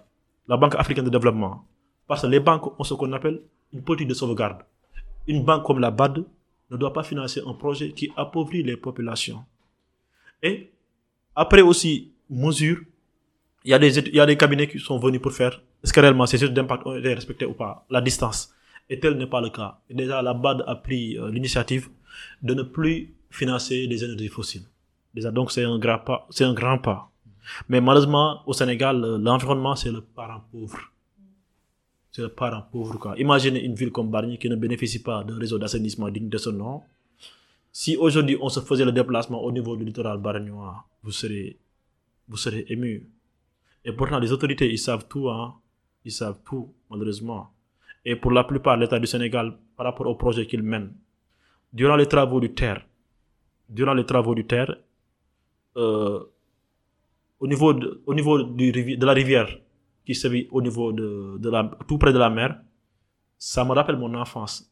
la 0.48 0.58
Banque 0.58 0.76
africaine 0.76 1.06
de 1.06 1.10
développement. 1.10 1.66
Parce 2.08 2.22
que 2.24 2.28
les 2.28 2.40
banques 2.40 2.80
ont 2.80 2.84
ce 2.84 2.94
qu'on 2.94 3.12
appelle 3.14 3.42
une 3.74 3.84
politique 3.84 4.08
de 4.08 4.14
sauvegarde. 4.14 4.64
Une 5.28 5.44
banque 5.44 5.64
comme 5.64 5.80
la 5.80 5.92
BAD 5.92 6.24
ne 6.72 6.78
doit 6.78 6.94
pas 6.94 7.04
financer 7.04 7.42
un 7.46 7.54
projet 7.54 7.92
qui 7.92 8.12
appauvrit 8.16 8.64
les 8.64 8.78
populations. 8.78 9.44
Et 10.42 10.72
après 11.36 11.62
aussi, 11.62 12.12
mesure, 12.30 12.80
il 13.66 13.72
y, 13.72 13.74
a 13.74 13.80
des, 13.80 14.00
il 14.00 14.16
y 14.16 14.20
a 14.20 14.26
des 14.26 14.38
cabinets 14.38 14.68
qui 14.68 14.80
sont 14.80 14.98
venus 14.98 15.22
pour 15.22 15.34
faire 15.34 15.62
est-ce 15.84 15.94
que 15.94 16.00
réellement 16.00 16.26
ces 16.26 16.44
études 16.44 16.54
d'impact 16.54 16.86
ont 16.86 16.96
été 16.96 17.14
respectées 17.14 17.46
ou 17.46 17.54
pas, 17.54 17.86
la 17.90 18.02
distance. 18.02 18.54
Et 18.90 19.00
tel 19.00 19.18
n'est 19.18 19.28
pas 19.28 19.42
le 19.42 19.50
cas. 19.50 19.80
Déjà, 19.90 20.22
la 20.22 20.34
BAD 20.34 20.64
a 20.66 20.76
pris 20.76 21.18
euh, 21.18 21.30
l'initiative 21.30 21.90
de 22.42 22.54
ne 22.54 22.64
plus 22.64 23.14
financer 23.30 23.86
les 23.88 24.04
énergies 24.04 24.28
fossiles. 24.28 24.64
Déjà, 25.14 25.32
donc 25.32 25.52
c'est 25.52 25.64
un 25.64 25.78
grand 25.78 26.00
pas. 26.00 26.28
C'est 26.30 26.44
un 26.44 26.54
grand 26.54 26.80
pas. 26.80 27.10
Mais 27.68 27.82
malheureusement, 27.82 28.42
au 28.48 28.54
Sénégal, 28.54 29.04
euh, 29.04 29.18
l'environnement, 29.18 29.76
c'est 29.76 29.92
le 29.92 30.02
parent 30.02 30.42
pauvre. 30.52 30.80
C'est 32.12 32.24
le 32.24 32.30
parent 32.30 32.64
pauvre. 32.72 32.98
Quoi. 32.98 33.14
Imaginez 33.18 33.64
une 33.64 33.76
ville 33.76 33.92
comme 33.92 34.10
Barnier 34.10 34.38
qui 34.38 34.50
ne 34.50 34.56
bénéficie 34.56 35.02
pas 35.04 35.24
d'un 35.24 35.38
réseau 35.38 35.60
d'assainissement 35.60 36.10
digne 36.10 36.30
de 36.30 36.38
ce 36.38 36.50
nom. 36.50 36.82
Si 37.72 37.96
aujourd'hui 37.96 38.38
on 38.42 38.50
se 38.50 38.60
faisait 38.62 38.86
le 38.86 38.92
déplacement 38.92 39.44
au 39.44 39.52
niveau 39.52 39.76
du 39.78 39.86
littoral 39.86 40.18
baragnois, 40.18 40.86
vous 41.04 41.12
serez, 41.12 41.58
vous 42.28 42.38
serez 42.38 42.66
ému. 42.70 43.08
Et 43.86 43.92
pourtant, 43.94 44.20
les 44.20 44.32
autorités, 44.32 44.70
ils 44.72 44.80
savent 44.80 45.08
tout, 45.08 45.30
hein. 45.30 45.56
Ils 46.04 46.12
savent 46.12 46.40
tout, 46.44 46.74
malheureusement. 46.90 47.52
Et 48.06 48.16
pour 48.16 48.32
la 48.32 48.44
plupart, 48.44 48.78
l'État 48.78 49.00
du 49.00 49.08
Sénégal, 49.08 49.58
par 49.76 49.86
rapport 49.86 50.08
au 50.08 50.16
projet 50.16 50.46
qu'il 50.46 50.64
mène, 50.64 50.94
durant 51.74 51.96
les 51.96 52.08
travaux 52.08 52.40
du 52.40 52.54
terre, 52.54 52.86
durant 53.68 53.94
les 53.94 54.06
travaux 54.06 54.36
du 54.36 54.46
terre, 54.46 54.76
euh, 55.78 56.20
au 57.40 57.48
niveau 57.48 57.74
de, 57.74 58.02
au 58.06 58.14
niveau 58.14 58.42
de 58.44 59.06
la 59.06 59.14
rivière 59.14 59.50
qui 60.06 60.16
se 60.16 60.28
vit 60.28 60.48
au 60.52 60.62
niveau 60.62 60.92
de, 60.92 61.50
la, 61.50 61.70
tout 61.88 61.98
près 61.98 62.12
de 62.12 62.18
la 62.18 62.30
mer, 62.30 62.60
ça 63.38 63.64
me 63.64 63.72
rappelle 63.72 63.98
mon 63.98 64.14
enfance. 64.16 64.70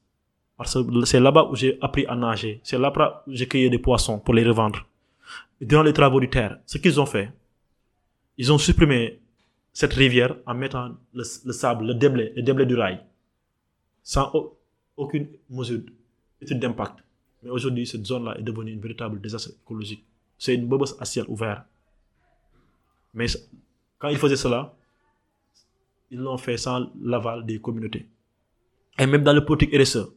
Parce 0.57 0.73
que 0.73 1.05
c'est 1.05 1.19
là-bas 1.19 1.47
où 1.51 1.55
j'ai 1.55 1.77
appris 1.81 2.05
à 2.07 2.15
nager. 2.15 2.59
C'est 2.63 2.79
là-bas 2.79 3.23
où 3.27 3.31
j'ai 3.33 3.47
cueilli 3.47 3.69
des 3.69 3.77
poissons 3.77 4.19
pour 4.19 4.33
les 4.33 4.43
revendre. 4.43 4.85
Durant 5.61 5.83
les 5.83 5.93
travaux 5.93 6.19
du 6.19 6.29
terre, 6.29 6.57
ce 6.65 6.77
qu'ils 6.79 6.99
ont 6.99 7.05
fait, 7.05 7.31
ils 8.37 8.51
ont 8.51 8.57
supprimé 8.57 9.19
cette 9.73 9.93
rivière 9.93 10.35
en 10.47 10.55
mettant 10.55 10.89
le, 11.13 11.23
le 11.45 11.53
sable, 11.53 11.85
le 11.85 11.93
déblai, 11.93 12.33
le 12.35 12.41
déblai 12.41 12.65
du 12.65 12.75
rail, 12.75 12.99
sans 14.13 14.32
au- 14.38 14.58
aucune 14.96 15.28
mesure, 15.50 15.82
d'impact. 16.41 16.98
Mais 17.43 17.50
aujourd'hui, 17.50 17.86
cette 17.86 18.06
zone-là 18.06 18.38
est 18.39 18.41
devenue 18.50 18.72
une 18.72 18.80
véritable 18.80 19.20
désastre 19.20 19.52
écologique. 19.62 20.04
C'est 20.38 20.56
une 20.56 20.65
bobosse 20.65 20.95
à 21.01 21.05
ciel 21.05 21.26
ouvert. 21.28 21.66
Mais 23.14 23.28
quand 23.99 24.08
ils 24.08 24.18
faisaient 24.18 24.38
cela, 24.45 24.74
ils 26.10 26.20
l'ont 26.20 26.38
fait 26.38 26.55
sans 26.58 26.89
l'aval 27.01 27.45
des 27.45 27.60
communautés. 27.60 28.08
Et 28.97 29.05
même 29.05 29.24
dans 29.24 29.34
le 29.34 29.43
politique 29.43 29.76
RSE, 29.76 30.08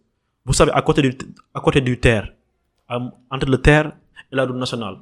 vous 0.45 0.53
savez, 0.53 0.70
à 0.72 0.82
côté 0.82 1.03
du, 1.03 1.12
à 1.53 1.61
côté 1.61 1.80
du 1.80 1.99
terre, 1.99 2.32
entre 2.88 3.47
le 3.55 3.59
terre 3.61 3.86
et 4.30 4.36
la 4.36 4.45
route 4.47 4.57
nationale, 4.57 4.99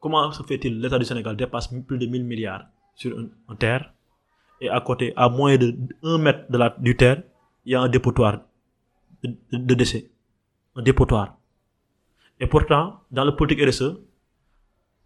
comment 0.00 0.32
se 0.32 0.42
fait-il 0.42 0.80
l'État 0.80 0.98
du 0.98 1.04
Sénégal 1.04 1.36
dépasse 1.36 1.68
plus 1.86 1.98
de 1.98 2.06
1000 2.06 2.24
milliards 2.24 2.66
sur 2.94 3.18
un, 3.18 3.26
un 3.48 3.56
terre? 3.56 3.92
Et 4.62 4.68
à 4.68 4.80
côté, 4.80 5.12
à 5.16 5.28
moins 5.28 5.56
de 5.58 5.76
1 6.04 6.18
mètre 6.18 6.44
de 6.48 6.56
la, 6.56 6.74
du 6.78 6.96
terre, 6.96 7.22
il 7.66 7.72
y 7.72 7.74
a 7.74 7.80
un 7.80 7.88
dépotoir 7.88 8.40
de, 9.24 9.34
de- 9.52 9.74
déchets. 9.74 10.06
Un 10.76 10.82
dépotoir. 10.82 11.36
Et 12.38 12.46
pourtant, 12.46 13.00
dans 13.10 13.24
le 13.24 13.34
politique 13.34 13.66
RSE, 13.68 13.98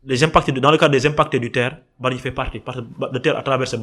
les 0.05 0.19
dans 0.19 0.71
le 0.71 0.79
cadre 0.79 0.93
des 0.93 1.07
impactés 1.07 1.41
du 1.41 1.51
terre, 1.51 1.81
Barnier 1.99 2.19
fait 2.19 2.31
partie, 2.31 2.61
parce 2.61 2.79
que 2.79 2.85
le 3.13 3.19
terre 3.19 3.37
a 3.37 3.43
traversé. 3.43 3.77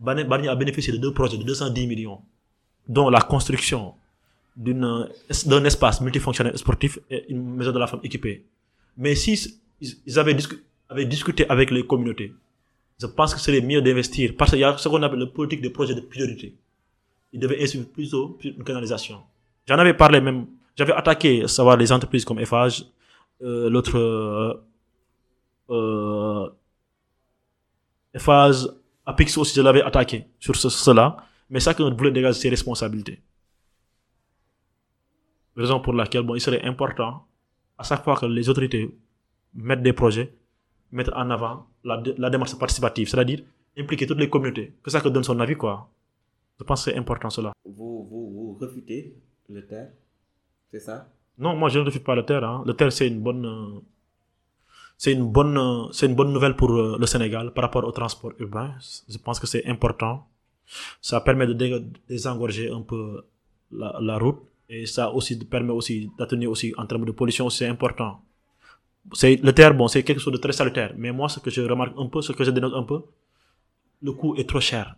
Barnier, 0.00 0.24
Barnier 0.24 0.48
a 0.48 0.56
bénéficié 0.56 0.92
de 0.92 0.98
deux 0.98 1.14
projets 1.14 1.38
de 1.38 1.44
210 1.44 1.86
millions, 1.86 2.20
dont 2.88 3.08
la 3.08 3.20
construction 3.20 3.94
d'une, 4.56 5.08
d'un 5.46 5.64
espace 5.64 6.00
multifonctionnel 6.00 6.58
sportif 6.58 6.98
et 7.08 7.24
une 7.30 7.54
maison 7.56 7.72
de 7.72 7.78
la 7.78 7.86
femme 7.86 8.00
équipée. 8.02 8.44
Mais 8.98 9.14
si 9.14 9.60
ils, 9.80 10.18
avaient 10.18 11.06
discuté 11.06 11.48
avec 11.48 11.70
les 11.70 11.86
communautés. 11.86 12.34
Je 13.02 13.06
pense 13.08 13.34
que 13.34 13.40
c'est 13.40 13.60
mieux 13.60 13.82
d'investir 13.82 14.34
parce 14.38 14.50
qu'il 14.52 14.60
y 14.60 14.64
a 14.64 14.76
ce 14.78 14.88
qu'on 14.88 15.02
appelle 15.02 15.18
le 15.18 15.30
politique 15.38 15.60
des 15.60 15.70
projets 15.70 15.94
de 15.94 16.00
priorité. 16.02 16.54
Ils 17.32 17.40
devaient 17.40 17.56
investir 17.56 17.84
plutôt 17.88 18.38
une 18.44 18.62
canalisation. 18.62 19.18
J'en 19.66 19.78
avais 19.78 19.94
parlé 19.94 20.20
même, 20.20 20.46
j'avais 20.76 20.92
attaqué, 20.92 21.48
savoir 21.48 21.76
les 21.76 21.90
entreprises 21.90 22.24
comme 22.24 22.38
Eiffage, 22.38 22.84
euh, 23.42 23.68
l'autre, 23.68 23.96
euh, 23.98 24.54
euh, 25.70 26.48
Eiffage, 28.14 28.68
Apix 29.04 29.36
aussi, 29.38 29.54
je 29.56 29.62
l'avais 29.62 29.82
attaqué 29.82 30.26
sur 30.38 30.54
ce- 30.54 30.68
cela, 30.68 31.16
mais 31.50 31.58
chacun 31.58 31.90
voulait 31.90 32.12
dégager 32.12 32.38
ses 32.38 32.50
responsabilités. 32.50 33.20
Raison 35.56 35.80
pour 35.80 35.92
laquelle, 35.94 36.22
bon, 36.22 36.34
il 36.36 36.40
serait 36.40 36.62
important, 36.62 37.26
à 37.76 37.82
chaque 37.82 38.04
fois 38.04 38.16
que 38.16 38.26
les 38.26 38.48
autorités 38.48 38.94
mettent 39.54 39.82
des 39.82 39.92
projets, 39.92 40.32
mettre 40.92 41.12
en 41.16 41.28
avant 41.30 41.66
la, 41.84 41.96
dé- 41.96 42.14
la 42.18 42.30
démarche 42.30 42.56
participative, 42.58 43.08
c'est-à-dire 43.08 43.42
impliquer 43.78 44.06
toutes 44.06 44.18
les 44.18 44.28
communautés, 44.28 44.72
que 44.82 44.90
chacun 44.90 45.10
donne 45.10 45.24
son 45.24 45.38
avis, 45.40 45.56
quoi. 45.56 45.88
Je 46.58 46.64
pense 46.64 46.84
que 46.84 46.90
c'est 46.90 46.96
important 46.98 47.30
cela. 47.30 47.52
Vous, 47.64 48.04
vous, 48.10 48.30
vous 48.30 48.58
refutez 48.60 49.14
le 49.48 49.66
terre, 49.66 49.90
c'est 50.70 50.80
ça? 50.80 51.08
Non, 51.38 51.56
moi 51.56 51.68
je 51.70 51.78
ne 51.78 51.84
refuse 51.86 52.02
pas 52.02 52.14
le 52.14 52.24
terre. 52.24 52.44
Hein. 52.44 52.62
Le 52.66 52.74
terre, 52.74 52.92
c'est 52.92 53.08
une 53.08 53.20
bonne, 53.20 53.46
euh, 53.46 53.80
c'est 54.98 55.12
une 55.12 55.24
bonne, 55.32 55.56
euh, 55.58 55.90
c'est 55.92 56.06
une 56.06 56.14
bonne 56.14 56.32
nouvelle 56.32 56.54
pour 56.54 56.70
euh, 56.72 56.96
le 57.00 57.06
Sénégal 57.06 57.52
par 57.52 57.62
rapport 57.62 57.84
au 57.84 57.90
transport 57.92 58.32
urbain. 58.38 58.74
Je 59.08 59.18
pense 59.18 59.40
que 59.40 59.46
c'est 59.46 59.64
important. 59.66 60.26
Ça 61.00 61.20
permet 61.20 61.46
de 61.46 61.54
dé- 61.54 61.84
désengorger 62.08 62.70
un 62.70 62.82
peu 62.82 63.24
la, 63.72 63.96
la 64.00 64.18
route 64.18 64.40
et 64.68 64.86
ça 64.86 65.10
aussi 65.12 65.38
permet 65.44 65.72
aussi 65.72 66.10
d'atténuer 66.18 66.46
aussi 66.46 66.72
en 66.76 66.86
termes 66.86 67.04
de 67.06 67.12
pollution, 67.12 67.48
c'est 67.50 67.66
important. 67.66 68.20
C'est 69.12 69.36
le 69.42 69.52
terre, 69.52 69.74
bon, 69.74 69.88
c'est 69.88 70.02
quelque 70.04 70.20
chose 70.20 70.32
de 70.32 70.38
très 70.38 70.52
salutaire. 70.52 70.92
Mais 70.96 71.10
moi, 71.12 71.28
ce 71.28 71.40
que 71.40 71.50
je 71.50 71.60
remarque 71.62 71.92
un 71.98 72.06
peu, 72.06 72.22
ce 72.22 72.32
que 72.32 72.44
je 72.44 72.50
dénote 72.50 72.74
un 72.74 72.84
peu, 72.84 73.02
le 74.00 74.12
coût 74.12 74.34
est 74.36 74.48
trop 74.48 74.60
cher 74.60 74.94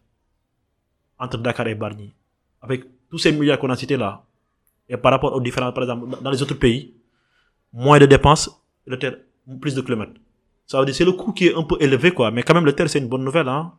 entre 1.19 1.39
Dakar 1.39 1.67
et 1.69 1.75
Barni. 1.75 2.13
Avec 2.61 2.85
tous 3.11 3.19
ces 3.19 3.33
milliards 3.33 3.59
qu'on 3.59 3.71
a 3.71 3.77
cités 3.77 3.97
là, 3.97 4.23
et 4.89 4.97
par 4.97 5.13
rapport 5.13 5.33
aux 5.35 5.41
différents, 5.41 5.73
par 5.73 5.85
exemple, 5.85 6.21
dans- 6.23 6.31
les 6.31 6.43
autres 6.43 6.55
pays, 6.55 6.93
moins 7.73 7.99
de 7.99 8.07
dépenses, 8.07 8.51
le 8.87 8.99
terre, 8.99 9.17
plus 9.61 9.75
de 9.75 9.81
kilomètres. 9.81 10.21
Ça 10.67 10.79
veut 10.79 10.87
dire 10.87 10.95
c'est 10.95 11.05
le 11.05 11.13
coût 11.13 11.33
qui 11.33 11.47
est 11.49 11.55
un 11.55 11.63
peu 11.63 11.77
élevé, 11.81 12.11
quoi. 12.13 12.31
Mais 12.31 12.43
quand 12.43 12.55
même, 12.55 12.65
le 12.65 12.73
terre, 12.75 12.89
c'est 12.91 12.99
une 12.99 13.09
bonne 13.09 13.25
nouvelle, 13.25 13.49
hein. 13.49 13.73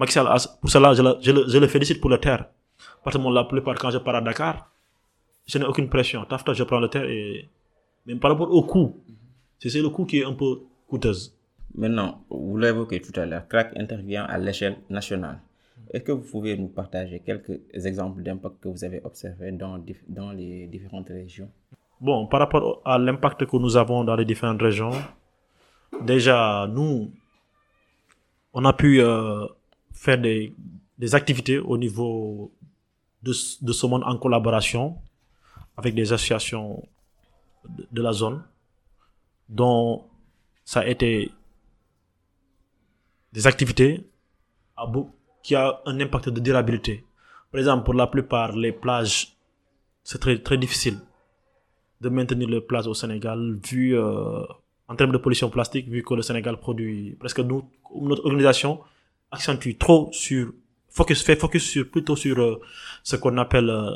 A- 0.00 0.36
pour 0.60 0.70
cela, 0.70 0.94
je 0.94 1.02
le, 1.02 1.16
je, 1.20 1.58
le, 1.58 1.66
félicite 1.66 2.00
pour 2.00 2.08
le 2.10 2.18
terre. 2.18 2.46
Parce 3.04 3.16
que 3.16 3.20
moi, 3.20 3.32
la 3.32 3.44
plupart, 3.44 3.74
quand 3.76 3.90
je 3.90 3.98
pars 3.98 4.14
à 4.14 4.20
Dakar, 4.22 4.70
je 5.46 5.58
n'ai 5.58 5.64
aucune 5.66 5.88
pression. 5.88 6.24
Tafta, 6.24 6.54
je 6.54 6.62
prends 6.64 6.80
le 6.80 6.88
terre 6.88 7.04
et, 7.04 7.48
même 8.06 8.18
par 8.18 8.30
rapport 8.30 8.50
au 8.50 8.62
coût, 8.62 9.02
c'est 9.68 9.82
le 9.82 9.90
coût 9.90 10.06
qui 10.06 10.18
est 10.20 10.24
un 10.24 10.32
peu 10.32 10.62
coûteuse. 10.88 11.36
Maintenant, 11.74 12.24
vous 12.30 12.56
l'évoquez 12.56 13.00
tout 13.00 13.18
à 13.20 13.26
l'heure, 13.26 13.46
CRAC 13.46 13.76
intervient 13.76 14.24
à 14.24 14.38
l'échelle 14.38 14.78
nationale? 14.88 15.40
Est-ce 15.92 16.04
que 16.04 16.12
vous 16.12 16.22
pouvez 16.28 16.56
nous 16.56 16.68
partager 16.68 17.20
quelques 17.20 17.60
exemples 17.74 18.22
d'impact 18.22 18.60
que 18.60 18.68
vous 18.68 18.84
avez 18.84 19.00
observés 19.04 19.52
dans, 19.52 19.76
les 20.32 20.66
différentes 20.66 21.08
régions? 21.08 21.50
Bon, 22.00 22.26
par 22.26 22.40
rapport 22.40 22.80
à 22.84 22.98
l'impact 22.98 23.44
que 23.46 23.56
nous 23.56 23.76
avons 23.76 24.04
dans 24.04 24.16
les 24.16 24.24
différentes 24.24 24.60
régions, 24.62 24.92
déjà, 26.02 26.66
nous, 26.72 27.10
on 28.52 28.64
a 28.64 28.72
pu 28.72 29.00
euh, 29.00 29.46
faire 29.92 30.18
des, 30.20 30.54
des 30.98 31.14
activités 31.14 31.58
au 31.58 31.76
niveau 31.76 32.50
de, 33.22 33.32
ce- 33.32 33.62
de 33.64 33.72
ce 33.72 33.86
monde 33.86 34.02
en 34.04 34.16
collaboration 34.16 34.96
avec 35.76 35.94
des 35.94 36.12
associations 36.12 36.82
de, 37.68 37.86
de 37.90 38.02
la 38.02 38.12
zone, 38.12 38.42
dont 39.50 40.04
ça 40.64 40.80
a 40.80 40.86
été 40.86 41.30
des 43.32 43.46
activités 43.46 44.06
qui 45.42 45.54
a 45.54 45.80
un 45.84 46.00
impact 46.00 46.28
de 46.30 46.40
durabilité. 46.40 47.04
Par 47.50 47.58
exemple, 47.58 47.84
pour 47.84 47.94
la 47.94 48.06
plupart, 48.06 48.52
les 48.56 48.72
plages, 48.72 49.36
c'est 50.02 50.18
très, 50.18 50.38
très 50.38 50.56
difficile 50.56 50.98
de 52.00 52.08
maintenir 52.08 52.48
les 52.48 52.60
plages 52.60 52.86
au 52.86 52.94
Sénégal, 52.94 53.58
vu 53.66 53.98
euh, 53.98 54.42
en 54.88 54.96
termes 54.96 55.12
de 55.12 55.18
pollution 55.18 55.50
plastique, 55.50 55.88
vu 55.88 56.02
que 56.02 56.14
le 56.14 56.22
Sénégal 56.22 56.58
produit 56.58 57.16
presque 57.18 57.40
nous, 57.40 57.68
notre 58.00 58.24
organisation 58.24 58.80
accentue 59.30 59.76
trop 59.78 60.08
sur, 60.12 60.52
focus, 60.88 61.22
fait 61.22 61.36
focus 61.36 61.68
sur, 61.68 61.90
plutôt 61.90 62.16
sur 62.16 62.38
euh, 62.38 62.60
ce 63.02 63.16
qu'on 63.16 63.36
appelle 63.36 63.68
euh, 63.68 63.90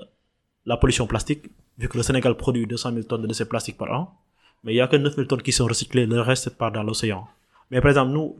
la 0.66 0.76
pollution 0.76 1.06
plastique, 1.06 1.44
vu 1.78 1.88
que 1.88 1.96
le 1.96 2.02
Sénégal 2.02 2.36
produit 2.36 2.66
200 2.66 2.92
000 2.92 3.02
tonnes 3.04 3.26
de 3.26 3.32
ces 3.32 3.48
plastiques 3.48 3.78
par 3.78 3.90
an, 3.92 4.20
mais 4.64 4.72
il 4.72 4.76
n'y 4.76 4.80
a 4.80 4.88
que 4.88 4.96
9 4.96 5.14
000 5.14 5.26
tonnes 5.26 5.42
qui 5.42 5.52
sont 5.52 5.66
recyclées, 5.66 6.06
le 6.06 6.20
reste 6.20 6.50
part 6.56 6.72
dans 6.72 6.82
l'océan. 6.82 7.28
Mais 7.70 7.80
par 7.80 7.90
exemple, 7.90 8.12
nous, 8.12 8.36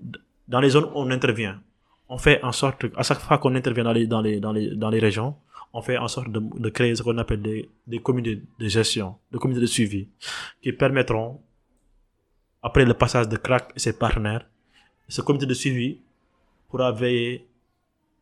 dans 0.48 0.60
les 0.60 0.70
zones 0.70 0.84
où 0.84 0.92
on 0.94 1.10
intervient, 1.10 1.60
on 2.08 2.18
fait 2.18 2.42
en 2.42 2.52
sorte, 2.52 2.84
à 2.96 3.02
chaque 3.02 3.20
fois 3.20 3.38
qu'on 3.38 3.54
intervient 3.54 3.84
dans 3.84 3.92
les, 3.92 4.06
dans 4.06 4.20
les, 4.20 4.40
dans 4.40 4.52
les, 4.52 4.74
dans 4.74 4.90
les 4.90 4.98
régions, 4.98 5.36
on 5.72 5.82
fait 5.82 5.98
en 5.98 6.08
sorte 6.08 6.30
de, 6.30 6.68
créer 6.70 6.94
ce 6.94 7.02
qu'on 7.02 7.18
appelle 7.18 7.42
des, 7.42 7.68
des 7.86 7.98
de 7.98 8.68
gestion, 8.68 9.16
des 9.32 9.38
comités 9.38 9.60
de 9.60 9.66
suivi, 9.66 10.08
qui 10.62 10.72
permettront, 10.72 11.40
après 12.62 12.84
le 12.84 12.94
passage 12.94 13.28
de 13.28 13.36
CRAC 13.36 13.72
et 13.74 13.78
ses 13.78 13.98
partenaires, 13.98 14.46
ce 15.08 15.20
comité 15.20 15.46
de 15.46 15.54
suivi 15.54 16.00
pourra 16.68 16.92
veiller 16.92 17.46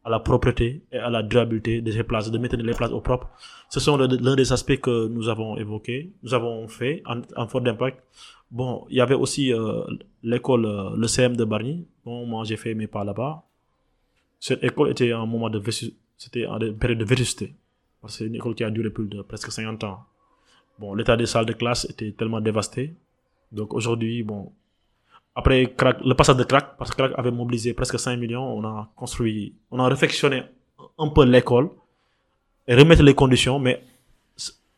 à 0.04 0.10
la 0.10 0.18
propreté 0.18 0.82
et 0.90 0.98
à 0.98 1.10
la 1.10 1.22
durabilité 1.22 1.80
de 1.80 1.90
ces 1.92 2.02
places, 2.02 2.30
de 2.30 2.38
maintenir 2.38 2.66
les 2.66 2.74
places 2.74 2.90
au 2.90 3.00
propre. 3.00 3.30
Ce 3.68 3.80
sont 3.80 3.96
l'un 3.96 4.36
des 4.36 4.52
aspects 4.52 4.80
que 4.80 5.08
nous 5.08 5.28
avons 5.28 5.56
évoqués, 5.56 6.12
nous 6.22 6.34
avons 6.34 6.66
fait 6.68 7.02
en, 7.06 7.22
en 7.36 7.46
fort 7.46 7.60
d'impact. 7.60 8.02
Bon, 8.50 8.86
il 8.90 8.96
y 8.96 9.00
avait 9.00 9.14
aussi 9.14 9.52
euh, 9.52 9.82
l'école, 10.22 10.66
euh, 10.66 10.96
le 10.96 11.06
CM 11.06 11.36
de 11.36 11.44
Barny. 11.44 11.86
Bon, 12.04 12.26
moi 12.26 12.44
j'ai 12.44 12.56
fait 12.56 12.74
mes 12.74 12.86
pas 12.86 13.04
là-bas. 13.04 13.44
Cette 14.40 14.62
école 14.64 14.90
était 14.90 15.12
un 15.12 15.24
moment 15.24 15.48
de 15.48 15.62
c'était 16.18 16.46
en 16.46 16.58
période 16.58 16.98
de 16.98 17.04
vétusté. 17.04 17.54
C'est 18.08 18.26
une 18.26 18.34
école 18.34 18.54
qui 18.54 18.64
a 18.64 18.70
duré 18.70 18.90
plus 18.90 19.06
de 19.06 19.22
presque 19.22 19.50
50 19.52 19.84
ans. 19.84 20.00
Bon, 20.78 20.94
l'état 20.94 21.16
des 21.16 21.26
salles 21.26 21.46
de 21.46 21.52
classe 21.52 21.84
était 21.88 22.12
tellement 22.12 22.40
dévasté. 22.40 22.96
Donc 23.52 23.72
aujourd'hui, 23.74 24.22
bon, 24.22 24.52
après 25.34 25.74
le 25.78 26.14
passage 26.14 26.36
de 26.36 26.44
crack, 26.44 26.76
parce 26.76 26.90
que 26.90 26.96
crack 26.96 27.12
avait 27.16 27.30
mobilisé 27.30 27.72
presque 27.74 27.98
5 27.98 28.16
millions, 28.16 28.44
on 28.44 28.64
a 28.64 28.90
construit, 28.94 29.54
on 29.70 29.78
a 29.78 29.88
réfectionné 29.88 30.42
un 30.98 31.08
peu 31.08 31.24
l'école 31.24 31.70
et 32.68 32.74
remettre 32.74 33.02
les 33.02 33.14
conditions, 33.14 33.58
mais 33.58 33.82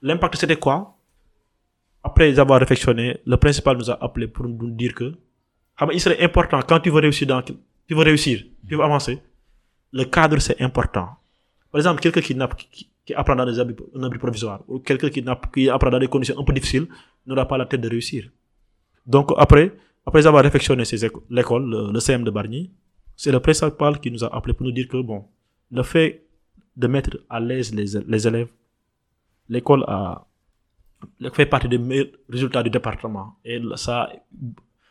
l'impact 0.02 0.36
c'était 0.36 0.56
quoi? 0.56 0.96
Après 2.02 2.38
avoir 2.38 2.60
réfectionné, 2.60 3.18
le 3.24 3.36
principal 3.36 3.76
nous 3.78 3.90
a 3.90 4.02
appelé 4.02 4.28
pour 4.28 4.46
nous 4.46 4.70
dire 4.70 4.94
que 4.94 5.14
il 5.92 6.00
serait 6.00 6.22
important 6.22 6.60
quand 6.62 6.80
tu 6.80 6.90
veux 6.90 7.00
réussir 7.00 7.42
tu 7.44 7.94
veux 7.94 8.02
réussir, 8.02 8.44
tu 8.68 8.76
veux 8.76 8.84
avancer, 8.84 9.20
le 9.92 10.04
cadre 10.04 10.38
c'est 10.38 10.60
important. 10.60 11.08
Par 11.70 11.80
exemple, 11.80 12.00
quelqu'un 12.00 12.20
qui, 12.20 13.14
apprend 13.14 13.34
dans 13.34 13.44
des 13.44 13.58
abris, 13.58 13.74
un 13.94 14.10
provisoire 14.10 14.60
ou 14.68 14.78
quelqu'un 14.78 15.10
qui 15.10 15.68
apprend 15.68 15.90
dans 15.90 15.98
des 15.98 16.06
conditions 16.06 16.38
un 16.38 16.44
peu 16.44 16.52
difficiles 16.52 16.86
n'aura 17.26 17.48
pas 17.48 17.58
la 17.58 17.66
tête 17.66 17.80
de 17.80 17.88
réussir. 17.88 18.30
Donc 19.04 19.32
après, 19.36 19.72
après 20.06 20.26
avoir 20.26 20.42
réfectionné 20.42 20.84
l'école, 21.30 21.90
le, 21.92 22.00
CM 22.00 22.24
de 22.24 22.30
Bargny, 22.30 22.70
c'est 23.16 23.32
le 23.32 23.40
principal 23.40 24.00
qui 24.00 24.10
nous 24.10 24.24
a 24.24 24.34
appelé 24.34 24.54
pour 24.54 24.66
nous 24.66 24.72
dire 24.72 24.88
que 24.88 25.00
bon, 25.00 25.24
le 25.70 25.82
fait 25.82 26.26
de 26.76 26.86
mettre 26.86 27.18
à 27.30 27.40
l'aise 27.40 27.74
les, 27.74 28.26
élèves, 28.26 28.50
l'école 29.48 29.84
a 29.86 30.26
fait 31.32 31.46
partie 31.46 31.68
des 31.68 31.78
meilleurs 31.78 32.08
résultats 32.28 32.62
du 32.62 32.70
département. 32.70 33.36
Et 33.44 33.60
ça, 33.76 34.10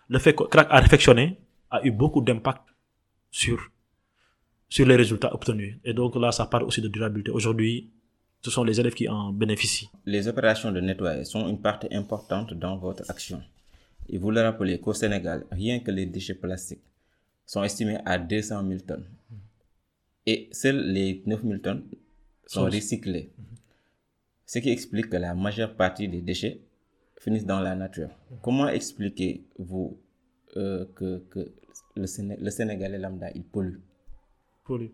le 0.08 0.20
fait 0.20 0.34
que 0.34 0.44
CRAC 0.44 0.68
a 0.70 0.80
réfectionné 0.80 1.38
a 1.70 1.86
eu 1.86 1.92
beaucoup 1.92 2.22
d'impact 2.22 2.64
sur, 3.32 3.60
sur 4.70 4.86
les 4.88 4.96
résultats 4.96 5.34
obtenus. 5.34 5.78
Et 5.84 5.94
donc 5.94 6.16
là, 6.16 6.32
ça 6.32 6.46
parle 6.46 6.64
aussi 6.64 6.82
de 6.82 6.88
durabilité. 6.88 7.32
Aujourd'hui, 7.32 7.92
ce 8.42 8.52
sont 8.52 8.64
les 8.64 8.80
élèves 8.80 8.94
qui 8.94 9.08
en 9.08 9.32
bénéficient. 9.32 9.90
Les 10.06 10.28
opérations 10.28 10.72
de 10.72 10.82
nettoyage 10.82 11.28
sont 11.28 11.48
une 11.48 11.62
partie 11.62 11.88
importante 11.94 12.54
dans 12.54 12.78
votre 12.78 13.10
action. 13.10 13.42
Et 14.10 14.18
vous 14.18 14.32
le 14.32 14.42
rappelez 14.42 14.80
qu'au 14.80 14.94
Sénégal, 14.94 15.46
rien 15.52 15.80
que 15.80 15.92
les 15.92 16.06
déchets 16.06 16.36
plastiques 16.36 16.84
sont 17.46 17.64
estimés 17.64 17.98
à 18.06 18.18
200 18.18 18.68
000 18.68 18.80
tonnes. 18.82 19.06
Et 20.26 20.50
seuls 20.52 20.92
les 20.92 21.22
9 21.26 21.42
000 21.44 21.58
tonnes 21.60 21.84
sont 22.46 22.62
Sont- 22.62 22.66
recyclés. 22.66 23.32
Ce 24.46 24.60
qui 24.60 24.70
explique 24.70 25.10
que 25.10 25.18
la 25.18 25.34
majeure 25.34 25.76
partie 25.76 26.08
des 26.08 26.22
déchets 26.22 26.62
finissent 27.20 27.46
dans 27.46 27.60
la 27.62 27.76
nature. 27.76 28.10
Comment 28.42 28.68
expliquez-vous 28.68 29.98
euh, 30.58 30.86
que, 30.96 31.20
que 31.30 31.52
le, 31.96 32.06
Séné- 32.06 32.38
le 32.40 32.50
Sénégalais 32.52 33.00
lambda, 33.00 33.32
il 33.34 33.44
pollue? 33.44 33.80
Poli. 34.64 34.92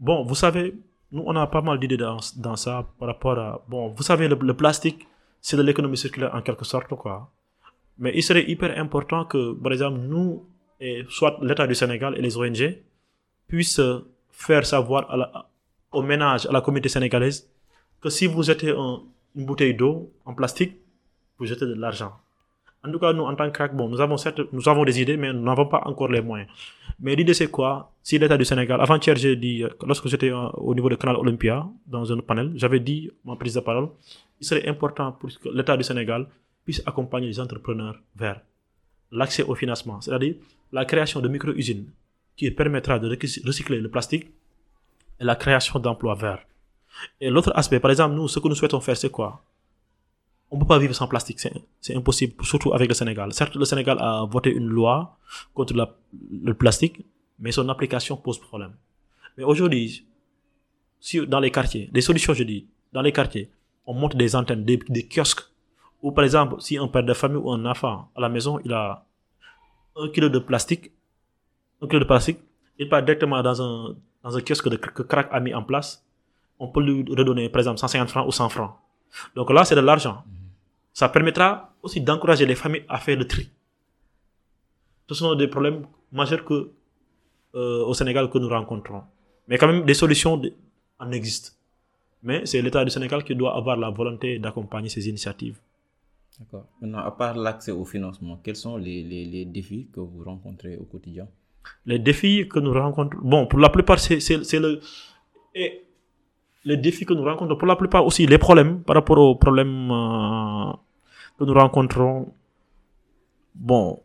Bon, 0.00 0.24
vous 0.24 0.34
savez, 0.34 0.74
nous, 1.12 1.22
on 1.24 1.36
a 1.36 1.46
pas 1.46 1.62
mal 1.62 1.78
d'idées 1.78 1.96
dans, 1.96 2.18
dans 2.36 2.56
ça 2.56 2.86
par 2.98 3.08
rapport 3.08 3.38
à... 3.38 3.64
Bon, 3.68 3.88
vous 3.88 4.02
savez, 4.02 4.28
le, 4.28 4.34
le 4.36 4.56
plastique, 4.56 5.06
c'est 5.40 5.56
de 5.56 5.62
l'économie 5.62 5.96
circulaire 5.96 6.34
en 6.34 6.42
quelque 6.42 6.64
sorte, 6.64 6.88
quoi. 6.88 7.30
Mais 7.98 8.12
il 8.14 8.22
serait 8.22 8.44
hyper 8.50 8.78
important 8.78 9.24
que, 9.24 9.52
par 9.54 9.72
exemple, 9.72 9.98
nous, 10.00 10.44
soit 11.08 11.38
l'État 11.42 11.66
du 11.66 11.74
Sénégal 11.74 12.16
et 12.18 12.22
les 12.22 12.36
ONG, 12.36 12.78
puissent 13.48 13.80
faire 14.30 14.66
savoir 14.66 15.02
au 15.92 16.02
ménage, 16.02 16.46
à 16.46 16.52
la 16.52 16.60
communauté 16.60 16.88
sénégalaise, 16.90 17.48
que 18.00 18.10
si 18.10 18.26
vous 18.26 18.42
jetez 18.42 18.70
un- 18.70 19.00
une 19.34 19.46
bouteille 19.46 19.74
d'eau 19.74 20.10
en 20.26 20.34
plastique, 20.34 20.74
vous 21.38 21.46
jetez 21.46 21.64
de 21.66 21.74
l'argent. 21.74 22.12
En 22.84 22.92
tout 22.92 22.98
cas, 22.98 23.12
nous, 23.12 23.22
en 23.24 23.34
tant 23.34 23.50
que 23.50 23.66
bon, 23.74 23.88
nous 23.88 24.00
avons 24.00 24.16
certes, 24.16 24.40
nous 24.52 24.68
avons 24.68 24.84
des 24.84 25.00
idées, 25.00 25.16
mais 25.16 25.32
nous 25.32 25.40
n'avons 25.42 25.66
pas 25.66 25.82
encore 25.86 26.08
les 26.08 26.20
moyens. 26.20 26.48
Mais 27.00 27.14
l'idée, 27.16 27.34
c'est 27.34 27.50
quoi? 27.50 27.92
Si 28.02 28.18
l'État 28.18 28.36
du 28.36 28.44
Sénégal, 28.44 28.80
avant-hier, 28.80 29.16
j'ai 29.16 29.34
dit, 29.36 29.64
lorsque 29.86 30.06
j'étais 30.08 30.30
euh, 30.30 30.48
au 30.54 30.74
niveau 30.74 30.88
du 30.88 30.96
canal 30.96 31.16
Olympia, 31.16 31.66
dans 31.86 32.12
un 32.12 32.18
panel, 32.20 32.52
j'avais 32.54 32.78
dit, 32.80 33.10
ma 33.24 33.34
prise 33.36 33.54
de 33.54 33.60
parole, 33.60 33.88
il 34.40 34.46
serait 34.46 34.68
important 34.68 35.12
pour 35.12 35.28
que 35.30 35.48
l'État 35.48 35.76
du 35.76 35.82
Sénégal 35.82 36.26
puisse 36.66 36.82
accompagner 36.84 37.28
les 37.28 37.40
entrepreneurs 37.40 37.98
vers 38.16 38.38
l'accès 39.12 39.44
au 39.44 39.54
financement, 39.54 40.00
c'est-à-dire 40.02 40.34
la 40.72 40.84
création 40.84 41.20
de 41.20 41.28
micro-usines 41.28 41.88
qui 42.36 42.50
permettra 42.50 42.98
de 42.98 43.08
recy- 43.08 43.42
recycler 43.46 43.80
le 43.80 43.88
plastique 43.88 44.26
et 45.20 45.24
la 45.24 45.36
création 45.36 45.78
d'emplois 45.78 46.16
verts. 46.16 46.44
Et 47.20 47.30
l'autre 47.30 47.52
aspect, 47.54 47.80
par 47.80 47.92
exemple, 47.92 48.16
nous, 48.16 48.26
ce 48.26 48.40
que 48.40 48.48
nous 48.48 48.56
souhaitons 48.56 48.80
faire, 48.80 48.96
c'est 48.96 49.10
quoi? 49.10 49.44
On 50.50 50.56
ne 50.56 50.60
peut 50.62 50.66
pas 50.66 50.78
vivre 50.78 50.94
sans 50.94 51.08
plastique, 51.08 51.40
c'est 51.80 51.96
impossible, 51.96 52.44
surtout 52.44 52.72
avec 52.74 52.88
le 52.88 52.94
Sénégal. 52.94 53.32
Certes, 53.32 53.56
le 53.56 53.64
Sénégal 53.64 53.96
a 54.00 54.24
voté 54.24 54.50
une 54.50 54.68
loi 54.68 55.18
contre 55.54 55.74
le 55.74 56.54
plastique, 56.54 57.04
mais 57.38 57.52
son 57.52 57.68
application 57.68 58.16
pose 58.16 58.38
problème. 58.40 58.74
Mais 59.36 59.44
aujourd'hui, 59.44 60.06
si 61.00 61.24
dans 61.26 61.40
les 61.40 61.50
quartiers, 61.50 61.88
des 61.92 62.00
solutions, 62.00 62.34
je 62.34 62.44
dis, 62.44 62.66
dans 62.92 63.02
les 63.02 63.12
quartiers, 63.12 63.50
on 63.86 63.94
monte 63.94 64.16
des 64.16 64.34
antennes, 64.34 64.64
des 64.64 65.08
kiosques, 65.08 65.44
ou 66.02 66.12
par 66.12 66.24
exemple, 66.24 66.60
si 66.60 66.78
un 66.78 66.88
père 66.88 67.02
de 67.04 67.12
famille 67.14 67.38
ou 67.38 67.50
un 67.50 67.64
enfant 67.66 68.10
à 68.14 68.20
la 68.20 68.28
maison, 68.28 68.60
il 68.64 68.72
a 68.72 69.04
un 69.96 70.08
kilo 70.10 70.28
de 70.28 70.38
plastique, 70.38 70.92
un 71.80 71.86
kilo 71.86 72.00
de 72.00 72.04
plastique, 72.04 72.38
il 72.78 72.88
part 72.88 73.02
directement 73.02 73.42
dans 73.42 73.62
un, 73.62 73.96
dans 74.22 74.36
un 74.36 74.40
kiosque 74.40 74.68
de, 74.68 74.76
que 74.76 75.02
Crack 75.02 75.28
a 75.32 75.40
mis 75.40 75.54
en 75.54 75.62
place, 75.62 76.04
on 76.58 76.68
peut 76.68 76.82
lui 76.82 77.04
redonner, 77.08 77.48
par 77.48 77.60
exemple, 77.60 77.78
150 77.78 78.08
francs 78.08 78.26
ou 78.26 78.32
100 78.32 78.48
francs. 78.48 78.72
Donc 79.34 79.50
là, 79.50 79.64
c'est 79.64 79.74
de 79.74 79.80
l'argent. 79.80 80.22
Ça 80.92 81.08
permettra 81.08 81.72
aussi 81.82 82.00
d'encourager 82.00 82.46
les 82.46 82.54
familles 82.54 82.84
à 82.88 82.98
faire 82.98 83.16
le 83.18 83.26
tri. 83.26 83.50
Ce 85.08 85.14
sont 85.14 85.34
des 85.34 85.48
problèmes 85.48 85.86
majeurs 86.12 86.44
que, 86.44 86.70
euh, 87.54 87.84
au 87.84 87.94
Sénégal 87.94 88.28
que 88.30 88.38
nous 88.38 88.48
rencontrons. 88.48 89.02
Mais 89.48 89.58
quand 89.58 89.68
même, 89.68 89.84
des 89.84 89.94
solutions 89.94 90.40
en 90.98 91.12
existent. 91.12 91.52
Mais 92.22 92.44
c'est 92.46 92.60
l'État 92.62 92.84
du 92.84 92.90
Sénégal 92.90 93.22
qui 93.22 93.34
doit 93.34 93.54
avoir 93.56 93.76
la 93.76 93.90
volonté 93.90 94.38
d'accompagner 94.38 94.88
ces 94.88 95.08
initiatives. 95.08 95.58
D'accord. 96.38 96.66
Maintenant, 96.80 96.98
à 96.98 97.10
part 97.10 97.36
l'accès 97.36 97.72
au 97.72 97.84
financement, 97.84 98.38
quels 98.42 98.56
sont 98.56 98.76
les, 98.76 99.02
les, 99.02 99.44
défis 99.46 99.88
que 99.92 100.00
vous 100.00 100.22
rencontrez 100.22 100.76
au 100.76 100.84
quotidien? 100.84 101.26
Les 101.86 101.98
défis 101.98 102.46
que 102.48 102.58
nous 102.58 102.72
rencontrons, 102.72 103.18
bon, 103.22 103.46
pour 103.46 103.58
la 103.58 103.70
plupart, 103.70 103.98
c'est 103.98 104.18
le. 104.58 104.80
Et 105.54 105.82
les 106.64 106.76
défis 106.76 107.06
que 107.06 107.14
nous 107.14 107.24
rencontrons, 107.24 107.56
pour 107.56 107.66
la 107.66 107.76
plupart 107.76 108.04
aussi, 108.04 108.26
les 108.26 108.38
problèmes, 108.38 108.82
par 108.82 108.96
rapport 108.96 109.18
aux 109.18 109.34
problèmes 109.36 109.90
euh, 109.90 110.72
que 111.38 111.44
nous 111.44 111.54
rencontrons, 111.54 112.32
bon, 113.54 114.00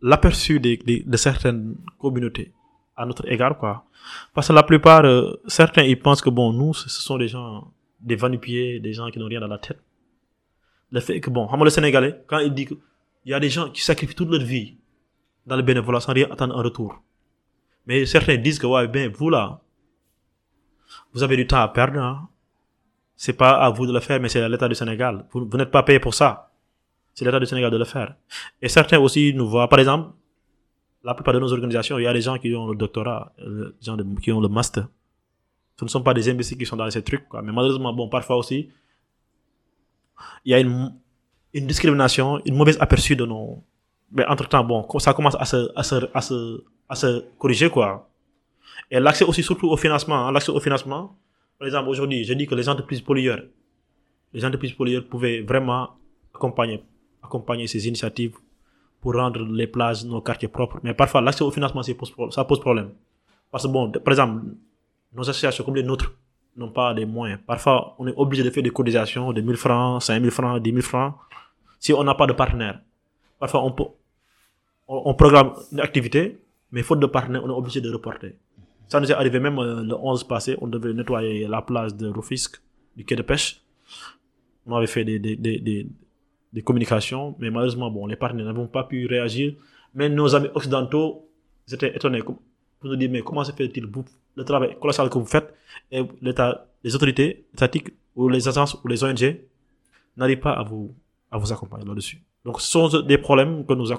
l'aperçu 0.00 0.60
des- 0.60 0.78
de 1.06 1.16
certaines 1.16 1.76
communautés 1.98 2.52
à 2.96 3.04
notre 3.04 3.30
égard, 3.30 3.58
quoi. 3.58 3.84
Parce 4.32 4.48
que 4.48 4.52
la 4.52 4.62
plupart, 4.62 5.04
euh, 5.04 5.34
certains, 5.46 5.82
ils 5.82 5.98
pensent 5.98 6.22
que, 6.22 6.30
bon, 6.30 6.52
nous, 6.52 6.72
ce 6.74 6.88
sont 6.88 7.18
des 7.18 7.28
gens, 7.28 7.70
des 8.00 8.16
vanupiers, 8.16 8.80
des 8.80 8.92
gens 8.92 9.10
qui 9.10 9.18
n'ont 9.18 9.26
rien 9.26 9.40
dans 9.40 9.48
la 9.48 9.58
tête. 9.58 9.78
Le 10.94 11.00
fait 11.00 11.20
que, 11.20 11.28
bon, 11.28 11.48
le 11.52 11.70
Sénégalais, 11.70 12.22
quand 12.28 12.38
il 12.38 12.54
dit 12.54 12.66
qu'il 12.66 12.78
y 13.26 13.34
a 13.34 13.40
des 13.40 13.50
gens 13.50 13.68
qui 13.68 13.82
sacrifient 13.82 14.14
toute 14.14 14.30
leur 14.30 14.40
vie 14.40 14.76
dans 15.44 15.56
le 15.56 15.62
bénévolat 15.62 15.98
sans 15.98 16.12
rien 16.12 16.28
attendre 16.30 16.56
en 16.56 16.62
retour. 16.62 17.02
Mais 17.84 18.06
certains 18.06 18.36
disent 18.36 18.60
que, 18.60 18.66
ouais, 18.68 18.86
ben, 18.86 19.10
vous 19.10 19.28
là, 19.28 19.60
vous 21.12 21.24
avez 21.24 21.36
du 21.36 21.48
temps 21.48 21.60
à 21.60 21.66
perdre, 21.66 21.98
hein. 21.98 22.28
C'est 23.16 23.32
pas 23.32 23.54
à 23.56 23.70
vous 23.70 23.86
de 23.86 23.92
le 23.92 23.98
faire, 23.98 24.20
mais 24.20 24.28
c'est 24.28 24.40
à 24.40 24.48
l'État 24.48 24.68
du 24.68 24.76
Sénégal. 24.76 25.26
Vous, 25.32 25.44
vous 25.50 25.56
n'êtes 25.56 25.72
pas 25.72 25.82
payé 25.82 25.98
pour 25.98 26.14
ça. 26.14 26.52
C'est 27.12 27.24
l'État 27.24 27.40
du 27.40 27.46
Sénégal 27.46 27.72
de 27.72 27.76
le 27.76 27.84
faire. 27.84 28.14
Et 28.62 28.68
certains 28.68 29.00
aussi 29.00 29.34
nous 29.34 29.48
voient, 29.48 29.68
par 29.68 29.80
exemple, 29.80 30.12
la 31.02 31.14
plupart 31.14 31.34
de 31.34 31.40
nos 31.40 31.52
organisations, 31.52 31.98
il 31.98 32.04
y 32.04 32.06
a 32.06 32.12
des 32.12 32.20
gens 32.20 32.38
qui 32.38 32.54
ont 32.54 32.68
le 32.68 32.76
doctorat, 32.76 33.32
euh, 33.40 33.74
des 33.80 33.84
gens 33.84 33.96
qui 34.22 34.30
ont 34.30 34.40
le 34.40 34.48
master. 34.48 34.86
Ce 35.76 35.84
ne 35.84 35.90
sont 35.90 36.02
pas 36.02 36.14
des 36.14 36.28
imbéciles 36.28 36.56
qui 36.56 36.66
sont 36.66 36.76
dans 36.76 36.88
ces 36.88 37.02
trucs, 37.02 37.28
quoi. 37.28 37.42
Mais 37.42 37.50
malheureusement, 37.50 37.92
bon, 37.92 38.08
parfois 38.08 38.36
aussi, 38.36 38.70
il 40.44 40.52
y 40.52 40.54
a 40.54 40.60
une, 40.60 40.92
une 41.52 41.66
discrimination, 41.66 42.40
une 42.44 42.56
mauvaise 42.56 42.76
aperçu 42.80 43.16
de 43.16 43.24
nos. 43.24 43.62
Mais 44.12 44.24
entre-temps, 44.26 44.64
bon, 44.64 44.86
ça 44.98 45.12
commence 45.12 45.36
à 45.38 45.44
se, 45.44 45.70
à 45.74 45.82
se, 45.82 45.96
à 46.14 46.20
se, 46.20 46.62
à 46.88 46.94
se 46.94 47.24
corriger, 47.38 47.68
quoi. 47.70 48.08
Et 48.90 49.00
l'accès 49.00 49.24
aussi, 49.24 49.42
surtout 49.42 49.68
au 49.68 49.76
financement. 49.76 50.26
hein, 50.28 50.32
L'accès 50.32 50.52
au 50.52 50.60
financement, 50.60 51.16
par 51.58 51.66
exemple, 51.66 51.88
aujourd'hui, 51.88 52.24
je 52.24 52.34
dis 52.34 52.46
que 52.46 52.54
les 52.54 52.68
entreprises 52.68 53.00
pollueurs, 53.00 53.42
les 54.32 54.44
entreprises 54.44 54.72
pollueurs 54.72 55.04
pouvaient 55.04 55.40
vraiment 55.40 55.90
accompagner, 56.34 56.82
accompagner 57.22 57.66
ces 57.66 57.86
initiatives 57.88 58.36
pour 59.00 59.14
rendre 59.14 59.40
les 59.44 59.66
plages, 59.66 60.04
nos 60.04 60.20
quartiers 60.20 60.48
propres. 60.48 60.78
Mais 60.82 60.94
parfois, 60.94 61.20
l'accès 61.20 61.42
au 61.44 61.50
financement, 61.50 61.82
ça 61.82 62.44
pose, 62.44 62.60
problème. 62.60 62.90
Parce 63.50 63.64
que, 63.64 63.68
bon, 63.68 63.90
par 63.90 64.12
exemple, 64.12 64.42
nos 65.12 65.22
associations 65.22 65.64
comme 65.64 65.76
les 65.76 65.82
nôtres 65.82 66.12
n'ont 66.56 66.70
pas 66.70 66.92
les 66.92 67.06
moyens. 67.06 67.40
Parfois, 67.46 67.94
on 67.98 68.06
est 68.06 68.14
obligé 68.16 68.42
de 68.42 68.50
faire 68.50 68.62
des 68.62 68.70
cotisations 68.70 69.32
de 69.32 69.40
1000 69.40 69.56
francs, 69.56 70.02
5000 70.02 70.30
francs, 70.30 70.62
10 70.62 70.70
000 70.70 70.82
francs, 70.82 71.14
si 71.80 71.92
on 71.92 72.04
n'a 72.04 72.14
pas 72.14 72.26
de 72.26 72.32
partenaire. 72.32 72.80
Parfois, 73.38 73.64
on, 73.64 73.72
peut, 73.72 73.84
on, 74.88 75.14
programme 75.14 75.52
une 75.72 75.80
activité, 75.80 76.38
mais 76.70 76.82
faute 76.82 77.00
de 77.00 77.06
partenaire, 77.06 77.42
on 77.44 77.48
est 77.48 77.52
obligé 77.52 77.80
de 77.80 77.90
reporter. 77.90 78.36
Ça 78.88 79.00
nous 79.00 79.10
est 79.10 79.14
arrivé 79.14 79.40
même 79.40 79.58
euh, 79.58 79.82
le 79.82 79.94
11 79.94 80.24
passé, 80.24 80.56
on 80.60 80.66
devait 80.66 80.92
nettoyer 80.92 81.46
la 81.48 81.62
plage 81.62 81.94
de 81.94 82.08
Rufisque, 82.08 82.60
du 82.96 83.04
quai 83.04 83.16
de 83.16 83.22
pêche. 83.22 83.62
On 84.66 84.76
avait 84.76 84.86
fait 84.86 85.04
des, 85.04 85.18
des, 85.18 85.36
des, 85.36 85.58
des, 85.58 85.86
des 86.52 86.62
communications, 86.62 87.34
mais 87.38 87.50
malheureusement, 87.50 87.90
bon, 87.90 88.06
les 88.06 88.16
partenaires 88.16 88.46
n'avaient 88.46 88.66
pas 88.68 88.84
pu 88.84 89.06
réagir. 89.06 89.54
Mais 89.94 90.08
nos 90.08 90.34
amis 90.34 90.48
occidentaux, 90.54 91.28
ils 91.68 91.74
étaient 91.74 91.94
étonnés 91.94 92.22
pour 92.22 92.38
nous 92.82 92.96
dire, 92.96 93.10
mais 93.10 93.22
comment 93.22 93.44
se 93.44 93.52
fait-il, 93.52 93.86
le 94.36 94.44
travail 94.44 94.76
colossal 94.80 95.08
que 95.10 95.18
vous 95.18 95.26
faites, 95.26 95.54
et 95.90 96.02
les 96.82 96.94
autorités 96.94 97.46
étatiques, 97.52 97.90
ou 98.14 98.28
les 98.28 98.46
agences, 98.48 98.74
ou 98.82 98.88
les 98.88 99.02
ONG, 99.02 99.40
n'arrivent 100.16 100.40
pas 100.40 100.52
à 100.52 100.62
vous, 100.62 100.94
à 101.30 101.38
vous 101.38 101.52
accompagner 101.52 101.84
là-dessus. 101.86 102.22
Donc, 102.44 102.60
ce 102.60 102.68
sont 102.68 103.00
des 103.02 103.18
problèmes 103.18 103.64
que 103.66 103.72
nous 103.74 103.90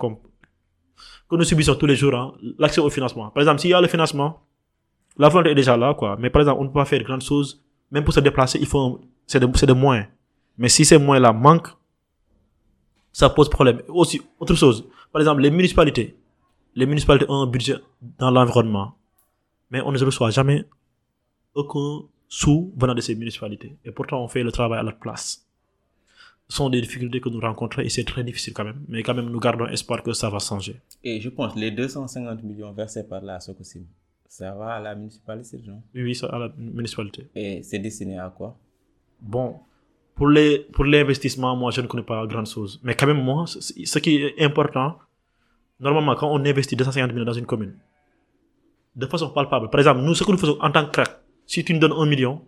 que 1.30 1.36
nous 1.36 1.44
subissons 1.44 1.76
tous 1.76 1.86
les 1.86 1.96
jours, 1.96 2.16
hein. 2.16 2.34
l'accès 2.60 2.80
au 2.80 2.90
financement. 2.90 3.30
Par 3.30 3.42
exemple, 3.42 3.60
s'il 3.60 3.72
y 3.72 3.74
a 3.74 3.82
le 3.82 3.88
financement, 3.88 4.42
la 5.18 5.30
volonté 5.30 5.52
est 5.52 5.56
déjà 5.56 5.76
là, 5.76 5.94
quoi. 5.94 6.18
Mais 6.20 6.30
par 6.30 6.42
exemple, 6.42 6.60
on 6.62 6.64
ne 6.64 6.70
peut 6.70 6.76
pas 6.76 6.86
faire 6.86 7.00
de 7.00 7.04
grandes 7.04 7.24
choses. 7.24 7.64
Même 7.92 8.04
pour 8.04 8.14
se 8.14 8.20
déplacer, 8.20 8.60
il 8.60 8.68
faut, 8.68 9.02
c'est 9.26 9.40
de 9.40 9.74
moyens. 9.74 10.08
Mais 10.58 10.70
si 10.70 10.86
ces 10.86 10.98
moyens-là 10.98 11.34
manquent, 11.34 11.70
ça 13.12 13.30
pose 13.30 13.50
problème. 13.50 13.82
Aussi, 13.88 14.22
autre 14.40 14.56
chose. 14.56 14.88
Par 15.12 15.22
exemple, 15.22 15.42
les 15.42 15.52
municipalités. 15.52 16.18
Les 16.76 16.86
municipalités 16.86 17.26
ont 17.30 17.42
un 17.42 17.48
budget 17.48 17.78
dans 18.02 18.30
l'environnement. 18.30 18.96
Mais 19.76 19.82
on 19.82 19.92
ne 19.92 20.00
reçoit 20.00 20.30
jamais 20.30 20.64
aucun 21.54 22.08
sous 22.30 22.74
venant 22.78 22.96
de 22.96 23.02
ces 23.02 23.14
municipalités. 23.14 23.76
Et 23.84 23.92
pourtant, 23.92 24.24
on 24.24 24.30
fait 24.30 24.42
le 24.42 24.50
travail 24.50 24.80
à 24.80 24.84
leur 24.84 24.98
place. 24.98 25.46
Ce 26.48 26.56
sont 26.56 26.70
des 26.70 26.80
difficultés 26.80 27.20
que 27.20 27.28
nous 27.28 27.42
rencontrons 27.42 27.82
et 27.82 27.90
c'est 27.90 28.06
très 28.06 28.24
difficile 28.24 28.54
quand 28.54 28.64
même. 28.64 28.86
Mais 28.88 29.04
quand 29.04 29.14
même, 29.14 29.30
nous 29.30 29.42
gardons 29.42 29.68
espoir 29.68 30.02
que 30.02 30.14
ça 30.14 30.30
va 30.30 30.40
changer. 30.40 30.80
Et 31.04 31.20
je 31.20 31.28
pense 31.28 31.58
les 31.58 31.72
250 31.72 32.42
millions 32.44 32.72
versés 32.72 33.06
par 33.06 33.22
la 33.22 33.42
Socosim, 33.42 33.84
ça 34.30 34.54
va 34.54 34.76
à 34.76 34.80
la 34.80 34.96
municipalité, 34.96 35.60
non? 35.68 35.82
Oui, 35.94 36.04
oui, 36.04 36.16
ça 36.16 36.28
à 36.28 36.40
la 36.40 36.50
municipalité. 36.58 37.28
Et 37.36 37.62
c'est 37.62 37.80
destiné 37.80 38.18
à 38.18 38.30
quoi? 38.30 38.58
Bon, 39.20 39.60
pour 40.16 40.30
les 40.30 40.60
pour 40.72 40.86
l'investissement, 40.86 41.54
moi, 41.58 41.72
je 41.72 41.82
ne 41.82 41.88
connais 41.88 42.04
pas 42.04 42.26
grand 42.28 42.46
chose. 42.46 42.80
Mais 42.82 42.96
quand 42.96 43.08
même, 43.08 43.22
moi, 43.22 43.44
ce 43.46 44.00
qui 44.00 44.16
est 44.16 44.42
important, 44.42 45.00
normalement, 45.82 46.16
quand 46.16 46.32
on 46.32 46.46
investit 46.46 46.78
250 46.78 47.12
millions 47.12 47.26
dans 47.26 47.34
une 47.34 47.46
commune, 47.46 47.76
de 48.96 49.06
façon 49.08 49.30
palpable, 49.30 49.70
par 49.70 49.80
exemple, 49.80 50.02
nous, 50.02 50.14
ce 50.16 50.24
que 50.24 50.32
nous 50.32 50.38
faisons 50.38 50.58
en 50.62 50.72
tant 50.72 50.86
que 50.86 50.92
crack, 50.92 51.20
si 51.46 51.64
tu 51.64 51.74
nous 51.74 51.80
donnes 51.80 51.94
un 51.94 52.06
million, 52.06 52.42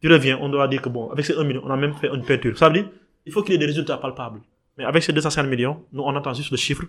tu 0.00 0.12
reviens, 0.12 0.38
on 0.40 0.48
doit 0.48 0.68
dire 0.68 0.82
que 0.82 0.88
bon, 0.88 1.10
avec 1.10 1.24
ces 1.24 1.36
1 1.36 1.44
million, 1.44 1.62
on 1.64 1.70
a 1.70 1.76
même 1.76 1.94
fait 1.94 2.08
une 2.12 2.24
peinture. 2.24 2.56
Ça 2.58 2.68
veut 2.68 2.74
dire, 2.74 2.90
il 3.24 3.32
faut 3.32 3.42
qu'il 3.42 3.52
y 3.52 3.54
ait 3.54 3.58
des 3.58 3.66
résultats 3.66 3.96
palpables. 3.98 4.40
Mais 4.76 4.84
avec 4.84 5.02
ces 5.02 5.12
250 5.12 5.48
millions, 5.48 5.84
nous, 5.92 6.02
on 6.02 6.14
entend 6.16 6.32
juste 6.34 6.50
le 6.50 6.56
chiffre, 6.56 6.84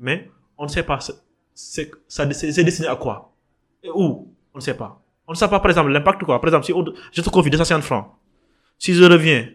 mais 0.00 0.30
on 0.56 0.64
ne 0.64 0.68
sait 0.68 0.82
pas, 0.82 0.98
c'est- 1.54 1.92
destiné 2.64 2.88
à 2.88 2.96
quoi 2.96 3.32
Et 3.82 3.90
où 3.90 4.32
On 4.54 4.58
ne 4.58 4.62
sait 4.62 4.74
pas. 4.76 5.00
On 5.26 5.32
ne 5.32 5.36
sait 5.36 5.48
pas, 5.48 5.60
par 5.60 5.70
exemple, 5.70 5.90
l'impact, 5.90 6.22
quoi. 6.24 6.40
Par 6.40 6.48
exemple, 6.48 6.64
si 6.64 6.72
je 7.12 7.20
te 7.20 7.28
confie 7.28 7.50
250 7.50 7.82
francs, 7.82 8.06
si 8.78 8.94
je 8.94 9.04
reviens, 9.04 9.48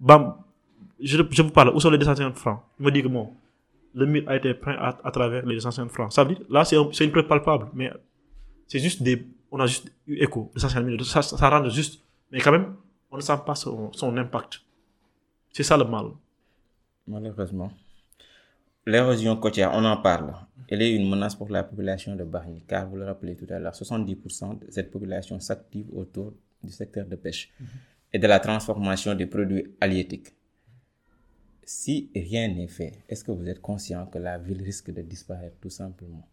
bam, 0.00 0.36
je, 1.00 1.18
je 1.30 1.42
vous 1.42 1.50
parle, 1.50 1.70
où 1.74 1.80
sont 1.80 1.90
les 1.90 1.98
250 1.98 2.36
francs? 2.36 2.60
Il 2.80 2.86
me 2.86 2.90
dit 2.90 3.02
que 3.02 3.08
bon, 3.08 3.34
le 3.94 4.06
mur 4.06 4.24
a 4.28 4.36
été 4.36 4.54
peint 4.54 4.72
à, 4.78 4.98
à 5.04 5.10
travers 5.10 5.44
les 5.46 5.54
250 5.56 5.90
francs. 5.90 6.12
Ça 6.12 6.24
veut 6.24 6.34
dire, 6.34 6.44
là, 6.48 6.64
c'est 6.64 6.76
un- 6.76 6.88
c'est 6.92 7.04
une 7.04 7.12
preuve 7.12 7.26
palpable, 7.26 7.68
mais 7.74 7.90
c'est 8.66 8.78
juste 8.78 9.02
des, 9.02 9.26
on 9.50 9.60
a 9.60 9.66
juste 9.66 9.92
eu 10.06 10.16
écho, 10.16 10.50
250 10.54 10.84
millions, 10.86 11.04
ça, 11.04 11.22
ça, 11.22 11.36
ça 11.36 11.48
rend 11.50 11.68
juste, 11.68 12.02
mais 12.30 12.40
quand 12.40 12.52
même, 12.52 12.74
on 13.10 13.16
ne 13.16 13.22
sent 13.22 13.38
pas 13.44 13.54
son, 13.54 13.92
son 13.92 14.16
impact. 14.16 14.60
C'est 15.52 15.62
ça 15.62 15.76
le 15.76 15.84
mal. 15.84 16.06
Malheureusement. 17.06 17.70
L'érosion 18.86 19.36
côtière, 19.36 19.70
on 19.74 19.84
en 19.84 19.96
parle. 19.98 20.32
Elle 20.68 20.82
est 20.82 20.94
une 20.94 21.08
menace 21.08 21.34
pour 21.34 21.48
la 21.50 21.62
population 21.62 22.16
de 22.16 22.24
Barnier, 22.24 22.62
car 22.66 22.88
vous 22.88 22.96
le 22.96 23.04
rappelez 23.04 23.36
tout 23.36 23.46
à 23.50 23.58
l'heure, 23.58 23.74
70% 23.74 24.58
de 24.58 24.70
cette 24.70 24.90
population 24.90 25.38
s'active 25.38 25.86
autour 25.94 26.32
du 26.64 26.72
secteur 26.72 27.04
de 27.06 27.16
pêche 27.16 27.50
et 28.12 28.18
de 28.18 28.26
la 28.26 28.40
transformation 28.40 29.14
des 29.14 29.26
produits 29.26 29.66
halieutiques. 29.80 30.28
Si 31.72 32.10
rien 32.14 32.48
n'est 32.48 32.68
fait, 32.68 32.92
est-ce 33.08 33.24
que 33.24 33.32
vous 33.32 33.48
êtes 33.48 33.60
conscient 33.60 34.06
que 34.06 34.18
la 34.18 34.36
ville 34.38 34.62
risque 34.62 34.90
de 34.92 35.02
disparaître 35.02 35.56
tout 35.60 35.70
simplement? 35.70 36.28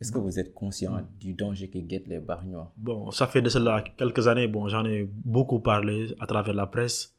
Est-ce 0.00 0.10
que 0.12 0.18
vous 0.18 0.38
êtes 0.40 0.52
conscient 0.54 1.06
du 1.20 1.34
danger 1.34 1.68
qui 1.70 1.82
guette 1.82 2.08
les 2.08 2.18
Bargnois? 2.18 2.72
Bon, 2.76 3.10
ça 3.10 3.26
fait 3.26 3.42
de 3.42 3.48
cela 3.48 3.84
quelques 3.96 4.26
années, 4.26 4.48
bon, 4.48 4.68
j'en 4.68 4.84
ai 4.84 5.08
beaucoup 5.36 5.60
parlé 5.60 6.14
à 6.18 6.26
travers 6.26 6.54
la 6.54 6.66
presse. 6.66 7.14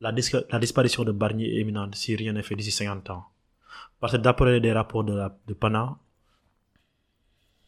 La, 0.00 0.12
dis- 0.12 0.30
la 0.50 0.58
disparition 0.58 1.02
de 1.04 1.12
Barnier 1.12 1.56
est 1.56 1.60
imminente 1.60 1.94
si 1.96 2.14
rien 2.14 2.32
n'est 2.32 2.42
fait 2.42 2.54
d'ici 2.54 2.70
50 2.70 3.10
ans. 3.10 3.24
Parce 3.98 4.12
que 4.12 4.18
d'après 4.18 4.60
des 4.60 4.72
rapports 4.72 5.04
de, 5.04 5.14
la, 5.14 5.36
de 5.46 5.54
PANA, 5.54 5.98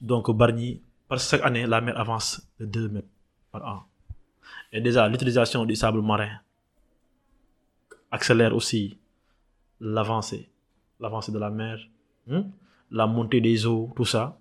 donc 0.01 0.31
Barnier, 0.31 0.81
parce 1.09 1.25
que 1.25 1.31
chaque 1.31 1.47
année, 1.47 1.67
la 1.67 1.81
mer 1.81 1.99
avance 1.99 2.49
de 2.61 2.67
2 2.67 2.89
mètres 2.89 3.09
par 3.51 3.63
an. 3.67 3.83
Et 4.73 4.81
déjà, 4.81 5.09
l'utilisation 5.09 5.65
du 5.67 5.75
sable 5.77 6.01
marin 6.03 6.39
accélère 8.13 8.55
aussi 8.55 8.97
l'avancée, 9.81 10.49
l'avancée 11.01 11.33
de 11.33 11.39
la 11.39 11.51
mer, 11.51 11.79
hein, 12.31 12.45
la 12.91 13.07
montée 13.07 13.41
des 13.41 13.67
eaux, 13.67 13.91
tout 13.97 14.05
ça. 14.05 14.39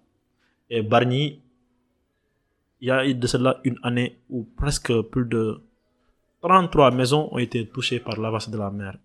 Et 0.69 0.81
Barnier, 0.83 1.41
il 2.79 2.87
y 2.87 2.91
a 2.91 3.11
de 3.13 3.27
cela 3.27 3.59
une 3.63 3.79
année 3.83 4.17
où 4.29 4.43
presque 4.43 4.91
plus 5.03 5.25
de 5.25 5.61
33 6.41 6.91
maisons 6.91 7.29
ont 7.31 7.37
été 7.37 7.65
touchées 7.67 7.99
par 7.99 8.19
l'avancée 8.19 8.51
de 8.51 8.57
la 8.57 8.69
mer. 8.71 8.97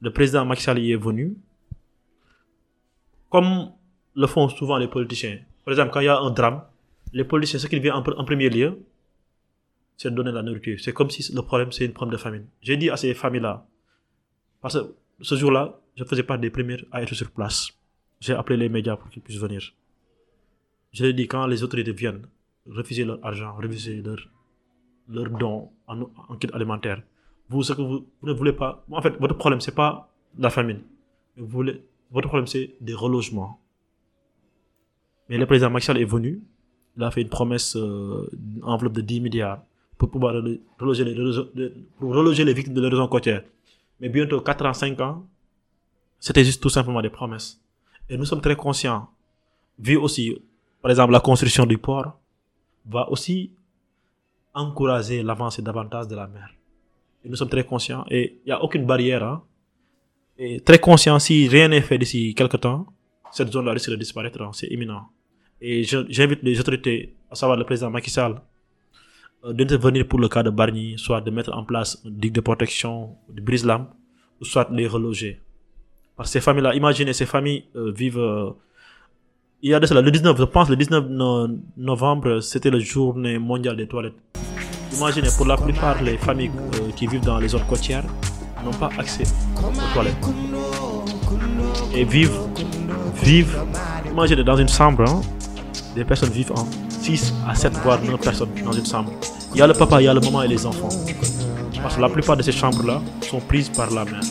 Le 0.00 0.10
président 0.12 0.44
Macky 0.44 0.70
est 0.92 0.96
venu. 0.96 1.36
Comme 3.30 3.72
le 4.14 4.26
font 4.26 4.48
souvent 4.48 4.76
les 4.78 4.88
politiciens. 4.88 5.38
Par 5.64 5.72
exemple, 5.72 5.90
quand 5.92 6.00
il 6.00 6.04
y 6.06 6.08
a 6.08 6.18
un 6.18 6.30
drame, 6.30 6.62
les 7.12 7.24
politiciens, 7.24 7.58
ce 7.58 7.66
qui 7.66 7.78
vient 7.80 7.94
en, 7.94 8.02
pr- 8.02 8.14
en 8.16 8.24
premier 8.24 8.48
lieu, 8.50 8.78
c'est 9.96 10.10
de 10.10 10.14
donner 10.14 10.32
la 10.32 10.42
nourriture. 10.42 10.78
C'est 10.80 10.92
comme 10.92 11.10
si 11.10 11.32
le 11.34 11.42
problème, 11.42 11.72
c'est 11.72 11.86
une 11.86 11.92
problème 11.92 12.12
de 12.16 12.22
famine. 12.22 12.46
J'ai 12.60 12.76
dit 12.76 12.90
à 12.90 12.96
ces 12.96 13.14
familles-là, 13.14 13.66
parce 14.66 14.78
que 14.80 14.94
ce 15.20 15.34
jour-là, 15.36 15.78
je 15.96 16.02
faisais 16.10 16.24
pas 16.30 16.36
des 16.44 16.50
premières 16.50 16.84
à 16.90 17.00
être 17.02 17.14
sur 17.14 17.30
place. 17.30 17.68
J'ai 18.20 18.32
appelé 18.34 18.56
les 18.56 18.68
médias 18.68 18.96
pour 18.96 19.08
qu'ils 19.10 19.22
puissent 19.22 19.38
venir. 19.48 19.62
Je 20.92 21.04
l'ai 21.04 21.12
dit, 21.12 21.28
quand 21.28 21.46
les 21.46 21.62
autorités 21.62 21.92
viennent, 21.92 22.26
refuser 22.78 23.04
leur 23.04 23.18
argent, 23.24 23.54
refuser 23.62 24.02
leur, 24.02 24.18
leur 25.08 25.28
don 25.30 25.70
en, 25.86 26.00
en 26.02 26.36
alimentaire. 26.52 27.00
Vous, 27.48 27.62
ce 27.62 27.74
que 27.74 27.82
vous, 27.82 28.06
ne 28.24 28.32
voulez 28.32 28.52
pas. 28.52 28.84
En 28.90 29.00
fait, 29.00 29.14
votre 29.20 29.36
problème, 29.36 29.60
c'est 29.60 29.74
pas 29.74 30.12
la 30.36 30.50
famine. 30.50 30.80
Votre 31.36 32.28
problème, 32.28 32.48
c'est 32.48 32.74
des 32.80 32.94
relogements. 32.94 33.60
Mais 35.28 35.38
le 35.38 35.46
président 35.46 35.78
Sall 35.78 35.98
est 35.98 36.04
venu. 36.04 36.42
Il 36.96 37.02
a 37.04 37.10
fait 37.12 37.22
une 37.22 37.28
promesse, 37.28 37.76
euh, 37.76 38.28
une 38.56 38.64
enveloppe 38.64 38.94
de 38.94 39.02
10 39.02 39.20
milliards 39.20 39.62
pour 39.98 40.10
pouvoir 40.10 40.34
relo- 40.34 40.58
reloger 40.80 41.04
les, 41.04 41.14
réseaux- 41.14 41.50
de- 41.54 41.72
pour 41.98 42.14
reloger 42.14 42.44
les 42.44 42.54
victimes 42.54 42.74
de 42.74 42.80
l'érosion 42.80 43.06
côtière. 43.06 43.44
Mais 44.00 44.08
bientôt 44.08 44.40
4 44.40 44.66
ans, 44.66 44.74
5 44.74 45.00
ans, 45.00 45.26
c'était 46.18 46.44
juste 46.44 46.62
tout 46.62 46.68
simplement 46.68 47.02
des 47.02 47.10
promesses. 47.10 47.60
Et 48.08 48.16
nous 48.16 48.24
sommes 48.24 48.40
très 48.40 48.56
conscients, 48.56 49.08
vu 49.78 49.96
aussi, 49.96 50.36
par 50.82 50.90
exemple, 50.90 51.12
la 51.12 51.20
construction 51.20 51.66
du 51.66 51.78
port, 51.78 52.18
va 52.86 53.08
aussi 53.10 53.50
encourager 54.54 55.22
l'avancée 55.22 55.62
davantage 55.62 56.08
de 56.08 56.16
la 56.16 56.26
mer. 56.26 56.54
Et 57.24 57.28
nous 57.28 57.36
sommes 57.36 57.48
très 57.48 57.64
conscients 57.64 58.04
et 58.10 58.38
il 58.44 58.46
n'y 58.46 58.52
a 58.52 58.62
aucune 58.62 58.86
barrière. 58.86 59.24
hein. 59.24 59.42
Et 60.38 60.60
très 60.60 60.78
conscients, 60.78 61.18
si 61.18 61.48
rien 61.48 61.68
n'est 61.68 61.80
fait 61.82 61.98
d'ici 61.98 62.34
quelques 62.34 62.60
temps, 62.60 62.86
cette 63.32 63.50
zone-là 63.52 63.72
risque 63.72 63.90
de 63.90 63.96
disparaître, 63.96 64.40
hein, 64.40 64.50
c'est 64.52 64.68
imminent. 64.68 65.08
Et 65.60 65.82
j'invite 65.82 66.42
les 66.42 66.60
autorités, 66.60 67.16
à 67.30 67.34
savoir 67.34 67.58
le 67.58 67.64
président 67.64 67.90
Macky 67.90 68.10
Sall, 68.10 68.40
d'intervenir 69.44 70.06
pour 70.08 70.18
le 70.18 70.28
cas 70.28 70.42
de 70.42 70.50
Barnier, 70.50 70.94
soit 70.98 71.20
de 71.20 71.30
mettre 71.30 71.52
en 71.56 71.64
place 71.64 72.00
une 72.04 72.16
digue 72.16 72.32
de 72.34 72.40
protection, 72.40 73.16
de 73.28 73.40
brise-lames, 73.40 73.86
soit 74.42 74.70
de 74.70 74.76
les 74.76 74.86
reloger. 74.86 75.40
Parce 76.16 76.28
que 76.30 76.32
ces 76.34 76.40
familles-là, 76.40 76.74
imaginez, 76.74 77.12
ces 77.12 77.26
familles 77.26 77.64
euh, 77.76 77.92
vivent 77.92 78.18
euh, 78.18 78.50
il 79.62 79.70
y 79.70 79.74
a 79.74 79.80
de 79.80 79.86
cela, 79.86 80.00
le 80.02 80.10
19, 80.10 80.36
je 80.38 80.44
pense, 80.44 80.68
le 80.68 80.76
19 80.76 81.06
no- 81.08 81.48
novembre, 81.76 82.40
c'était 82.40 82.70
la 82.70 82.78
journée 82.78 83.38
mondiale 83.38 83.76
des 83.76 83.86
toilettes. 83.88 84.14
Imaginez, 84.96 85.28
pour 85.36 85.46
la 85.46 85.56
plupart, 85.56 86.02
les 86.02 86.16
familles 86.18 86.50
euh, 86.80 86.90
qui 86.94 87.06
vivent 87.06 87.24
dans 87.24 87.38
les 87.38 87.48
zones 87.48 87.66
côtières 87.68 88.04
n'ont 88.64 88.70
pas 88.72 88.90
accès 88.98 89.24
aux 89.58 89.92
toilettes. 89.94 90.16
Et 91.94 92.04
vivent, 92.04 92.38
vivent, 93.22 93.58
imaginez, 94.10 94.44
dans 94.44 94.56
une 94.56 94.68
chambre, 94.68 95.04
hein, 95.08 95.20
des 95.94 96.04
personnes 96.04 96.30
vivent 96.30 96.52
en 96.52 96.66
6 97.06 97.32
à 97.48 97.54
7 97.54 97.72
voire 97.84 98.00
9 98.02 98.18
personnes 98.20 98.48
dans 98.64 98.72
une 98.72 98.84
chambre. 98.84 99.12
Il 99.54 99.58
y 99.58 99.62
a 99.62 99.66
le 99.68 99.74
papa, 99.74 100.02
il 100.02 100.06
y 100.06 100.08
a 100.08 100.14
le 100.14 100.18
maman 100.20 100.42
et 100.42 100.48
les 100.48 100.66
enfants. 100.66 100.88
Parce 101.80 101.94
que 101.94 102.00
la 102.00 102.08
plupart 102.08 102.36
de 102.36 102.42
ces 102.42 102.50
chambres-là 102.50 103.00
sont 103.30 103.38
prises 103.38 103.68
par 103.68 103.92
la 103.92 104.04
mer. 104.04 104.22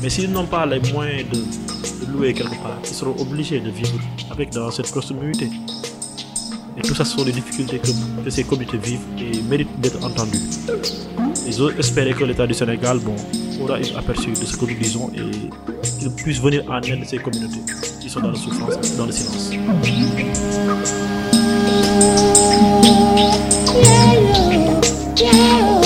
Mais 0.00 0.08
s'ils 0.08 0.32
n'ont 0.32 0.46
pas 0.46 0.64
les 0.64 0.80
moyens 0.90 1.28
de, 1.30 2.10
louer 2.10 2.32
quelque 2.32 2.56
part, 2.62 2.78
ils 2.82 2.94
seront 3.00 3.14
obligés 3.20 3.60
de 3.60 3.68
vivre 3.68 4.00
avec 4.30 4.50
dans 4.50 4.70
cette 4.70 4.90
proximité. 4.90 5.50
Et 6.78 6.80
tout 6.80 6.94
ça 6.94 7.04
ce 7.04 7.18
sont 7.18 7.24
des 7.24 7.32
difficultés 7.32 7.78
que, 7.80 8.30
ces 8.30 8.44
communautés 8.44 8.78
vivent 8.78 9.06
et 9.18 9.42
méritent 9.42 9.78
d'être 9.78 10.02
entendues. 10.02 10.40
Ils 11.46 11.62
ont 11.62 11.68
espéré 11.78 12.14
que 12.14 12.24
l'État 12.24 12.46
du 12.46 12.54
Sénégal 12.54 12.98
bon, 13.00 13.14
aura 13.62 13.74
un 13.76 13.98
aperçu 13.98 14.30
de 14.30 14.36
ce 14.36 14.56
que 14.56 14.64
nous 14.64 14.74
disons 14.74 15.10
et 15.14 15.20
qu'il 15.98 16.10
puisse 16.12 16.40
venir 16.40 16.64
en 16.70 16.80
aide 16.80 17.00
de 17.00 17.04
ces 17.04 17.18
communautés 17.18 17.60
qui 18.00 18.08
sont 18.08 18.20
dans 18.20 18.30
la 18.30 18.38
souffrance, 18.38 18.96
dans 18.96 19.04
le 19.04 19.12
silence. 19.12 19.50
yellow, 23.84 24.80
yellow. 25.16 25.77